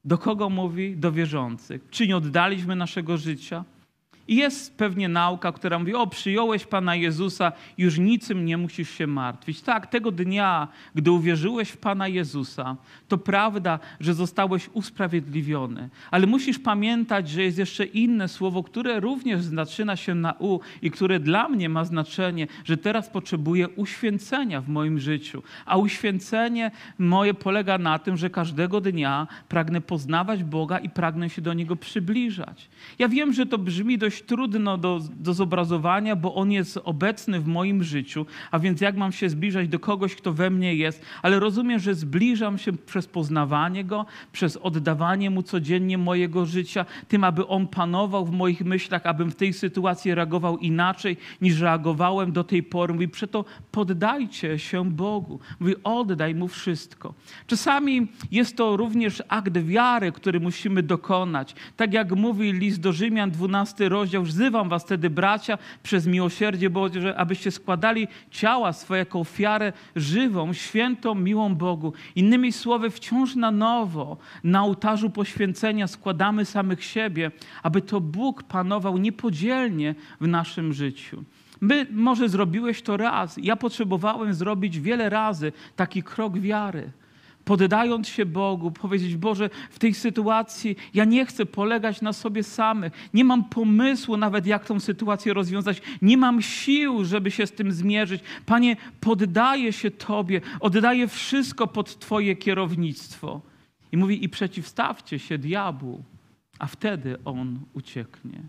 Do 0.05 0.19
kogo 0.19 0.51
mówi? 0.51 0.97
Do 0.97 1.13
wierzących. 1.13 1.83
Czy 1.91 2.09
nie 2.09 2.17
oddaliśmy 2.17 2.77
naszego 2.77 3.17
życia? 3.17 3.65
I 4.29 4.37
jest 4.37 4.79
pewnie 4.79 5.09
nauka, 5.09 5.53
która 5.53 5.79
mówi: 5.79 5.95
O, 5.95 6.07
przyjąłeś 6.07 6.65
Pana 6.65 6.95
Jezusa, 6.95 7.53
już 7.79 7.99
niczym 7.99 8.45
nie 8.45 8.57
musisz 8.57 8.91
się 8.91 9.07
martwić. 9.07 9.61
Tak, 9.61 9.87
tego 9.87 10.13
dnia, 10.13 10.69
gdy 10.95 11.11
uwierzyłeś 11.11 11.69
w 11.69 11.77
Pana 11.77 12.09
Jezusa, 12.09 12.77
to 13.09 13.19
prawda, 13.19 13.79
że 14.01 14.15
zostałeś 14.15 14.71
usprawiedliwiony. 14.73 15.89
Ale 16.11 16.27
musisz 16.27 16.59
pamiętać, 16.59 17.29
że 17.29 17.43
jest 17.43 17.59
jeszcze 17.59 17.85
inne 17.85 18.29
słowo, 18.29 18.63
które 18.63 19.01
również 19.01 19.43
zaczyna 19.43 19.97
się 19.97 20.15
na 20.15 20.35
U 20.39 20.61
i 20.83 20.91
które 20.91 21.21
dla 21.21 21.49
mnie 21.49 21.69
ma 21.69 21.85
znaczenie, 21.85 22.47
że 22.65 22.77
teraz 22.77 23.09
potrzebuję 23.09 23.69
uświęcenia 23.69 24.61
w 24.61 24.69
moim 24.69 24.99
życiu. 24.99 25.43
A 25.67 25.77
uświęcenie 25.77 26.71
moje 26.99 27.35
polega 27.35 27.79
na 27.79 27.99
tym, 27.99 28.17
że 28.17 28.31
każdego 28.31 28.81
dnia 28.81 29.27
pragnę 29.49 29.81
poznawać 29.81 30.45
Boga 30.45 30.79
i 30.79 30.91
pragnę 30.91 31.31
się 31.31 31.43
do 31.43 31.55
Niego 31.55 31.77
przybliżać. 31.77 32.69
Ja 32.99 33.09
wiem, 33.09 33.33
że 33.33 33.47
to 33.47 33.59
brzmi 33.59 33.99
dość 33.99 34.16
dość 34.17 34.29
trudno 34.29 34.79
do, 34.79 35.01
do 35.17 35.35
zobrazowania, 35.35 36.17
bo 36.17 36.35
on 36.35 36.53
jest 36.53 36.79
obecny 36.85 37.41
w 37.41 37.47
moim 37.47 37.85
życiu, 37.85 38.27
a 38.51 38.59
więc 38.59 38.81
jak 38.81 38.97
mam 38.97 39.13
się 39.13 39.29
zbliżać 39.29 39.69
do 39.69 39.79
kogoś, 39.79 40.15
kto 40.15 40.33
we 40.33 40.51
mnie 40.51 40.75
jest, 40.75 41.03
ale 41.23 41.41
rozumiem, 41.41 41.79
że 41.79 41.95
zbliżam 41.95 42.59
się 42.59 42.73
przez 42.73 43.07
poznawanie 43.07 43.85
go, 43.85 44.07
przez 44.33 44.57
oddawanie 44.57 45.31
mu 45.31 45.43
codziennie 45.43 45.99
mojego 45.99 46.47
życia, 46.47 46.87
tym, 47.09 47.25
aby 47.25 47.47
on 47.47 47.69
panował 47.69 48.27
w 48.27 48.31
moich 48.31 48.65
myślach, 48.65 49.07
abym 49.07 49.31
w 49.31 49.35
tej 49.35 49.53
sytuacji 49.53 50.15
reagował 50.15 50.59
inaczej 50.59 51.17
niż 51.41 51.61
reagowałem 51.61 52.33
do 52.33 52.45
tej 52.45 52.63
pory. 52.63 52.95
Mówi, 52.95 53.09
przeto 53.09 53.45
poddajcie 53.71 54.59
się 54.59 54.91
Bogu. 54.91 55.41
Mówi, 55.61 55.75
oddaj 55.85 56.35
mu 56.35 56.49
wszystko. 56.49 57.15
Czasami 57.47 58.09
jest 58.31 58.57
to 58.57 58.77
również 58.77 59.23
akt 59.29 59.59
wiary, 59.59 60.13
który 60.13 60.41
musimy 60.41 60.83
dokonać. 60.83 61.55
Tak 61.77 61.93
jak 61.93 62.13
mówi 62.13 62.53
list 62.53 62.81
do 62.81 62.93
Rzymian, 62.93 63.31
12 63.31 63.89
rozdział, 63.89 64.06
rozdział. 64.07 64.23
Wzywam 64.23 64.69
was 64.69 64.85
wtedy, 64.85 65.11
bracia, 65.11 65.59
przez 65.83 66.07
miłosierdzie 66.07 66.71
Boże, 66.71 67.17
abyście 67.17 67.51
składali 67.51 68.09
ciała 68.31 68.73
swoje 68.73 68.99
jako 68.99 69.21
ofiarę 69.21 69.73
żywą, 69.97 70.53
świętą, 70.53 71.15
miłą 71.15 71.55
Bogu. 71.55 71.93
Innymi 72.15 72.53
słowy, 72.53 72.91
wciąż 72.91 73.35
na 73.35 73.51
nowo 73.51 74.17
na 74.45 74.65
ołtarzu 74.65 75.11
poświęcenia 75.11 75.87
składamy 75.87 76.45
samych 76.45 76.85
siebie, 76.85 77.31
aby 77.63 77.83
to 77.83 78.01
Bóg 78.01 78.43
panował 78.43 78.99
niepodzielnie 78.99 79.95
w 80.21 80.27
naszym 80.29 80.73
życiu. 80.73 81.25
My 81.61 81.87
może 81.91 82.29
zrobiłeś 82.29 82.83
to 82.83 82.97
raz. 82.97 83.37
Ja 83.43 83.57
potrzebowałem 83.57 84.35
zrobić 84.35 84.81
wiele 84.81 85.11
razy 85.11 85.53
taki 85.77 86.03
krok 86.03 86.39
wiary 86.39 86.93
poddając 87.47 88.09
się 88.09 88.27
Bogu, 88.27 88.71
powiedzieć: 88.71 89.17
Boże, 89.17 89.51
w 89.71 89.79
tej 89.79 89.95
sytuacji 89.95 90.77
ja 90.95 91.05
nie 91.05 91.27
chcę 91.27 91.47
polegać 91.47 92.03
na 92.03 92.13
sobie 92.13 92.43
samych. 92.43 92.93
Nie 93.15 93.25
mam 93.25 93.45
pomysłu 93.45 94.17
nawet, 94.17 94.47
jak 94.47 94.67
tą 94.67 94.81
sytuację 94.81 95.35
rozwiązać. 95.35 95.83
Nie 96.03 96.17
mam 96.17 96.43
sił, 96.43 97.05
żeby 97.05 97.31
się 97.31 97.47
z 97.47 97.53
tym 97.53 97.73
zmierzyć. 97.73 98.23
Panie, 98.47 98.77
poddaję 99.01 99.73
się 99.73 99.91
Tobie, 99.91 100.41
oddaję 100.61 101.09
wszystko 101.09 101.67
pod 101.67 101.99
Twoje 101.99 102.37
kierownictwo. 102.37 103.41
I 103.93 103.97
mówi: 103.97 104.25
I 104.25 104.29
przeciwstawcie 104.29 105.19
się 105.19 105.39
diabłu, 105.39 106.05
a 106.59 106.67
wtedy 106.67 107.17
on 107.25 107.61
ucieknie. 107.73 108.41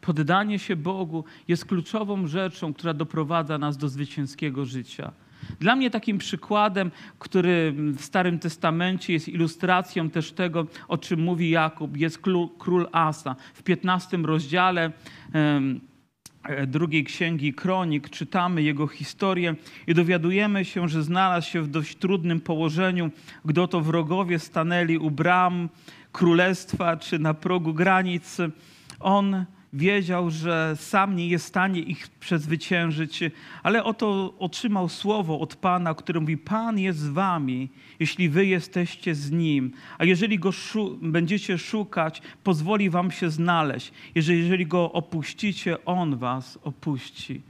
Poddanie 0.00 0.58
się 0.58 0.76
Bogu 0.76 1.24
jest 1.48 1.64
kluczową 1.64 2.26
rzeczą, 2.26 2.74
która 2.74 2.94
doprowadza 2.94 3.58
nas 3.58 3.76
do 3.76 3.88
zwycięskiego 3.88 4.64
życia. 4.64 5.12
Dla 5.60 5.76
mnie 5.76 5.90
takim 5.90 6.18
przykładem, 6.18 6.90
który 7.18 7.74
w 7.96 8.00
Starym 8.00 8.38
Testamencie 8.38 9.12
jest 9.12 9.28
ilustracją 9.28 10.10
też 10.10 10.32
tego, 10.32 10.66
o 10.88 10.98
czym 10.98 11.20
mówi 11.20 11.50
Jakub, 11.50 11.96
jest 11.96 12.18
król 12.58 12.88
Asa. 12.92 13.36
W 13.54 13.62
15 13.62 14.16
rozdziale 14.16 14.92
e, 15.34 15.60
drugiej 16.66 17.04
księgi 17.04 17.54
Kronik 17.54 18.10
czytamy 18.10 18.62
jego 18.62 18.86
historię 18.86 19.54
i 19.86 19.94
dowiadujemy 19.94 20.64
się, 20.64 20.88
że 20.88 21.02
znalazł 21.02 21.50
się 21.50 21.62
w 21.62 21.68
dość 21.68 21.96
trudnym 21.96 22.40
położeniu, 22.40 23.10
gdy 23.44 23.62
oto 23.62 23.80
wrogowie 23.80 24.38
stanęli 24.38 24.98
u 24.98 25.10
bram 25.10 25.68
królestwa 26.12 26.96
czy 26.96 27.18
na 27.18 27.34
progu 27.34 27.74
granic. 27.74 28.36
On 29.00 29.44
wiedział, 29.72 30.30
że 30.30 30.76
sam 30.76 31.16
nie 31.16 31.28
jest 31.28 31.44
w 31.44 31.48
stanie 31.48 31.80
ich 31.80 32.08
przezwyciężyć, 32.08 33.20
ale 33.62 33.84
oto 33.84 34.34
otrzymał 34.38 34.88
słowo 34.88 35.40
od 35.40 35.56
Pana, 35.56 35.94
które 35.94 36.20
mówi: 36.20 36.38
Pan 36.38 36.78
jest 36.78 36.98
z 36.98 37.08
wami, 37.08 37.68
jeśli 38.00 38.28
wy 38.28 38.46
jesteście 38.46 39.14
z 39.14 39.30
nim. 39.30 39.72
A 39.98 40.04
jeżeli 40.04 40.38
go 40.38 40.52
szu 40.52 40.98
będziecie 41.02 41.58
szukać, 41.58 42.22
pozwoli 42.44 42.90
wam 42.90 43.10
się 43.10 43.30
znaleźć. 43.30 43.92
Jeżeli, 44.14 44.38
jeżeli 44.38 44.66
go 44.66 44.92
opuścicie, 44.92 45.84
on 45.84 46.16
was 46.16 46.58
opuści. 46.62 47.42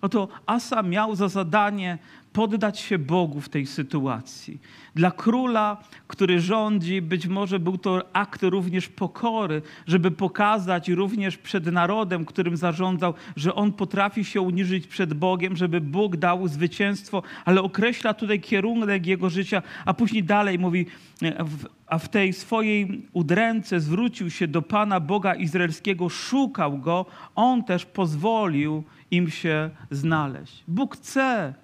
Oto 0.00 0.28
Asa 0.46 0.82
miał 0.82 1.16
za 1.16 1.28
zadanie 1.28 1.98
poddać 2.32 2.78
się 2.78 2.98
Bogu 2.98 3.40
w 3.40 3.48
tej 3.48 3.66
sytuacji. 3.66 4.60
Dla 4.94 5.10
króla, 5.10 5.76
który 6.06 6.40
rządzi, 6.40 7.02
być 7.02 7.26
może 7.26 7.58
był 7.58 7.78
to 7.78 8.02
akt 8.12 8.42
również 8.42 8.88
pokory, 8.88 9.62
żeby 9.86 10.10
pokazać 10.10 10.88
również 10.88 11.38
przed 11.38 11.66
narodem, 11.66 12.24
którym 12.24 12.56
zarządzał, 12.56 13.14
że 13.36 13.54
on 13.54 13.72
potrafi 13.72 14.24
się 14.24 14.40
uniżyć 14.40 14.86
przed 14.86 15.14
Bogiem, 15.14 15.56
żeby 15.56 15.80
Bóg 15.80 16.16
dał 16.16 16.48
zwycięstwo, 16.48 17.22
ale 17.44 17.62
określa 17.62 18.14
tutaj 18.14 18.40
kierunek 18.40 19.06
jego 19.06 19.30
życia, 19.30 19.62
a 19.84 19.94
później 19.94 20.24
dalej 20.24 20.58
mówi, 20.58 20.86
a 21.90 21.98
w 21.98 22.08
tej 22.08 22.32
swojej 22.32 23.06
udręce 23.12 23.80
zwrócił 23.80 24.30
się 24.30 24.48
do 24.48 24.62
Pana 24.62 25.00
Boga 25.00 25.34
Izraelskiego, 25.34 26.08
szukał 26.08 26.78
go, 26.78 27.06
on 27.34 27.64
też 27.64 27.86
pozwolił 27.86 28.84
im 29.10 29.30
się 29.30 29.70
znaleźć. 29.90 30.64
Bóg 30.68 30.96
chce 30.96 31.54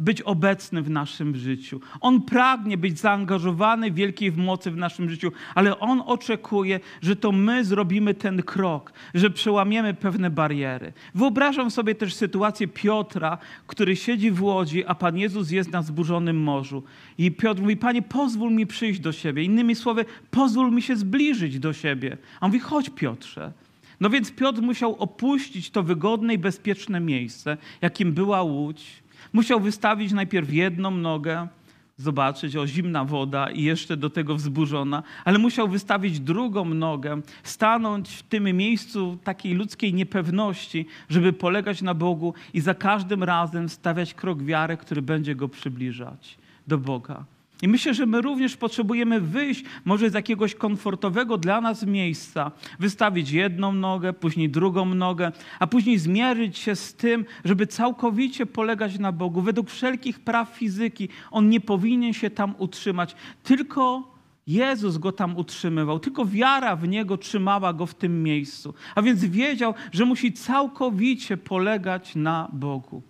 być 0.00 0.22
obecny 0.22 0.82
w 0.82 0.90
naszym 0.90 1.36
życiu. 1.36 1.80
On 2.00 2.22
pragnie 2.22 2.78
być 2.78 2.98
zaangażowany 2.98 3.90
w 3.90 3.94
wielkiej 3.94 4.32
mocy 4.32 4.70
w 4.70 4.76
naszym 4.76 5.10
życiu, 5.10 5.32
ale 5.54 5.80
On 5.80 6.02
oczekuje, 6.06 6.80
że 7.02 7.16
to 7.16 7.32
my 7.32 7.64
zrobimy 7.64 8.14
ten 8.14 8.42
krok, 8.42 8.92
że 9.14 9.30
przełamiemy 9.30 9.94
pewne 9.94 10.30
bariery. 10.30 10.92
Wyobrażam 11.14 11.70
sobie 11.70 11.94
też 11.94 12.14
sytuację 12.14 12.68
Piotra, 12.68 13.38
który 13.66 13.96
siedzi 13.96 14.30
w 14.30 14.42
łodzi, 14.42 14.84
a 14.84 14.94
Pan 14.94 15.18
Jezus 15.18 15.50
jest 15.50 15.72
na 15.72 15.82
zburzonym 15.82 16.42
morzu. 16.42 16.82
I 17.18 17.32
Piotr 17.32 17.62
mówi, 17.62 17.76
Panie, 17.76 18.02
pozwól 18.02 18.52
mi 18.52 18.66
przyjść 18.66 19.00
do 19.00 19.12
siebie. 19.12 19.42
Innymi 19.42 19.74
słowy, 19.74 20.04
pozwól 20.30 20.72
mi 20.72 20.82
się 20.82 20.96
zbliżyć 20.96 21.58
do 21.58 21.72
siebie. 21.72 22.16
A 22.40 22.46
on 22.46 22.48
mówi, 22.48 22.60
chodź 22.60 22.90
Piotrze. 22.90 23.52
No 24.00 24.10
więc 24.10 24.32
Piotr 24.32 24.62
musiał 24.62 24.96
opuścić 24.96 25.70
to 25.70 25.82
wygodne 25.82 26.34
i 26.34 26.38
bezpieczne 26.38 27.00
miejsce, 27.00 27.56
jakim 27.80 28.12
była 28.12 28.42
łódź, 28.42 29.02
Musiał 29.32 29.60
wystawić 29.60 30.12
najpierw 30.12 30.52
jedną 30.52 30.90
nogę, 30.90 31.48
zobaczyć, 31.96 32.56
o 32.56 32.66
zimna 32.66 33.04
woda 33.04 33.50
i 33.50 33.62
jeszcze 33.62 33.96
do 33.96 34.10
tego 34.10 34.34
wzburzona, 34.34 35.02
ale 35.24 35.38
musiał 35.38 35.68
wystawić 35.68 36.20
drugą 36.20 36.64
nogę, 36.64 37.20
stanąć 37.42 38.08
w 38.08 38.22
tym 38.22 38.56
miejscu 38.56 39.18
takiej 39.24 39.54
ludzkiej 39.54 39.94
niepewności, 39.94 40.86
żeby 41.08 41.32
polegać 41.32 41.82
na 41.82 41.94
Bogu 41.94 42.34
i 42.54 42.60
za 42.60 42.74
każdym 42.74 43.22
razem 43.22 43.68
stawiać 43.68 44.14
krok 44.14 44.42
wiary, 44.42 44.76
który 44.76 45.02
będzie 45.02 45.34
go 45.34 45.48
przybliżać 45.48 46.38
do 46.66 46.78
Boga. 46.78 47.24
I 47.62 47.68
myślę, 47.68 47.94
że 47.94 48.06
my 48.06 48.20
również 48.20 48.56
potrzebujemy 48.56 49.20
wyjść 49.20 49.64
może 49.84 50.10
z 50.10 50.14
jakiegoś 50.14 50.54
komfortowego 50.54 51.38
dla 51.38 51.60
nas 51.60 51.86
miejsca, 51.86 52.52
wystawić 52.78 53.30
jedną 53.30 53.72
nogę, 53.72 54.12
później 54.12 54.48
drugą 54.48 54.84
nogę, 54.94 55.32
a 55.58 55.66
później 55.66 55.98
zmierzyć 55.98 56.58
się 56.58 56.76
z 56.76 56.94
tym, 56.94 57.24
żeby 57.44 57.66
całkowicie 57.66 58.46
polegać 58.46 58.98
na 58.98 59.12
Bogu. 59.12 59.42
Według 59.42 59.70
wszelkich 59.70 60.20
praw 60.20 60.48
fizyki 60.48 61.08
on 61.30 61.48
nie 61.48 61.60
powinien 61.60 62.12
się 62.12 62.30
tam 62.30 62.54
utrzymać, 62.58 63.14
tylko 63.42 64.10
Jezus 64.46 64.98
go 64.98 65.12
tam 65.12 65.36
utrzymywał, 65.36 65.98
tylko 65.98 66.26
wiara 66.26 66.76
w 66.76 66.88
niego 66.88 67.18
trzymała 67.18 67.72
go 67.72 67.86
w 67.86 67.94
tym 67.94 68.22
miejscu. 68.22 68.74
A 68.94 69.02
więc 69.02 69.24
wiedział, 69.24 69.74
że 69.92 70.04
musi 70.04 70.32
całkowicie 70.32 71.36
polegać 71.36 72.14
na 72.14 72.48
Bogu. 72.52 73.02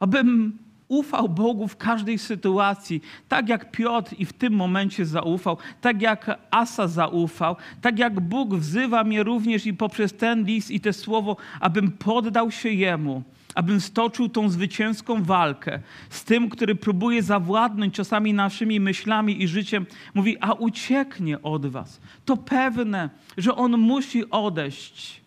Abym 0.00 0.58
ufał 0.88 1.28
Bogu 1.28 1.68
w 1.68 1.76
każdej 1.76 2.18
sytuacji, 2.18 3.02
tak 3.28 3.48
jak 3.48 3.70
Piotr 3.70 4.14
i 4.18 4.24
w 4.24 4.32
tym 4.32 4.52
momencie 4.52 5.06
zaufał, 5.06 5.56
tak 5.80 6.02
jak 6.02 6.38
Asa 6.50 6.88
zaufał, 6.88 7.56
tak 7.80 7.98
jak 7.98 8.20
Bóg 8.20 8.54
wzywa 8.54 9.04
mnie 9.04 9.22
również 9.22 9.66
i 9.66 9.74
poprzez 9.74 10.12
ten 10.12 10.44
list 10.44 10.70
i 10.70 10.80
te 10.80 10.92
słowo, 10.92 11.36
abym 11.60 11.92
poddał 11.92 12.50
się 12.50 12.68
Jemu, 12.68 13.22
abym 13.54 13.80
stoczył 13.80 14.28
tą 14.28 14.48
zwycięską 14.48 15.22
walkę 15.22 15.80
z 16.10 16.24
tym, 16.24 16.48
który 16.48 16.74
próbuje 16.74 17.22
zawładnąć 17.22 17.94
czasami 17.94 18.34
naszymi 18.34 18.80
myślami 18.80 19.42
i 19.42 19.48
życiem. 19.48 19.86
Mówi, 20.14 20.36
a 20.40 20.52
ucieknie 20.52 21.42
od 21.42 21.66
was. 21.66 22.00
To 22.24 22.36
pewne, 22.36 23.10
że 23.36 23.56
On 23.56 23.78
musi 23.78 24.30
odejść 24.30 25.25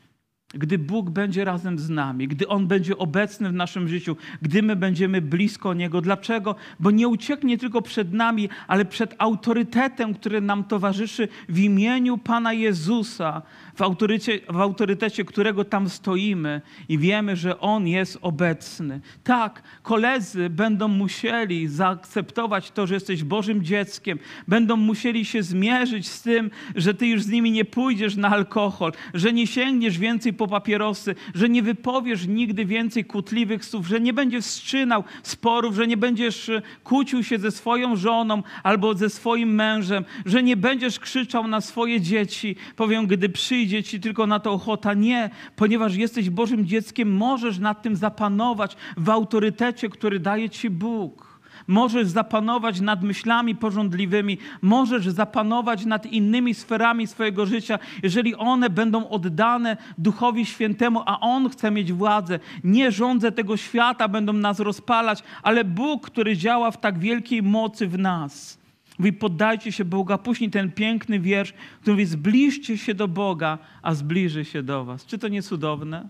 gdy 0.53 0.77
Bóg 0.77 1.09
będzie 1.09 1.45
razem 1.45 1.79
z 1.79 1.89
nami, 1.89 2.27
gdy 2.27 2.47
On 2.47 2.67
będzie 2.67 2.97
obecny 2.97 3.49
w 3.49 3.53
naszym 3.53 3.87
życiu, 3.87 4.17
gdy 4.41 4.63
my 4.63 4.75
będziemy 4.75 5.21
blisko 5.21 5.73
Niego. 5.73 6.01
Dlaczego? 6.01 6.55
Bo 6.79 6.91
nie 6.91 7.07
ucieknie 7.07 7.57
tylko 7.57 7.81
przed 7.81 8.13
nami, 8.13 8.49
ale 8.67 8.85
przed 8.85 9.15
autorytetem, 9.17 10.13
który 10.13 10.41
nam 10.41 10.63
towarzyszy 10.63 11.27
w 11.49 11.59
imieniu 11.59 12.17
Pana 12.17 12.53
Jezusa, 12.53 13.41
w 13.79 13.81
autorytecie, 13.81 14.39
w 14.49 14.57
autorytecie 14.61 15.25
którego 15.25 15.65
tam 15.65 15.89
stoimy 15.89 16.61
i 16.89 16.97
wiemy, 16.97 17.35
że 17.35 17.59
On 17.59 17.87
jest 17.87 18.17
obecny. 18.21 19.01
Tak, 19.23 19.63
koledzy 19.83 20.49
będą 20.49 20.87
musieli 20.87 21.67
zaakceptować 21.67 22.71
to, 22.71 22.87
że 22.87 22.93
jesteś 22.93 23.23
Bożym 23.23 23.63
dzieckiem, 23.63 24.19
będą 24.47 24.75
musieli 24.75 25.25
się 25.25 25.43
zmierzyć 25.43 26.07
z 26.07 26.21
tym, 26.21 26.51
że 26.75 26.93
Ty 26.93 27.07
już 27.07 27.23
z 27.23 27.29
nimi 27.29 27.51
nie 27.51 27.65
pójdziesz 27.65 28.15
na 28.15 28.29
alkohol, 28.29 28.91
że 29.13 29.33
nie 29.33 29.47
sięgniesz 29.47 29.97
więcej 29.97 30.33
po 30.33 30.47
papierosy, 30.47 31.15
że 31.35 31.49
nie 31.49 31.63
wypowiesz 31.63 32.27
nigdy 32.27 32.65
więcej 32.65 33.05
kłótliwych 33.05 33.65
słów, 33.65 33.87
że 33.87 33.99
nie 33.99 34.13
będziesz 34.13 34.45
wstrzynał 34.45 35.03
sporów, 35.23 35.75
że 35.75 35.87
nie 35.87 35.97
będziesz 35.97 36.49
e, 36.49 36.61
kłócił 36.83 37.23
się 37.23 37.39
ze 37.39 37.51
swoją 37.51 37.95
żoną 37.95 38.43
albo 38.63 38.93
ze 38.93 39.09
swoim 39.09 39.55
mężem, 39.55 40.05
że 40.25 40.43
nie 40.43 40.57
będziesz 40.57 40.99
krzyczał 40.99 41.47
na 41.47 41.61
swoje 41.61 42.01
dzieci, 42.01 42.55
powiem, 42.75 43.07
gdy 43.07 43.29
przyjdzie 43.29 43.68
ci 43.69 43.99
tylko 43.99 44.27
na 44.27 44.39
to 44.39 44.53
ochota. 44.53 44.93
Nie, 44.93 45.29
ponieważ 45.55 45.95
jesteś 45.95 46.29
Bożym 46.29 46.65
dzieckiem, 46.65 47.15
możesz 47.15 47.59
nad 47.59 47.81
tym 47.81 47.95
zapanować 47.95 48.77
w 48.97 49.09
autorytecie, 49.09 49.89
który 49.89 50.19
daje 50.19 50.49
ci 50.49 50.69
Bóg. 50.69 51.29
Możesz 51.67 52.07
zapanować 52.07 52.81
nad 52.81 53.03
myślami 53.03 53.55
porządliwymi, 53.55 54.37
możesz 54.61 55.07
zapanować 55.07 55.85
nad 55.85 56.05
innymi 56.05 56.53
sferami 56.53 57.07
swojego 57.07 57.45
życia, 57.45 57.79
jeżeli 58.03 58.35
one 58.35 58.69
będą 58.69 59.09
oddane 59.09 59.77
Duchowi 59.97 60.45
Świętemu, 60.45 61.01
a 61.05 61.19
On 61.19 61.49
chce 61.49 61.71
mieć 61.71 61.93
władzę. 61.93 62.39
Nie 62.63 62.91
rządze 62.91 63.31
tego 63.31 63.57
świata 63.57 64.07
będą 64.07 64.33
nas 64.33 64.59
rozpalać, 64.59 65.23
ale 65.43 65.63
Bóg, 65.63 66.05
który 66.05 66.37
działa 66.37 66.71
w 66.71 66.79
tak 66.79 66.99
wielkiej 66.99 67.43
mocy 67.43 67.87
w 67.87 67.99
nas. 67.99 68.58
Mówi, 68.99 69.13
poddajcie 69.13 69.71
się 69.71 69.85
Boga. 69.85 70.17
Później 70.17 70.49
ten 70.49 70.71
piękny 70.71 71.19
wiersz, 71.19 71.53
który 71.81 71.93
mówi, 71.93 72.05
zbliżcie 72.05 72.77
się 72.77 72.93
do 72.93 73.07
Boga, 73.07 73.57
a 73.81 73.95
zbliży 73.95 74.45
się 74.45 74.63
do 74.63 74.85
was. 74.85 75.05
Czy 75.05 75.17
to 75.17 75.27
nie 75.27 75.41
cudowne? 75.41 76.07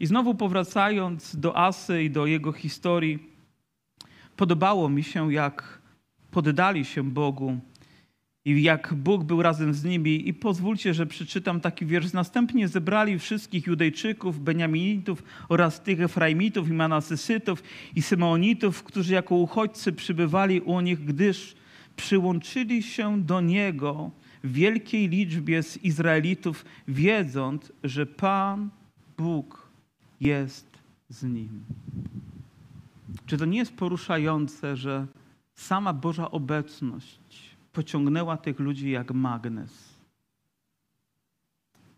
I 0.00 0.06
znowu 0.06 0.34
powracając 0.34 1.36
do 1.36 1.58
Asy 1.58 2.02
i 2.02 2.10
do 2.10 2.26
jego 2.26 2.52
historii, 2.52 3.18
podobało 4.36 4.88
mi 4.88 5.02
się, 5.02 5.32
jak 5.32 5.82
poddali 6.30 6.84
się 6.84 7.02
Bogu 7.02 7.58
i 8.44 8.62
jak 8.62 8.94
Bóg 8.94 9.24
był 9.24 9.42
razem 9.42 9.74
z 9.74 9.84
nimi. 9.84 10.28
I 10.28 10.34
pozwólcie, 10.34 10.94
że 10.94 11.06
przeczytam 11.06 11.60
taki 11.60 11.86
wiersz. 11.86 12.12
Następnie 12.12 12.68
zebrali 12.68 13.18
wszystkich 13.18 13.66
Judejczyków, 13.66 14.40
Beniaminitów 14.40 15.22
oraz 15.48 15.82
tych 15.82 16.00
Efraimitów 16.00 16.68
i 16.68 16.72
Manasysytów 16.72 17.62
i 17.96 18.02
Symeonitów, 18.02 18.82
którzy 18.82 19.14
jako 19.14 19.34
uchodźcy 19.34 19.92
przybywali 19.92 20.60
u 20.60 20.80
nich, 20.80 21.04
gdyż 21.04 21.56
przyłączyli 21.96 22.82
się 22.82 23.22
do 23.22 23.40
Niego 23.40 24.10
w 24.44 24.52
wielkiej 24.52 25.08
liczbie 25.08 25.62
z 25.62 25.76
Izraelitów, 25.76 26.64
wiedząc, 26.88 27.72
że 27.84 28.06
Pan 28.06 28.70
Bóg 29.18 29.68
jest 30.20 30.78
z 31.08 31.22
nim. 31.22 31.64
Czy 33.26 33.38
to 33.38 33.44
nie 33.44 33.58
jest 33.58 33.76
poruszające, 33.76 34.76
że 34.76 35.06
sama 35.54 35.92
Boża 35.92 36.30
obecność 36.30 37.56
pociągnęła 37.72 38.36
tych 38.36 38.60
ludzi 38.60 38.90
jak 38.90 39.12
magnes 39.12 39.94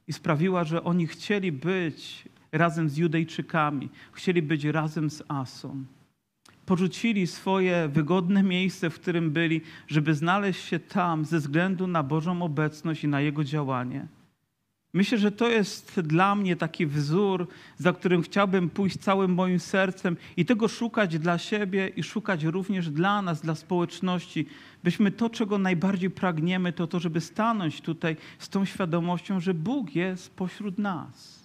i 0.08 0.12
sprawiła, 0.12 0.64
że 0.64 0.84
oni 0.84 1.06
chcieli 1.06 1.52
być 1.52 2.28
razem 2.52 2.88
z 2.88 2.96
Judejczykami, 2.96 3.88
chcieli 4.12 4.42
być 4.42 4.64
razem 4.64 5.10
z 5.10 5.22
Asą. 5.28 5.84
Porzucili 6.66 7.26
swoje 7.26 7.88
wygodne 7.88 8.42
miejsce, 8.42 8.90
w 8.90 9.00
którym 9.00 9.30
byli, 9.30 9.60
żeby 9.88 10.14
znaleźć 10.14 10.64
się 10.64 10.78
tam 10.78 11.24
ze 11.24 11.38
względu 11.38 11.86
na 11.86 12.02
Bożą 12.02 12.42
obecność 12.42 13.04
i 13.04 13.08
na 13.08 13.20
Jego 13.20 13.44
działanie. 13.44 14.06
Myślę, 14.92 15.18
że 15.18 15.32
to 15.32 15.48
jest 15.48 16.00
dla 16.00 16.34
mnie 16.34 16.56
taki 16.56 16.86
wzór, 16.86 17.48
za 17.76 17.92
którym 17.92 18.22
chciałbym 18.22 18.70
pójść 18.70 18.98
całym 18.98 19.34
moim 19.34 19.60
sercem 19.60 20.16
i 20.36 20.44
tego 20.44 20.68
szukać 20.68 21.18
dla 21.18 21.38
siebie 21.38 21.88
i 21.88 22.02
szukać 22.02 22.44
również 22.44 22.90
dla 22.90 23.22
nas, 23.22 23.40
dla 23.40 23.54
społeczności, 23.54 24.46
byśmy 24.84 25.10
to, 25.10 25.30
czego 25.30 25.58
najbardziej 25.58 26.10
pragniemy, 26.10 26.72
to 26.72 26.86
to, 26.86 27.00
żeby 27.00 27.20
stanąć 27.20 27.80
tutaj 27.80 28.16
z 28.38 28.48
tą 28.48 28.64
świadomością, 28.64 29.40
że 29.40 29.54
Bóg 29.54 29.94
jest 29.94 30.36
pośród 30.36 30.78
nas 30.78 31.35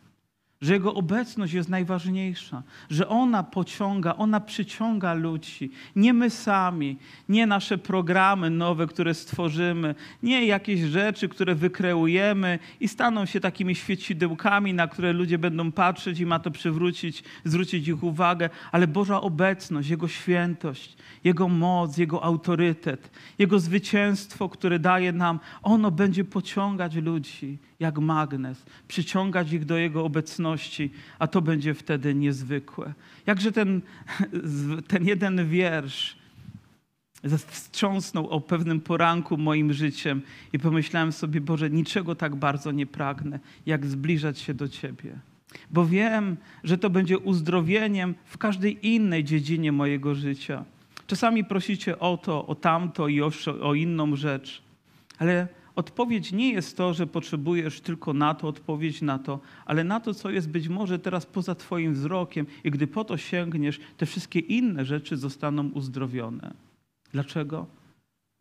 że 0.61 0.73
Jego 0.73 0.93
obecność 0.93 1.53
jest 1.53 1.69
najważniejsza, 1.69 2.63
że 2.89 3.07
ona 3.07 3.43
pociąga, 3.43 4.15
ona 4.15 4.39
przyciąga 4.39 5.13
ludzi. 5.13 5.71
Nie 5.95 6.13
my 6.13 6.29
sami, 6.29 6.97
nie 7.29 7.47
nasze 7.47 7.77
programy 7.77 8.49
nowe, 8.49 8.87
które 8.87 9.13
stworzymy, 9.13 9.95
nie 10.23 10.45
jakieś 10.45 10.79
rzeczy, 10.81 11.29
które 11.29 11.55
wykreujemy 11.55 12.59
i 12.79 12.87
staną 12.87 13.25
się 13.25 13.39
takimi 13.39 13.75
świecidełkami, 13.75 14.73
na 14.73 14.87
które 14.87 15.13
ludzie 15.13 15.37
będą 15.37 15.71
patrzeć 15.71 16.19
i 16.19 16.25
ma 16.25 16.39
to 16.39 16.51
przywrócić, 16.51 17.23
zwrócić 17.45 17.87
ich 17.87 18.03
uwagę, 18.03 18.49
ale 18.71 18.87
Boża 18.87 19.21
obecność, 19.21 19.89
Jego 19.89 20.07
świętość, 20.07 20.97
Jego 21.23 21.47
moc, 21.47 21.97
Jego 21.97 22.23
autorytet, 22.23 23.11
Jego 23.39 23.59
zwycięstwo, 23.59 24.49
które 24.49 24.79
daje 24.79 25.11
nam, 25.11 25.39
ono 25.63 25.91
będzie 25.91 26.23
pociągać 26.23 26.95
ludzi 26.95 27.57
jak 27.81 27.97
magnes, 27.97 28.65
przyciągać 28.87 29.53
ich 29.53 29.65
do 29.65 29.77
Jego 29.77 30.05
obecności, 30.05 30.91
a 31.19 31.27
to 31.27 31.41
będzie 31.41 31.73
wtedy 31.73 32.15
niezwykłe. 32.15 32.93
Jakże 33.25 33.51
ten, 33.51 33.81
ten 34.87 35.05
jeden 35.05 35.49
wiersz 35.49 36.21
wstrząsnął 37.47 38.29
o 38.29 38.41
pewnym 38.41 38.81
poranku 38.81 39.37
moim 39.37 39.73
życiem 39.73 40.21
i 40.53 40.59
pomyślałem 40.59 41.11
sobie, 41.11 41.41
Boże, 41.41 41.69
niczego 41.69 42.15
tak 42.15 42.35
bardzo 42.35 42.71
nie 42.71 42.85
pragnę, 42.85 43.39
jak 43.65 43.85
zbliżać 43.85 44.39
się 44.39 44.53
do 44.53 44.69
Ciebie. 44.69 45.19
Bo 45.71 45.85
wiem, 45.85 46.37
że 46.63 46.77
to 46.77 46.89
będzie 46.89 47.17
uzdrowieniem 47.17 48.15
w 48.25 48.37
każdej 48.37 48.87
innej 48.87 49.23
dziedzinie 49.23 49.71
mojego 49.71 50.15
życia. 50.15 50.65
Czasami 51.07 51.43
prosicie 51.43 51.99
o 51.99 52.17
to, 52.17 52.47
o 52.47 52.55
tamto 52.55 53.07
i 53.07 53.21
o, 53.21 53.31
o 53.61 53.73
inną 53.73 54.15
rzecz, 54.15 54.61
ale 55.19 55.47
odpowiedź 55.75 56.31
nie 56.31 56.51
jest 56.51 56.77
to, 56.77 56.93
że 56.93 57.07
potrzebujesz 57.07 57.81
tylko 57.81 58.13
na 58.13 58.33
to, 58.33 58.47
odpowiedź 58.47 59.01
na 59.01 59.19
to, 59.19 59.39
ale 59.65 59.83
na 59.83 59.99
to, 59.99 60.13
co 60.13 60.29
jest 60.29 60.49
być 60.49 60.67
może 60.67 60.99
teraz 60.99 61.25
poza 61.25 61.55
Twoim 61.55 61.93
wzrokiem, 61.93 62.45
i 62.63 62.71
gdy 62.71 62.87
po 62.87 63.03
to 63.03 63.17
sięgniesz, 63.17 63.79
te 63.97 64.05
wszystkie 64.05 64.39
inne 64.39 64.85
rzeczy 64.85 65.17
zostaną 65.17 65.69
uzdrowione. 65.69 66.53
Dlaczego? 67.11 67.67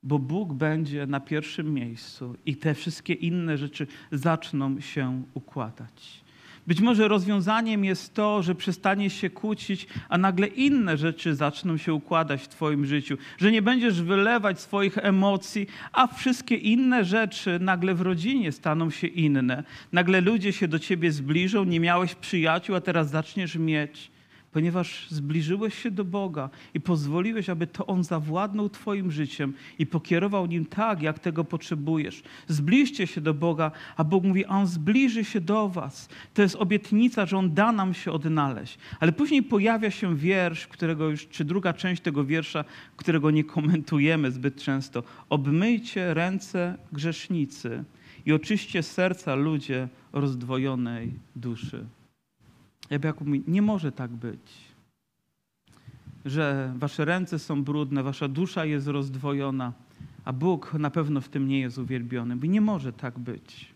Bo 0.02 0.18
Bóg 0.18 0.52
będzie 0.52 1.06
na 1.06 1.20
pierwszym 1.20 1.74
miejscu 1.74 2.34
i 2.46 2.56
te 2.56 2.74
wszystkie 2.74 3.14
inne 3.14 3.58
rzeczy 3.58 3.86
zaczną 4.12 4.80
się 4.80 5.22
układać. 5.34 6.24
Być 6.66 6.80
może 6.80 7.08
rozwiązaniem 7.08 7.84
jest 7.84 8.14
to, 8.14 8.42
że 8.42 8.54
przestaniesz 8.54 9.14
się 9.14 9.30
kłócić, 9.30 9.86
a 10.08 10.18
nagle 10.18 10.46
inne 10.46 10.96
rzeczy 10.96 11.34
zaczną 11.34 11.76
się 11.76 11.94
układać 11.94 12.42
w 12.42 12.48
Twoim 12.48 12.86
życiu. 12.86 13.16
Że 13.38 13.52
nie 13.52 13.62
będziesz 13.62 14.02
wylewać 14.02 14.60
swoich 14.60 14.98
emocji, 14.98 15.66
a 15.92 16.06
wszystkie 16.06 16.56
inne 16.56 17.04
rzeczy 17.04 17.58
nagle 17.60 17.94
w 17.94 18.00
rodzinie 18.00 18.52
staną 18.52 18.90
się 18.90 19.06
inne. 19.06 19.64
Nagle 19.92 20.20
ludzie 20.20 20.52
się 20.52 20.68
do 20.68 20.78
Ciebie 20.78 21.12
zbliżą, 21.12 21.64
nie 21.64 21.80
miałeś 21.80 22.14
przyjaciół, 22.14 22.76
a 22.76 22.80
teraz 22.80 23.10
zaczniesz 23.10 23.56
mieć 23.56 24.10
ponieważ 24.52 25.06
zbliżyłeś 25.10 25.74
się 25.82 25.90
do 25.90 26.04
Boga 26.04 26.50
i 26.74 26.80
pozwoliłeś, 26.80 27.48
aby 27.48 27.66
to 27.66 27.86
On 27.86 28.04
zawładnął 28.04 28.68
Twoim 28.68 29.10
życiem 29.10 29.54
i 29.78 29.86
pokierował 29.86 30.46
nim 30.46 30.64
tak, 30.64 31.02
jak 31.02 31.18
tego 31.18 31.44
potrzebujesz. 31.44 32.22
Zbliżcie 32.48 33.06
się 33.06 33.20
do 33.20 33.34
Boga, 33.34 33.70
a 33.96 34.04
Bóg 34.04 34.24
mówi, 34.24 34.46
On 34.46 34.66
zbliży 34.66 35.24
się 35.24 35.40
do 35.40 35.68
Was. 35.68 36.08
To 36.34 36.42
jest 36.42 36.56
obietnica, 36.56 37.26
że 37.26 37.38
On 37.38 37.54
da 37.54 37.72
nam 37.72 37.94
się 37.94 38.12
odnaleźć. 38.12 38.78
Ale 39.00 39.12
później 39.12 39.42
pojawia 39.42 39.90
się 39.90 40.16
wiersz, 40.16 40.66
którego 40.66 41.08
już, 41.08 41.28
czy 41.28 41.44
druga 41.44 41.72
część 41.72 42.02
tego 42.02 42.24
wiersza, 42.24 42.64
którego 42.96 43.30
nie 43.30 43.44
komentujemy 43.44 44.30
zbyt 44.30 44.62
często. 44.62 45.02
Obmyjcie 45.28 46.14
ręce 46.14 46.78
grzesznicy 46.92 47.84
i 48.26 48.32
oczyście 48.32 48.82
serca 48.82 49.34
ludzie 49.34 49.88
rozdwojonej 50.12 51.12
duszy. 51.36 51.86
Jakub 52.90 53.26
mówi, 53.26 53.42
nie 53.46 53.62
może 53.62 53.92
tak 53.92 54.10
być, 54.10 54.70
że 56.24 56.74
wasze 56.76 57.04
ręce 57.04 57.38
są 57.38 57.64
brudne, 57.64 58.02
wasza 58.02 58.28
dusza 58.28 58.64
jest 58.64 58.86
rozdwojona, 58.86 59.72
a 60.24 60.32
Bóg 60.32 60.74
na 60.74 60.90
pewno 60.90 61.20
w 61.20 61.28
tym 61.28 61.48
nie 61.48 61.60
jest 61.60 61.78
uwielbiony. 61.78 62.36
Bo 62.36 62.46
nie 62.46 62.60
może 62.60 62.92
tak 62.92 63.18
być. 63.18 63.66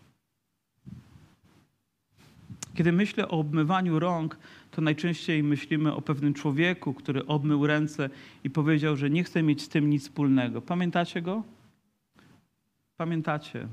Kiedy 2.73 2.91
myślę 2.91 3.27
o 3.27 3.39
obmywaniu 3.39 3.99
rąk, 3.99 4.37
to 4.71 4.81
najczęściej 4.81 5.43
myślimy 5.43 5.93
o 5.93 6.01
pewnym 6.01 6.33
człowieku, 6.33 6.93
który 6.93 7.25
obmył 7.25 7.67
ręce 7.67 8.09
i 8.43 8.49
powiedział, 8.49 8.95
że 8.95 9.09
nie 9.09 9.23
chce 9.23 9.43
mieć 9.43 9.61
z 9.61 9.69
tym 9.69 9.89
nic 9.89 10.03
wspólnego. 10.03 10.61
Pamiętacie 10.61 11.21
go? 11.21 11.43
Pamiętacie? 12.97 13.67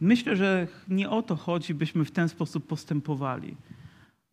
Myślę, 0.00 0.36
że 0.36 0.68
nie 0.88 1.10
o 1.10 1.22
to 1.22 1.36
chodzi, 1.36 1.74
byśmy 1.74 2.04
w 2.04 2.10
ten 2.10 2.28
sposób 2.28 2.66
postępowali. 2.66 3.56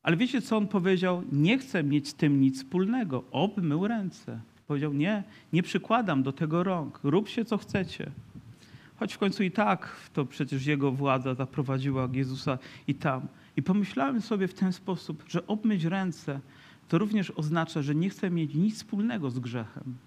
Ale 0.04 0.18
wiecie, 0.18 0.42
co 0.42 0.58
on 0.58 0.68
powiedział? 0.68 1.24
Nie 1.32 1.58
chcę 1.58 1.84
mieć 1.84 2.08
z 2.08 2.14
tym 2.14 2.42
nic 2.42 2.58
wspólnego. 2.58 3.24
Obmył 3.32 3.88
ręce. 3.88 4.40
Powiedział, 4.68 4.94
nie, 4.94 5.24
nie 5.54 5.64
przykładam 5.64 6.24
do 6.24 6.32
tego 6.32 6.64
rąk. 6.64 7.00
Róbcie, 7.04 7.46
co 7.46 7.58
chcecie. 7.58 8.12
Choć 8.96 9.14
w 9.14 9.18
końcu 9.18 9.44
i 9.44 9.52
tak 9.52 9.96
to 10.14 10.26
przecież 10.26 10.66
jego 10.66 10.92
władza 10.92 11.36
zaprowadziła 11.36 12.10
Jezusa 12.14 12.58
i 12.88 12.96
tam. 12.96 13.28
I 13.58 13.64
pomyślałem 13.64 14.22
sobie 14.22 14.48
w 14.48 14.54
ten 14.54 14.74
sposób, 14.74 15.24
że 15.28 15.48
obmyć 15.48 15.84
ręce 15.84 16.40
to 16.88 16.98
również 16.98 17.32
oznacza, 17.32 17.82
że 17.82 17.96
nie 17.96 18.10
chcę 18.10 18.30
mieć 18.30 18.56
nic 18.56 18.76
wspólnego 18.76 19.30
z 19.30 19.40
grzechem. 19.40 19.98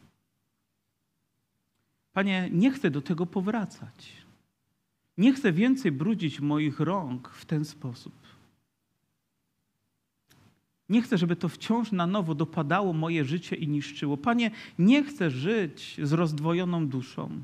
Panie, 2.13 2.49
nie 2.53 2.71
chcę 2.71 2.91
do 2.91 3.03
tego 3.03 3.27
powracać. 3.27 4.13
Nie 5.19 5.33
chcę 5.33 5.53
więcej 5.53 5.93
brudzić 5.93 6.41
moich 6.41 6.81
rąk 6.81 7.29
w 7.29 7.45
ten 7.45 7.65
sposób. 7.65 8.15
Nie 10.89 11.03
chcę, 11.03 11.19
żeby 11.19 11.37
to 11.37 11.49
wciąż 11.49 11.93
na 11.93 12.07
nowo 12.07 12.35
dopadało 12.35 12.93
moje 12.93 13.25
życie 13.25 13.57
i 13.57 13.69
niszczyło. 13.69 14.17
Panie, 14.17 14.51
nie 14.79 15.05
chcę 15.05 15.31
żyć 15.31 15.97
z 16.03 16.13
rozdwojoną 16.13 16.89
duszą. 16.89 17.43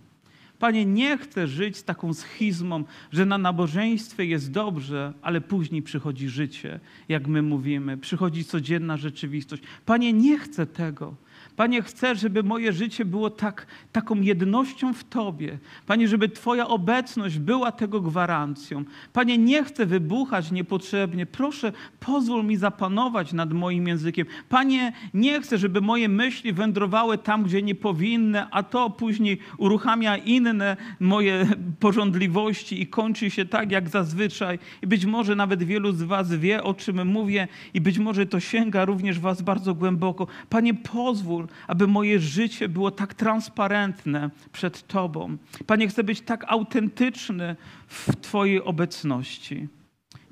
Panie, 0.58 0.84
nie 0.84 1.18
chcę 1.18 1.46
żyć 1.46 1.76
z 1.76 1.84
taką 1.84 2.14
schizmą, 2.14 2.84
że 3.12 3.26
na 3.26 3.38
nabożeństwie 3.38 4.24
jest 4.24 4.50
dobrze, 4.50 5.12
ale 5.22 5.40
później 5.40 5.82
przychodzi 5.82 6.28
życie, 6.28 6.80
jak 7.08 7.26
my 7.26 7.42
mówimy, 7.42 7.96
przychodzi 7.96 8.44
codzienna 8.44 8.96
rzeczywistość. 8.96 9.62
Panie, 9.86 10.12
nie 10.12 10.38
chcę 10.38 10.66
tego. 10.66 11.14
Panie, 11.58 11.82
chcę, 11.82 12.16
żeby 12.16 12.42
moje 12.42 12.72
życie 12.72 13.04
było 13.04 13.30
tak, 13.30 13.66
taką 13.92 14.20
jednością 14.20 14.94
w 14.94 15.04
Tobie. 15.04 15.58
Panie, 15.86 16.08
żeby 16.08 16.28
Twoja 16.28 16.68
obecność 16.68 17.38
była 17.38 17.72
tego 17.72 18.00
gwarancją. 18.00 18.84
Panie, 19.12 19.38
nie 19.38 19.64
chcę 19.64 19.86
wybuchać 19.86 20.52
niepotrzebnie. 20.52 21.26
Proszę, 21.26 21.72
pozwól 22.00 22.44
mi 22.44 22.56
zapanować 22.56 23.32
nad 23.32 23.52
moim 23.52 23.88
językiem. 23.88 24.26
Panie, 24.48 24.92
nie 25.14 25.40
chcę, 25.40 25.58
żeby 25.58 25.80
moje 25.80 26.08
myśli 26.08 26.52
wędrowały 26.52 27.18
tam, 27.18 27.42
gdzie 27.42 27.62
nie 27.62 27.74
powinny, 27.74 28.44
a 28.50 28.62
to 28.62 28.90
później 28.90 29.38
uruchamia 29.56 30.16
inne 30.16 30.76
moje 31.00 31.46
porządliwości 31.80 32.82
i 32.82 32.86
kończy 32.86 33.30
się 33.30 33.44
tak, 33.44 33.70
jak 33.70 33.88
zazwyczaj. 33.88 34.58
I 34.82 34.86
być 34.86 35.06
może 35.06 35.36
nawet 35.36 35.62
wielu 35.62 35.92
z 35.92 36.02
Was 36.02 36.34
wie, 36.34 36.62
o 36.62 36.74
czym 36.74 37.08
mówię, 37.08 37.48
i 37.74 37.80
być 37.80 37.98
może 37.98 38.26
to 38.26 38.40
sięga 38.40 38.84
również 38.84 39.20
Was 39.20 39.42
bardzo 39.42 39.74
głęboko. 39.74 40.26
Panie, 40.48 40.74
pozwól, 40.74 41.47
aby 41.66 41.86
moje 41.86 42.20
życie 42.20 42.68
było 42.68 42.90
tak 42.90 43.14
transparentne 43.14 44.30
przed 44.52 44.86
Tobą. 44.86 45.36
Panie, 45.66 45.88
chcę 45.88 46.04
być 46.04 46.20
tak 46.20 46.44
autentyczny 46.48 47.56
w 47.86 48.16
Twojej 48.16 48.62
obecności. 48.62 49.68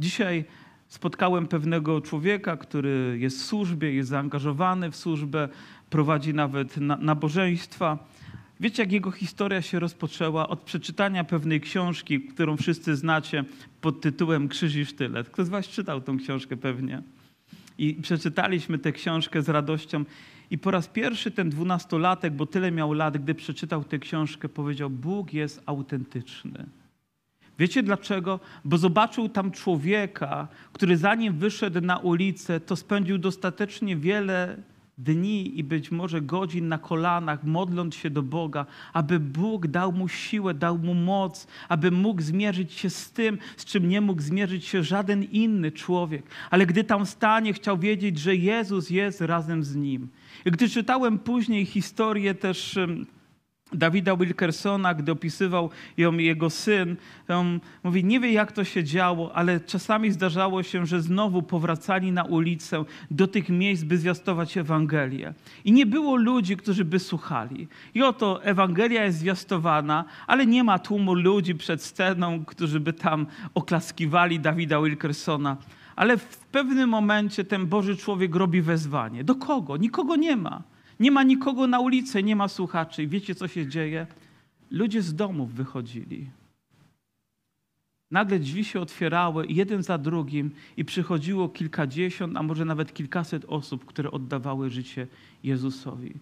Dzisiaj 0.00 0.44
spotkałem 0.88 1.46
pewnego 1.46 2.00
człowieka, 2.00 2.56
który 2.56 3.16
jest 3.20 3.42
w 3.42 3.44
służbie, 3.44 3.92
jest 3.92 4.08
zaangażowany 4.08 4.90
w 4.90 4.96
służbę, 4.96 5.48
prowadzi 5.90 6.34
nawet 6.34 6.76
nabożeństwa. 7.00 7.98
Wiecie, 8.60 8.82
jak 8.82 8.92
jego 8.92 9.10
historia 9.10 9.62
się 9.62 9.78
rozpoczęła? 9.78 10.48
Od 10.48 10.60
przeczytania 10.60 11.24
pewnej 11.24 11.60
książki, 11.60 12.20
którą 12.20 12.56
wszyscy 12.56 12.96
znacie 12.96 13.44
pod 13.80 14.00
tytułem 14.00 14.48
Krzyż 14.48 14.76
i 14.76 14.86
Sztylet. 14.86 15.28
Kto 15.28 15.44
z 15.44 15.48
Was 15.48 15.68
czytał 15.68 16.00
tą 16.00 16.18
książkę 16.18 16.56
pewnie? 16.56 17.02
I 17.78 17.94
przeczytaliśmy 17.94 18.78
tę 18.78 18.92
książkę 18.92 19.42
z 19.42 19.48
radością. 19.48 20.04
I 20.50 20.58
po 20.58 20.70
raz 20.70 20.88
pierwszy 20.88 21.30
ten 21.30 21.50
dwunastolatek, 21.50 22.32
bo 22.32 22.46
tyle 22.46 22.72
miał 22.72 22.92
lat, 22.92 23.18
gdy 23.18 23.34
przeczytał 23.34 23.84
tę 23.84 23.98
książkę, 23.98 24.48
powiedział: 24.48 24.90
Bóg 24.90 25.34
jest 25.34 25.62
autentyczny. 25.66 26.66
Wiecie 27.58 27.82
dlaczego? 27.82 28.40
Bo 28.64 28.78
zobaczył 28.78 29.28
tam 29.28 29.50
człowieka, 29.50 30.48
który 30.72 30.96
zanim 30.96 31.38
wyszedł 31.38 31.80
na 31.80 31.98
ulicę, 31.98 32.60
to 32.60 32.76
spędził 32.76 33.18
dostatecznie 33.18 33.96
wiele 33.96 34.56
dni 34.98 35.58
i 35.58 35.64
być 35.64 35.90
może 35.90 36.22
godzin 36.22 36.68
na 36.68 36.78
kolanach, 36.78 37.44
modląc 37.44 37.94
się 37.94 38.10
do 38.10 38.22
Boga, 38.22 38.66
aby 38.92 39.20
Bóg 39.20 39.66
dał 39.66 39.92
mu 39.92 40.08
siłę, 40.08 40.54
dał 40.54 40.78
mu 40.78 40.94
moc, 40.94 41.46
aby 41.68 41.90
mógł 41.90 42.22
zmierzyć 42.22 42.72
się 42.72 42.90
z 42.90 43.12
tym, 43.12 43.38
z 43.56 43.64
czym 43.64 43.88
nie 43.88 44.00
mógł 44.00 44.22
zmierzyć 44.22 44.64
się 44.64 44.82
żaden 44.82 45.22
inny 45.22 45.72
człowiek. 45.72 46.22
Ale 46.50 46.66
gdy 46.66 46.84
tam 46.84 47.06
stanie, 47.06 47.52
chciał 47.52 47.78
wiedzieć, 47.78 48.18
że 48.18 48.36
Jezus 48.36 48.90
jest 48.90 49.20
razem 49.20 49.64
z 49.64 49.76
nim. 49.76 50.08
I 50.44 50.50
gdy 50.50 50.68
czytałem 50.68 51.18
później 51.18 51.66
historię 51.66 52.34
też 52.34 52.78
Dawida 53.72 54.16
Wilkersona, 54.16 54.94
gdy 54.94 55.12
opisywał 55.12 55.70
ją 55.96 56.12
jego 56.12 56.50
syn, 56.50 56.96
on 57.28 57.60
mówi, 57.84 58.04
nie 58.04 58.20
wie 58.20 58.32
jak 58.32 58.52
to 58.52 58.64
się 58.64 58.84
działo, 58.84 59.34
ale 59.34 59.60
czasami 59.60 60.10
zdarzało 60.10 60.62
się, 60.62 60.86
że 60.86 61.02
znowu 61.02 61.42
powracali 61.42 62.12
na 62.12 62.24
ulicę 62.24 62.84
do 63.10 63.28
tych 63.28 63.48
miejsc, 63.48 63.84
by 63.84 63.98
zwiastować 63.98 64.56
Ewangelię. 64.56 65.34
I 65.64 65.72
nie 65.72 65.86
było 65.86 66.16
ludzi, 66.16 66.56
którzy 66.56 66.84
by 66.84 66.98
słuchali. 66.98 67.68
I 67.94 68.02
oto 68.02 68.44
Ewangelia 68.44 69.04
jest 69.04 69.18
zwiastowana, 69.18 70.04
ale 70.26 70.46
nie 70.46 70.64
ma 70.64 70.78
tłumu 70.78 71.14
ludzi 71.14 71.54
przed 71.54 71.82
sceną, 71.82 72.44
którzy 72.44 72.80
by 72.80 72.92
tam 72.92 73.26
oklaskiwali 73.54 74.40
Dawida 74.40 74.82
Wilkersona. 74.82 75.56
Ale 75.96 76.16
w 76.16 76.36
pewnym 76.36 76.90
momencie 76.90 77.44
ten 77.44 77.66
Boży 77.66 77.96
człowiek 77.96 78.34
robi 78.34 78.62
wezwanie. 78.62 79.24
Do 79.24 79.34
kogo? 79.34 79.76
Nikogo 79.76 80.16
nie 80.16 80.36
ma. 80.36 80.62
Nie 81.00 81.10
ma 81.10 81.22
nikogo 81.22 81.66
na 81.66 81.80
ulicy, 81.80 82.22
nie 82.22 82.36
ma 82.36 82.48
słuchaczy. 82.48 83.06
Wiecie, 83.06 83.34
co 83.34 83.48
się 83.48 83.66
dzieje? 83.66 84.06
Ludzie 84.70 85.02
z 85.02 85.14
domów 85.14 85.54
wychodzili. 85.54 86.30
Nagle 88.10 88.38
drzwi 88.38 88.64
się 88.64 88.80
otwierały 88.80 89.46
jeden 89.48 89.82
za 89.82 89.98
drugim 89.98 90.50
i 90.76 90.84
przychodziło 90.84 91.48
kilkadziesiąt, 91.48 92.36
a 92.36 92.42
może 92.42 92.64
nawet 92.64 92.94
kilkaset 92.94 93.44
osób, 93.48 93.84
które 93.84 94.10
oddawały 94.10 94.70
życie 94.70 95.06
Jezusowi. 95.42 96.14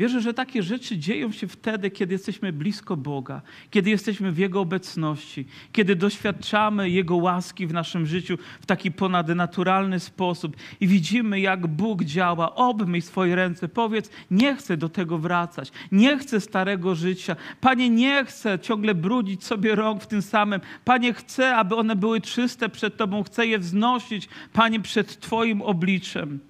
Wierzę, 0.00 0.20
że 0.20 0.34
takie 0.34 0.62
rzeczy 0.62 0.98
dzieją 0.98 1.32
się 1.32 1.48
wtedy, 1.48 1.90
kiedy 1.90 2.14
jesteśmy 2.14 2.52
blisko 2.52 2.96
Boga, 2.96 3.42
kiedy 3.70 3.90
jesteśmy 3.90 4.32
w 4.32 4.38
Jego 4.38 4.60
obecności, 4.60 5.46
kiedy 5.72 5.96
doświadczamy 5.96 6.90
Jego 6.90 7.16
łaski 7.16 7.66
w 7.66 7.72
naszym 7.72 8.06
życiu 8.06 8.38
w 8.60 8.66
taki 8.66 8.92
ponadnaturalny 8.92 10.00
sposób 10.00 10.56
i 10.80 10.88
widzimy, 10.88 11.40
jak 11.40 11.66
Bóg 11.66 12.04
działa. 12.04 12.54
Obmyj 12.54 13.02
swoje 13.02 13.36
ręce, 13.36 13.68
powiedz: 13.68 14.10
Nie 14.30 14.56
chcę 14.56 14.76
do 14.76 14.88
tego 14.88 15.18
wracać, 15.18 15.72
nie 15.92 16.18
chcę 16.18 16.40
starego 16.40 16.94
życia. 16.94 17.36
Panie, 17.60 17.90
nie 17.90 18.24
chcę 18.24 18.58
ciągle 18.58 18.94
brudzić 18.94 19.44
sobie 19.44 19.74
rąk 19.74 20.02
w 20.02 20.06
tym 20.06 20.22
samym. 20.22 20.60
Panie, 20.84 21.12
chcę, 21.12 21.56
aby 21.56 21.76
one 21.76 21.96
były 21.96 22.20
czyste 22.20 22.68
przed 22.68 22.96
Tobą, 22.96 23.22
chcę 23.22 23.46
je 23.46 23.58
wznosić, 23.58 24.28
Panie, 24.52 24.80
przed 24.80 25.20
Twoim 25.20 25.62
obliczem. 25.62 26.40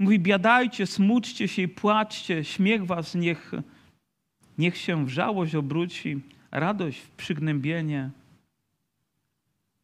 Mówi, 0.00 0.18
biadajcie, 0.18 0.86
smućcie 0.86 1.48
się 1.48 1.62
i 1.62 1.68
płaczcie, 1.68 2.44
śmiech 2.44 2.86
was 2.86 3.14
niech, 3.14 3.52
niech 4.58 4.76
się 4.76 5.06
w 5.06 5.08
żałość 5.08 5.54
obróci, 5.54 6.20
radość 6.50 6.98
w 6.98 7.10
przygnębienie. 7.10 8.10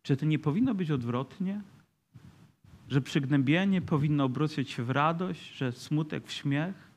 Czy 0.03 0.17
to 0.17 0.27
nie 0.27 0.39
powinno 0.39 0.75
być 0.75 0.91
odwrotnie? 0.91 1.61
Że 2.89 3.01
przygnębienie 3.01 3.83
powinno 3.83 4.25
obrócić 4.25 4.71
się 4.71 4.85
w 4.85 4.91
radość, 4.91 5.57
że 5.57 5.73
smutek 5.73 6.27
w 6.27 6.33
śmiech? 6.33 6.91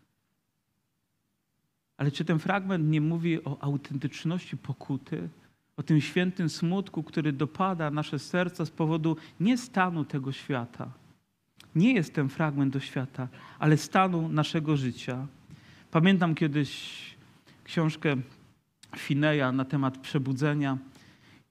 Ale 1.97 2.11
czy 2.11 2.25
ten 2.25 2.39
fragment 2.39 2.89
nie 2.89 3.01
mówi 3.01 3.43
o 3.43 3.63
autentyczności 3.63 4.57
pokuty, 4.57 5.29
o 5.77 5.83
tym 5.83 6.01
świętym 6.01 6.49
smutku, 6.49 7.03
który 7.03 7.33
dopada 7.33 7.91
nasze 7.91 8.19
serca 8.19 8.65
z 8.65 8.71
powodu 8.71 9.17
nie 9.39 9.57
stanu 9.57 10.05
tego 10.05 10.31
świata? 10.31 10.98
Nie 11.75 11.93
jest 11.93 12.13
ten 12.13 12.29
fragment 12.29 12.73
do 12.73 12.79
świata, 12.79 13.27
ale 13.59 13.77
stanu 13.77 14.29
naszego 14.29 14.77
życia. 14.77 15.27
Pamiętam 15.91 16.35
kiedyś 16.35 16.99
książkę 17.63 18.15
Fineja 18.97 19.51
na 19.51 19.65
temat 19.65 19.97
przebudzenia. 19.97 20.77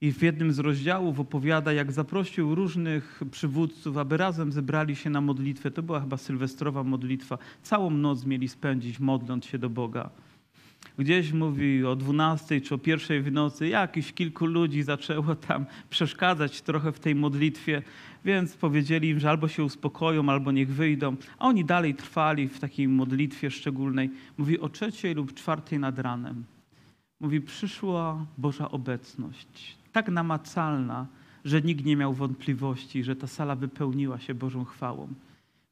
I 0.01 0.13
w 0.13 0.23
jednym 0.23 0.53
z 0.53 0.59
rozdziałów 0.59 1.21
opowiada, 1.21 1.73
jak 1.73 1.93
zaprosił 1.93 2.55
różnych 2.55 3.21
przywódców, 3.31 3.97
aby 3.97 4.17
razem 4.17 4.53
zebrali 4.53 4.97
się 4.97 5.11
na 5.11 5.21
modlitwę. 5.21 5.71
To 5.71 5.83
była 5.83 6.01
chyba 6.01 6.17
sylwestrowa 6.17 6.85
modlitwa. 6.85 7.39
Całą 7.63 7.91
noc 7.91 8.25
mieli 8.25 8.49
spędzić, 8.49 9.01
modląc 9.01 9.45
się 9.45 9.59
do 9.59 9.71
Boga. 9.71 10.11
Gdzieś 10.99 11.33
mówi 11.33 11.85
o 11.85 11.97
12 11.97 12.61
czy 12.61 12.75
o 12.75 12.79
pierwszej 12.79 13.23
w 13.23 13.33
nocy, 13.33 13.69
jakiś 13.69 14.13
kilku 14.13 14.47
ludzi 14.47 14.83
zaczęło 14.83 15.35
tam 15.35 15.67
przeszkadzać 15.91 16.63
trochę 16.63 16.93
w 16.93 17.01
tej 17.01 17.15
modlitwie, 17.15 17.83
więc 18.25 18.57
powiedzieli 18.57 19.09
im, 19.09 19.21
że 19.21 19.31
albo 19.31 19.49
się 19.49 19.65
uspokoją, 19.65 20.29
albo 20.29 20.53
niech 20.53 20.69
wyjdą. 20.75 21.17
A 21.39 21.47
oni 21.47 21.65
dalej 21.65 21.95
trwali 21.95 22.49
w 22.49 22.61
takiej 22.61 22.89
modlitwie 22.89 23.51
szczególnej. 23.51 24.11
Mówi 24.39 24.61
o 24.61 24.69
trzeciej 24.69 25.15
lub 25.15 25.35
czwartej 25.35 25.79
nad 25.79 25.99
ranem. 25.99 26.45
Mówi, 27.21 27.41
przyszła 27.41 28.27
Boża 28.39 28.71
obecność, 28.71 29.77
tak 29.93 30.09
namacalna, 30.09 31.07
że 31.45 31.63
nikt 31.63 31.85
nie 31.85 31.97
miał 31.97 32.13
wątpliwości, 32.13 33.05
że 33.05 33.17
ta 33.17 33.27
sala 33.27 33.57
wypełniła 33.57 34.19
się 34.19 34.35
Bożą 34.35 34.65
chwałą. 34.65 35.09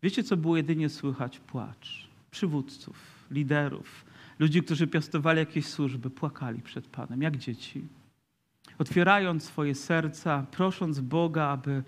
Wiecie, 0.02 0.22
co 0.22 0.36
było 0.36 0.56
jedynie 0.56 0.88
słychać? 0.88 1.38
Płacz 1.38 2.08
przywódców, 2.30 2.96
liderów, 3.30 4.04
ludzi, 4.38 4.62
którzy 4.62 4.86
piastowali 4.86 5.38
jakieś 5.38 5.66
służby, 5.66 6.10
płakali 6.10 6.62
przed 6.62 6.86
Panem, 6.86 7.22
jak 7.22 7.36
dzieci. 7.36 7.84
Otwierając 8.78 9.44
swoje 9.44 9.74
serca, 9.74 10.46
prosząc 10.50 11.00
Boga, 11.00 11.44
aby 11.44 11.82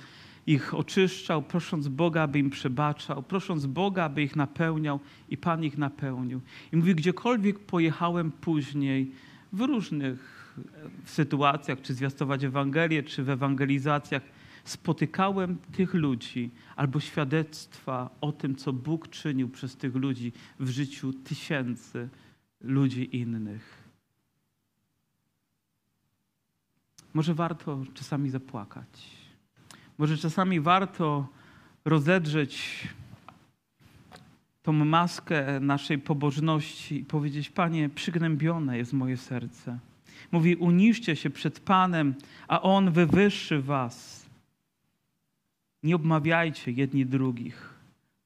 ich 0.46 0.74
oczyszczał, 0.74 1.42
prosząc 1.42 1.88
Boga, 1.88 2.22
aby 2.22 2.38
im 2.38 2.50
przebaczał, 2.50 3.22
prosząc 3.22 3.66
Boga, 3.66 4.04
aby 4.04 4.22
ich 4.22 4.36
napełniał 4.36 5.00
i 5.28 5.36
Pan 5.36 5.64
ich 5.64 5.78
napełnił. 5.78 6.40
I 6.72 6.76
mówi, 6.76 6.94
gdziekolwiek 6.94 7.58
pojechałem 7.58 8.32
później, 8.32 9.12
w 9.52 9.60
różnych 9.60 10.54
sytuacjach, 11.04 11.80
czy 11.82 11.94
zwiastować 11.94 12.44
Ewangelię, 12.44 13.02
czy 13.02 13.24
w 13.24 13.30
ewangelizacjach, 13.30 14.22
spotykałem 14.64 15.58
tych 15.72 15.94
ludzi 15.94 16.50
albo 16.76 17.00
świadectwa 17.00 18.10
o 18.20 18.32
tym, 18.32 18.56
co 18.56 18.72
Bóg 18.72 19.08
czynił 19.08 19.48
przez 19.48 19.76
tych 19.76 19.94
ludzi 19.94 20.32
w 20.60 20.68
życiu 20.68 21.12
tysięcy 21.12 22.08
ludzi 22.60 23.16
innych. 23.16 23.88
Może 27.14 27.34
warto 27.34 27.84
czasami 27.94 28.30
zapłakać. 28.30 29.18
Może 29.98 30.16
czasami 30.16 30.60
warto 30.60 31.28
rozedrzeć 31.84 32.88
tą 34.62 34.72
maskę 34.72 35.60
naszej 35.60 35.98
pobożności 35.98 37.00
i 37.00 37.04
powiedzieć: 37.04 37.50
Panie, 37.50 37.88
przygnębione 37.88 38.78
jest 38.78 38.92
moje 38.92 39.16
serce. 39.16 39.78
Mówi: 40.32 40.56
Uniszcie 40.56 41.16
się 41.16 41.30
przed 41.30 41.60
Panem, 41.60 42.14
a 42.48 42.62
On 42.62 42.90
wywyższy 42.90 43.62
Was. 43.62 44.26
Nie 45.82 45.96
obmawiajcie 45.96 46.70
jedni 46.70 47.06
drugich. 47.06 47.74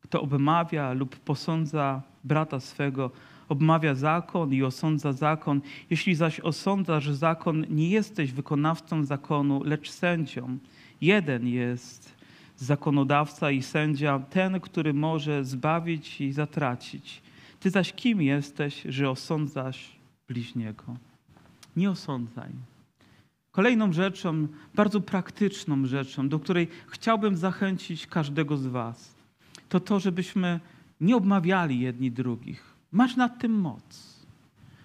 Kto 0.01 0.23
obmawia 0.23 0.93
lub 0.93 1.17
posądza 1.17 2.03
brata 2.25 2.61
swego, 2.61 3.11
obmawia 3.53 3.95
zakon 3.95 4.53
i 4.53 4.63
osądza 4.63 5.13
zakon. 5.13 5.61
Jeśli 5.91 6.15
zaś 6.15 6.41
osądzasz 6.41 7.11
zakon, 7.11 7.67
nie 7.71 7.89
jesteś 7.89 8.33
wykonawcą 8.33 9.05
zakonu, 9.05 9.63
lecz 9.65 9.91
sędzią. 9.91 10.59
Jeden 11.01 11.47
jest 11.47 12.15
zakonodawca 12.57 13.51
i 13.51 13.63
sędzia, 13.63 14.19
ten, 14.19 14.61
który 14.61 14.95
może 14.95 15.45
zbawić 15.45 16.21
i 16.21 16.33
zatracić. 16.33 17.23
Ty 17.61 17.71
zaś 17.71 17.93
kim 17.93 18.23
jesteś, 18.23 18.83
że 18.89 19.11
osądzasz 19.11 19.97
bliźniego? 20.29 20.97
Nie 21.77 21.91
osądzaj. 21.91 22.51
Kolejną 23.51 23.93
rzeczą, 23.93 24.49
bardzo 24.75 25.01
praktyczną 25.01 25.87
rzeczą, 25.87 26.29
do 26.29 26.39
której 26.39 26.69
chciałbym 26.87 27.37
zachęcić 27.37 28.07
każdego 28.07 28.57
z 28.57 28.67
Was, 28.67 29.15
to 29.69 29.81
to, 29.81 30.01
żebyśmy 30.01 30.61
nie 31.01 31.17
obmawiali 31.17 31.81
jedni 31.81 32.11
drugich. 32.11 32.72
Masz 32.93 33.17
nad 33.17 33.39
tym 33.39 33.53
moc. 33.53 34.13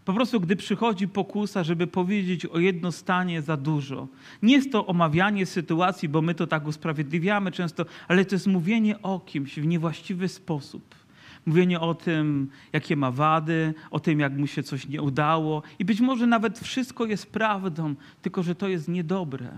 Po 0.06 0.14
prostu, 0.14 0.40
gdy 0.40 0.56
przychodzi 0.56 1.08
pokusa, 1.08 1.64
żeby 1.64 1.88
powiedzieć 1.88 2.46
o 2.46 2.60
jednostanie 2.60 3.42
za 3.42 3.58
dużo, 3.58 4.08
nie 4.42 4.56
jest 4.56 4.72
to 4.72 4.86
omawianie 4.86 5.46
sytuacji, 5.46 6.10
bo 6.10 6.22
my 6.22 6.36
to 6.36 6.48
tak 6.48 6.68
usprawiedliwiamy 6.68 7.52
często, 7.52 7.86
ale 8.08 8.26
to 8.26 8.36
jest 8.36 8.48
mówienie 8.48 9.02
o 9.02 9.20
kimś 9.20 9.60
w 9.60 9.66
niewłaściwy 9.66 10.28
sposób. 10.28 10.96
Mówienie 11.46 11.80
o 11.80 11.96
tym, 11.96 12.50
jakie 12.74 12.96
ma 12.96 13.12
wady, 13.12 13.74
o 13.92 14.00
tym, 14.00 14.20
jak 14.20 14.38
mu 14.38 14.48
się 14.48 14.64
coś 14.64 14.88
nie 14.88 15.02
udało. 15.02 15.64
I 15.80 15.86
być 15.86 16.02
może 16.02 16.28
nawet 16.28 16.60
wszystko 16.60 17.06
jest 17.06 17.32
prawdą, 17.32 17.96
tylko 18.22 18.44
że 18.44 18.56
to 18.56 18.68
jest 18.68 18.88
niedobre. 18.88 19.52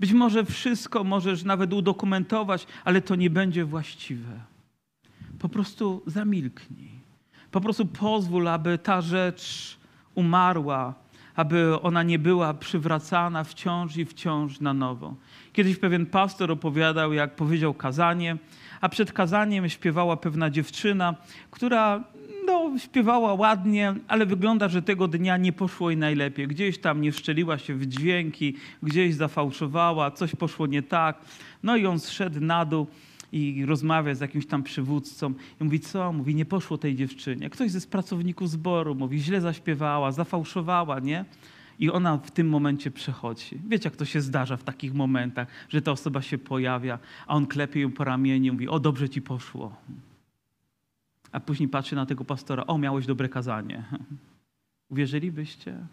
Być 0.00 0.12
może 0.12 0.44
wszystko 0.44 1.04
możesz 1.04 1.44
nawet 1.44 1.72
udokumentować, 1.72 2.66
ale 2.84 3.00
to 3.00 3.14
nie 3.14 3.30
będzie 3.30 3.64
właściwe. 3.64 4.40
Po 5.38 5.48
prostu 5.48 6.02
zamilknij. 6.06 6.93
Po 7.54 7.60
prostu 7.60 7.86
pozwól, 7.86 8.48
aby 8.48 8.78
ta 8.78 9.00
rzecz 9.00 9.76
umarła, 10.14 10.94
aby 11.34 11.80
ona 11.80 12.02
nie 12.02 12.18
była 12.18 12.54
przywracana 12.54 13.44
wciąż 13.44 13.96
i 13.96 14.04
wciąż 14.04 14.60
na 14.60 14.74
nowo. 14.74 15.14
Kiedyś 15.52 15.76
pewien 15.76 16.06
pastor 16.06 16.52
opowiadał, 16.52 17.12
jak 17.12 17.36
powiedział 17.36 17.74
kazanie, 17.74 18.36
a 18.80 18.88
przed 18.88 19.12
kazaniem 19.12 19.68
śpiewała 19.68 20.16
pewna 20.16 20.50
dziewczyna, 20.50 21.14
która 21.50 22.04
no, 22.46 22.78
śpiewała 22.78 23.34
ładnie, 23.34 23.94
ale 24.08 24.26
wygląda, 24.26 24.68
że 24.68 24.82
tego 24.82 25.08
dnia 25.08 25.36
nie 25.36 25.52
poszło 25.52 25.90
jej 25.90 25.98
najlepiej. 25.98 26.48
Gdzieś 26.48 26.78
tam 26.78 27.00
nie 27.00 27.12
wszczeliła 27.12 27.58
się 27.58 27.74
w 27.74 27.86
dźwięki, 27.86 28.56
gdzieś 28.82 29.14
zafałszowała, 29.14 30.10
coś 30.10 30.36
poszło 30.36 30.66
nie 30.66 30.82
tak. 30.82 31.18
No 31.62 31.76
i 31.76 31.86
on 31.86 31.98
zszedł 31.98 32.40
na 32.40 32.64
dół 32.64 32.86
i 33.34 33.66
rozmawia 33.66 34.14
z 34.14 34.20
jakimś 34.20 34.46
tam 34.46 34.62
przywódcą 34.62 35.34
i 35.60 35.64
mówi, 35.64 35.80
co? 35.80 36.12
Mówi, 36.12 36.34
nie 36.34 36.44
poszło 36.44 36.78
tej 36.78 36.96
dziewczynie. 36.96 37.50
Ktoś 37.50 37.70
ze 37.70 37.86
pracowników 37.86 38.50
zboru 38.50 38.94
mówi, 38.94 39.20
źle 39.20 39.40
zaśpiewała, 39.40 40.12
zafałszowała, 40.12 41.00
nie? 41.00 41.24
I 41.78 41.90
ona 41.90 42.18
w 42.18 42.30
tym 42.30 42.48
momencie 42.48 42.90
przechodzi. 42.90 43.60
Wiecie, 43.68 43.88
jak 43.88 43.96
to 43.96 44.04
się 44.04 44.20
zdarza 44.20 44.56
w 44.56 44.62
takich 44.62 44.94
momentach, 44.94 45.48
że 45.68 45.82
ta 45.82 45.92
osoba 45.92 46.22
się 46.22 46.38
pojawia, 46.38 46.98
a 47.26 47.34
on 47.34 47.46
klepie 47.46 47.80
ją 47.80 47.92
po 47.92 48.04
ramieniu 48.04 48.52
mówi, 48.52 48.68
o 48.68 48.80
dobrze 48.80 49.08
ci 49.08 49.22
poszło. 49.22 49.76
A 51.32 51.40
później 51.40 51.68
patrzy 51.68 51.96
na 51.96 52.06
tego 52.06 52.24
pastora, 52.24 52.66
o 52.66 52.78
miałeś 52.78 53.06
dobre 53.06 53.28
kazanie. 53.28 53.84
Uwierzylibyście? 54.90 55.86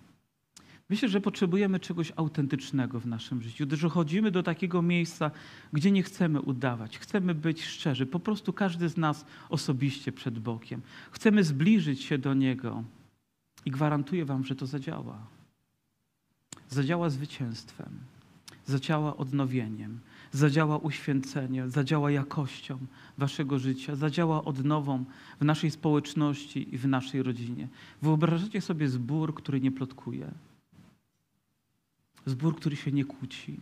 Myślę, 0.91 1.09
że 1.09 1.21
potrzebujemy 1.21 1.79
czegoś 1.79 2.11
autentycznego 2.15 2.99
w 2.99 3.05
naszym 3.05 3.41
życiu, 3.41 3.65
że 3.71 3.89
chodzimy 3.89 4.31
do 4.31 4.43
takiego 4.43 4.81
miejsca, 4.81 5.31
gdzie 5.73 5.91
nie 5.91 6.03
chcemy 6.03 6.41
udawać, 6.41 6.97
chcemy 6.97 7.35
być 7.35 7.65
szczerzy, 7.65 8.05
po 8.05 8.19
prostu 8.19 8.53
każdy 8.53 8.89
z 8.89 8.97
nas 8.97 9.25
osobiście 9.49 10.11
przed 10.11 10.39
Bogiem. 10.39 10.81
Chcemy 11.11 11.43
zbliżyć 11.43 12.03
się 12.03 12.17
do 12.17 12.33
Niego. 12.33 12.83
I 13.65 13.71
gwarantuję 13.71 14.25
Wam, 14.25 14.43
że 14.43 14.55
to 14.55 14.65
zadziała. 14.65 15.27
Zadziała 16.69 17.09
zwycięstwem, 17.09 17.89
zadziała 18.65 19.17
odnowieniem, 19.17 19.99
zadziała 20.31 20.77
uświęceniem, 20.77 21.69
zadziała 21.69 22.11
jakością 22.11 22.77
Waszego 23.17 23.59
życia, 23.59 23.95
zadziała 23.95 24.45
odnową 24.45 25.05
w 25.39 25.45
naszej 25.45 25.71
społeczności 25.71 26.75
i 26.75 26.77
w 26.77 26.87
naszej 26.87 27.23
rodzinie. 27.23 27.67
Wyobrażacie 28.01 28.61
sobie 28.61 28.89
zbór, 28.89 29.35
który 29.35 29.61
nie 29.61 29.71
plotkuje 29.71 30.31
Zbór, 32.25 32.55
który 32.55 32.75
się 32.75 32.91
nie 32.91 33.05
kłóci. 33.05 33.57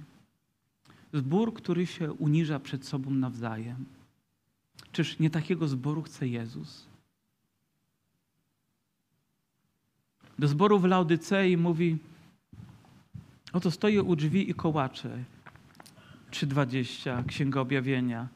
Zbór, 1.13 1.53
który 1.53 1.87
się 1.87 2.13
uniża 2.13 2.59
przed 2.59 2.85
sobą 2.85 3.11
nawzajem. 3.11 3.85
Czyż 4.91 5.19
nie 5.19 5.29
takiego 5.29 5.67
zboru 5.67 6.01
chce 6.01 6.27
Jezus? 6.27 6.87
Do 10.39 10.47
zboru 10.47 10.79
w 10.79 10.85
Laodycei 10.85 11.57
mówi: 11.57 11.97
Oto 13.53 13.71
stoję 13.71 14.03
u 14.03 14.15
drzwi 14.15 14.49
i 14.49 14.53
kołaczę. 14.53 15.23
3:20 16.31 17.25
Księga 17.25 17.59
Objawienia. 17.59 18.27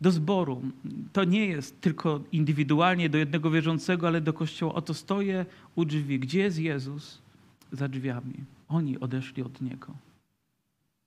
Do 0.00 0.10
zboru. 0.10 0.62
To 1.12 1.24
nie 1.24 1.46
jest 1.46 1.80
tylko 1.80 2.20
indywidualnie 2.32 3.08
do 3.08 3.18
jednego 3.18 3.50
wierzącego, 3.50 4.06
ale 4.06 4.20
do 4.20 4.32
kościoła. 4.32 4.74
Oto 4.74 4.94
stoję 4.94 5.46
u 5.74 5.84
drzwi. 5.84 6.20
Gdzie 6.20 6.40
jest 6.40 6.58
Jezus? 6.58 7.22
Za 7.72 7.88
drzwiami. 7.88 8.34
Oni 8.74 8.98
odeszli 8.98 9.42
od 9.42 9.60
Niego. 9.60 9.96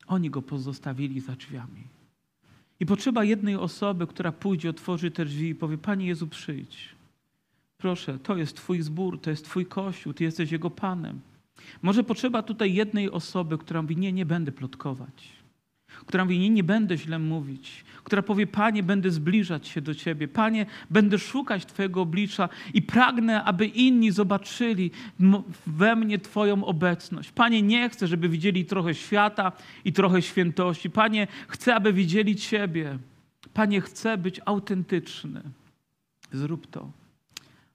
Oni 0.08 0.30
go 0.30 0.42
pozostawili 0.42 1.20
za 1.20 1.36
drzwiami. 1.36 1.84
I 2.80 2.86
potrzeba 2.86 3.24
jednej 3.24 3.56
osoby, 3.56 4.08
która 4.08 4.32
pójdzie, 4.32 4.70
otworzy 4.70 5.12
te 5.12 5.26
drzwi 5.26 5.50
i 5.50 5.56
powie: 5.56 5.78
Panie 5.78 6.08
Jezu, 6.08 6.28
przyjdź. 6.28 6.96
Proszę, 7.78 8.20
to 8.20 8.38
jest 8.38 8.56
Twój 8.56 8.82
zbór, 8.82 9.22
to 9.22 9.30
jest 9.30 9.46
Twój 9.46 9.66
kościół, 9.66 10.14
Ty 10.14 10.24
jesteś 10.24 10.52
Jego 10.52 10.70
Panem. 10.70 11.20
Może 11.82 12.04
potrzeba 12.04 12.44
tutaj 12.44 12.74
jednej 12.74 13.12
osoby, 13.12 13.58
która 13.58 13.82
mówi: 13.82 13.98
Nie, 13.98 14.14
nie 14.14 14.26
będę 14.26 14.52
plotkować. 14.52 15.37
Która 16.06 16.26
mówi: 16.26 16.40
Nie, 16.40 16.50
nie 16.50 16.64
będę 16.64 16.98
źle 16.98 17.20
mówić. 17.20 17.86
Która 18.04 18.22
powie: 18.22 18.48
Panie, 18.48 18.84
będę 18.84 19.12
zbliżać 19.12 19.68
się 19.68 19.82
do 19.82 19.96
Ciebie. 19.96 20.28
Panie, 20.28 20.66
będę 20.90 21.20
szukać 21.20 21.66
Twojego 21.66 22.02
oblicza 22.02 22.50
i 22.74 22.82
pragnę, 22.82 23.44
aby 23.44 23.66
inni 23.66 24.12
zobaczyli 24.12 24.92
we 25.68 25.96
mnie 25.96 26.20
Twoją 26.20 26.66
obecność. 26.66 27.32
Panie, 27.32 27.62
nie 27.62 27.90
chcę, 27.90 28.08
żeby 28.08 28.30
widzieli 28.30 28.66
trochę 28.66 28.94
świata 28.94 29.52
i 29.86 29.94
trochę 29.94 30.22
świętości. 30.22 30.90
Panie, 30.90 31.28
chcę, 31.48 31.76
aby 31.76 31.94
widzieli 31.94 32.36
Ciebie. 32.36 32.98
Panie, 33.54 33.82
chcę 33.82 34.18
być 34.18 34.42
autentyczny. 34.46 35.42
Zrób 36.32 36.68
to 36.68 36.92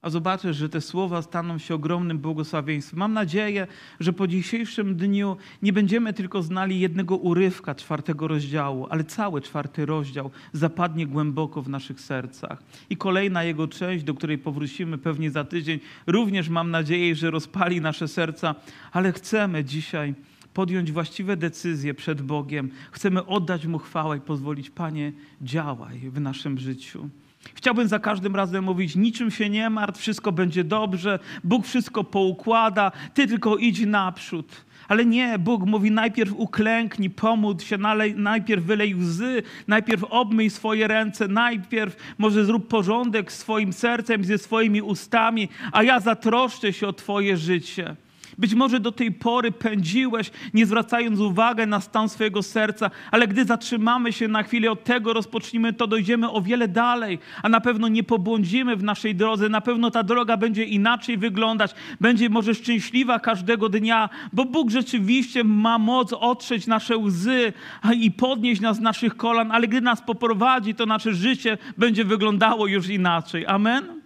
a 0.02 0.10
zobaczysz, 0.10 0.56
że 0.56 0.68
te 0.68 0.80
słowa 0.80 1.22
staną 1.22 1.58
się 1.58 1.74
ogromnym 1.74 2.18
błogosławieństwem. 2.18 2.98
Mam 2.98 3.12
nadzieję, 3.12 3.66
że 4.00 4.12
po 4.12 4.26
dzisiejszym 4.26 4.96
dniu 4.96 5.36
nie 5.62 5.72
będziemy 5.72 6.12
tylko 6.12 6.42
znali 6.42 6.80
jednego 6.80 7.16
urywka 7.16 7.74
czwartego 7.74 8.28
rozdziału, 8.28 8.86
ale 8.90 9.04
cały 9.04 9.40
czwarty 9.40 9.86
rozdział 9.86 10.30
zapadnie 10.52 11.06
głęboko 11.06 11.62
w 11.62 11.68
naszych 11.68 12.00
sercach. 12.00 12.62
I 12.90 12.96
kolejna 12.96 13.44
jego 13.44 13.68
część, 13.68 14.04
do 14.04 14.14
której 14.14 14.38
powrócimy 14.38 14.98
pewnie 14.98 15.30
za 15.30 15.44
tydzień, 15.44 15.80
również 16.06 16.48
mam 16.48 16.70
nadzieję, 16.70 17.14
że 17.14 17.30
rozpali 17.30 17.80
nasze 17.80 18.08
serca, 18.08 18.54
ale 18.92 19.12
chcemy 19.12 19.64
dzisiaj 19.64 20.14
podjąć 20.54 20.92
właściwe 20.92 21.36
decyzje 21.36 21.94
przed 21.94 22.22
Bogiem. 22.22 22.70
Chcemy 22.90 23.26
oddać 23.26 23.66
Mu 23.66 23.78
chwałę 23.78 24.16
i 24.16 24.20
pozwolić, 24.20 24.70
Panie, 24.70 25.12
działaj 25.42 25.98
w 25.98 26.20
naszym 26.20 26.58
życiu. 26.58 27.08
Chciałbym 27.54 27.88
za 27.88 27.98
każdym 27.98 28.36
razem 28.36 28.64
mówić: 28.64 28.96
niczym 28.96 29.30
się 29.30 29.50
nie 29.50 29.70
martw, 29.70 30.00
wszystko 30.00 30.32
będzie 30.32 30.64
dobrze, 30.64 31.18
Bóg 31.44 31.66
wszystko 31.66 32.04
poukłada, 32.04 32.92
ty 33.14 33.26
tylko 33.26 33.56
idź 33.56 33.80
naprzód. 33.86 34.64
Ale 34.88 35.06
nie, 35.06 35.38
Bóg 35.38 35.66
mówi: 35.66 35.90
najpierw 35.90 36.32
uklęknij, 36.36 37.10
pomódl 37.10 37.64
się, 37.64 37.78
najpierw 38.16 38.64
wylej 38.64 38.94
łzy, 38.94 39.42
najpierw 39.68 40.04
obmyj 40.04 40.50
swoje 40.50 40.88
ręce, 40.88 41.28
najpierw 41.28 41.96
może 42.18 42.44
zrób 42.44 42.68
porządek 42.68 43.32
swoim 43.32 43.72
sercem 43.72 44.24
ze 44.24 44.38
swoimi 44.38 44.82
ustami, 44.82 45.48
a 45.72 45.82
ja 45.82 46.00
zatroszczę 46.00 46.72
się 46.72 46.88
o 46.88 46.92
Twoje 46.92 47.36
życie. 47.36 47.96
Być 48.38 48.54
może 48.54 48.80
do 48.80 48.92
tej 48.92 49.12
pory 49.12 49.52
pędziłeś, 49.52 50.30
nie 50.54 50.66
zwracając 50.66 51.20
uwagi 51.20 51.42
na 51.66 51.80
stan 51.80 52.08
swojego 52.08 52.42
serca, 52.42 52.90
ale 53.10 53.28
gdy 53.28 53.44
zatrzymamy 53.44 54.12
się 54.12 54.28
na 54.28 54.42
chwilę, 54.42 54.70
od 54.70 54.84
tego 54.84 55.12
rozpocznimy, 55.12 55.72
to 55.72 55.86
dojdziemy 55.86 56.30
o 56.30 56.42
wiele 56.42 56.68
dalej, 56.68 57.18
a 57.42 57.48
na 57.48 57.60
pewno 57.60 57.88
nie 57.88 58.02
pobłądzimy 58.02 58.76
w 58.76 58.82
naszej 58.82 59.14
drodze, 59.14 59.48
na 59.48 59.60
pewno 59.60 59.90
ta 59.90 60.02
droga 60.02 60.36
będzie 60.36 60.64
inaczej 60.64 61.18
wyglądać, 61.18 61.74
będzie 62.00 62.28
może 62.28 62.54
szczęśliwa 62.54 63.18
każdego 63.18 63.68
dnia, 63.68 64.08
bo 64.32 64.44
Bóg 64.44 64.70
rzeczywiście 64.70 65.44
ma 65.44 65.78
moc 65.78 66.12
otrzeć 66.12 66.66
nasze 66.66 66.96
łzy 66.96 67.52
i 67.96 68.10
podnieść 68.10 68.60
nas 68.60 68.76
z 68.76 68.80
naszych 68.80 69.16
kolan, 69.16 69.50
ale 69.50 69.68
gdy 69.68 69.80
nas 69.80 70.02
poprowadzi, 70.02 70.74
to 70.74 70.86
nasze 70.86 71.14
życie 71.14 71.58
będzie 71.78 72.04
wyglądało 72.04 72.66
już 72.66 72.88
inaczej. 72.88 73.46
Amen? 73.46 74.02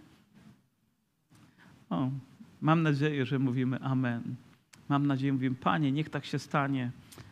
Mam 2.66 2.82
nadzieję, 2.82 3.26
że 3.26 3.38
mówimy 3.38 3.80
Amen. 3.80 4.22
Mam 4.88 5.06
nadzieję, 5.06 5.32
mówimy 5.32 5.56
Panie, 5.56 5.92
niech 5.92 6.10
tak 6.10 6.24
się 6.24 6.38
stanie 6.38 6.90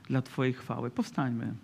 dla 0.09 0.23
Twojej 0.23 0.53
chwały. 0.53 0.91
Powstańmy. 0.91 1.55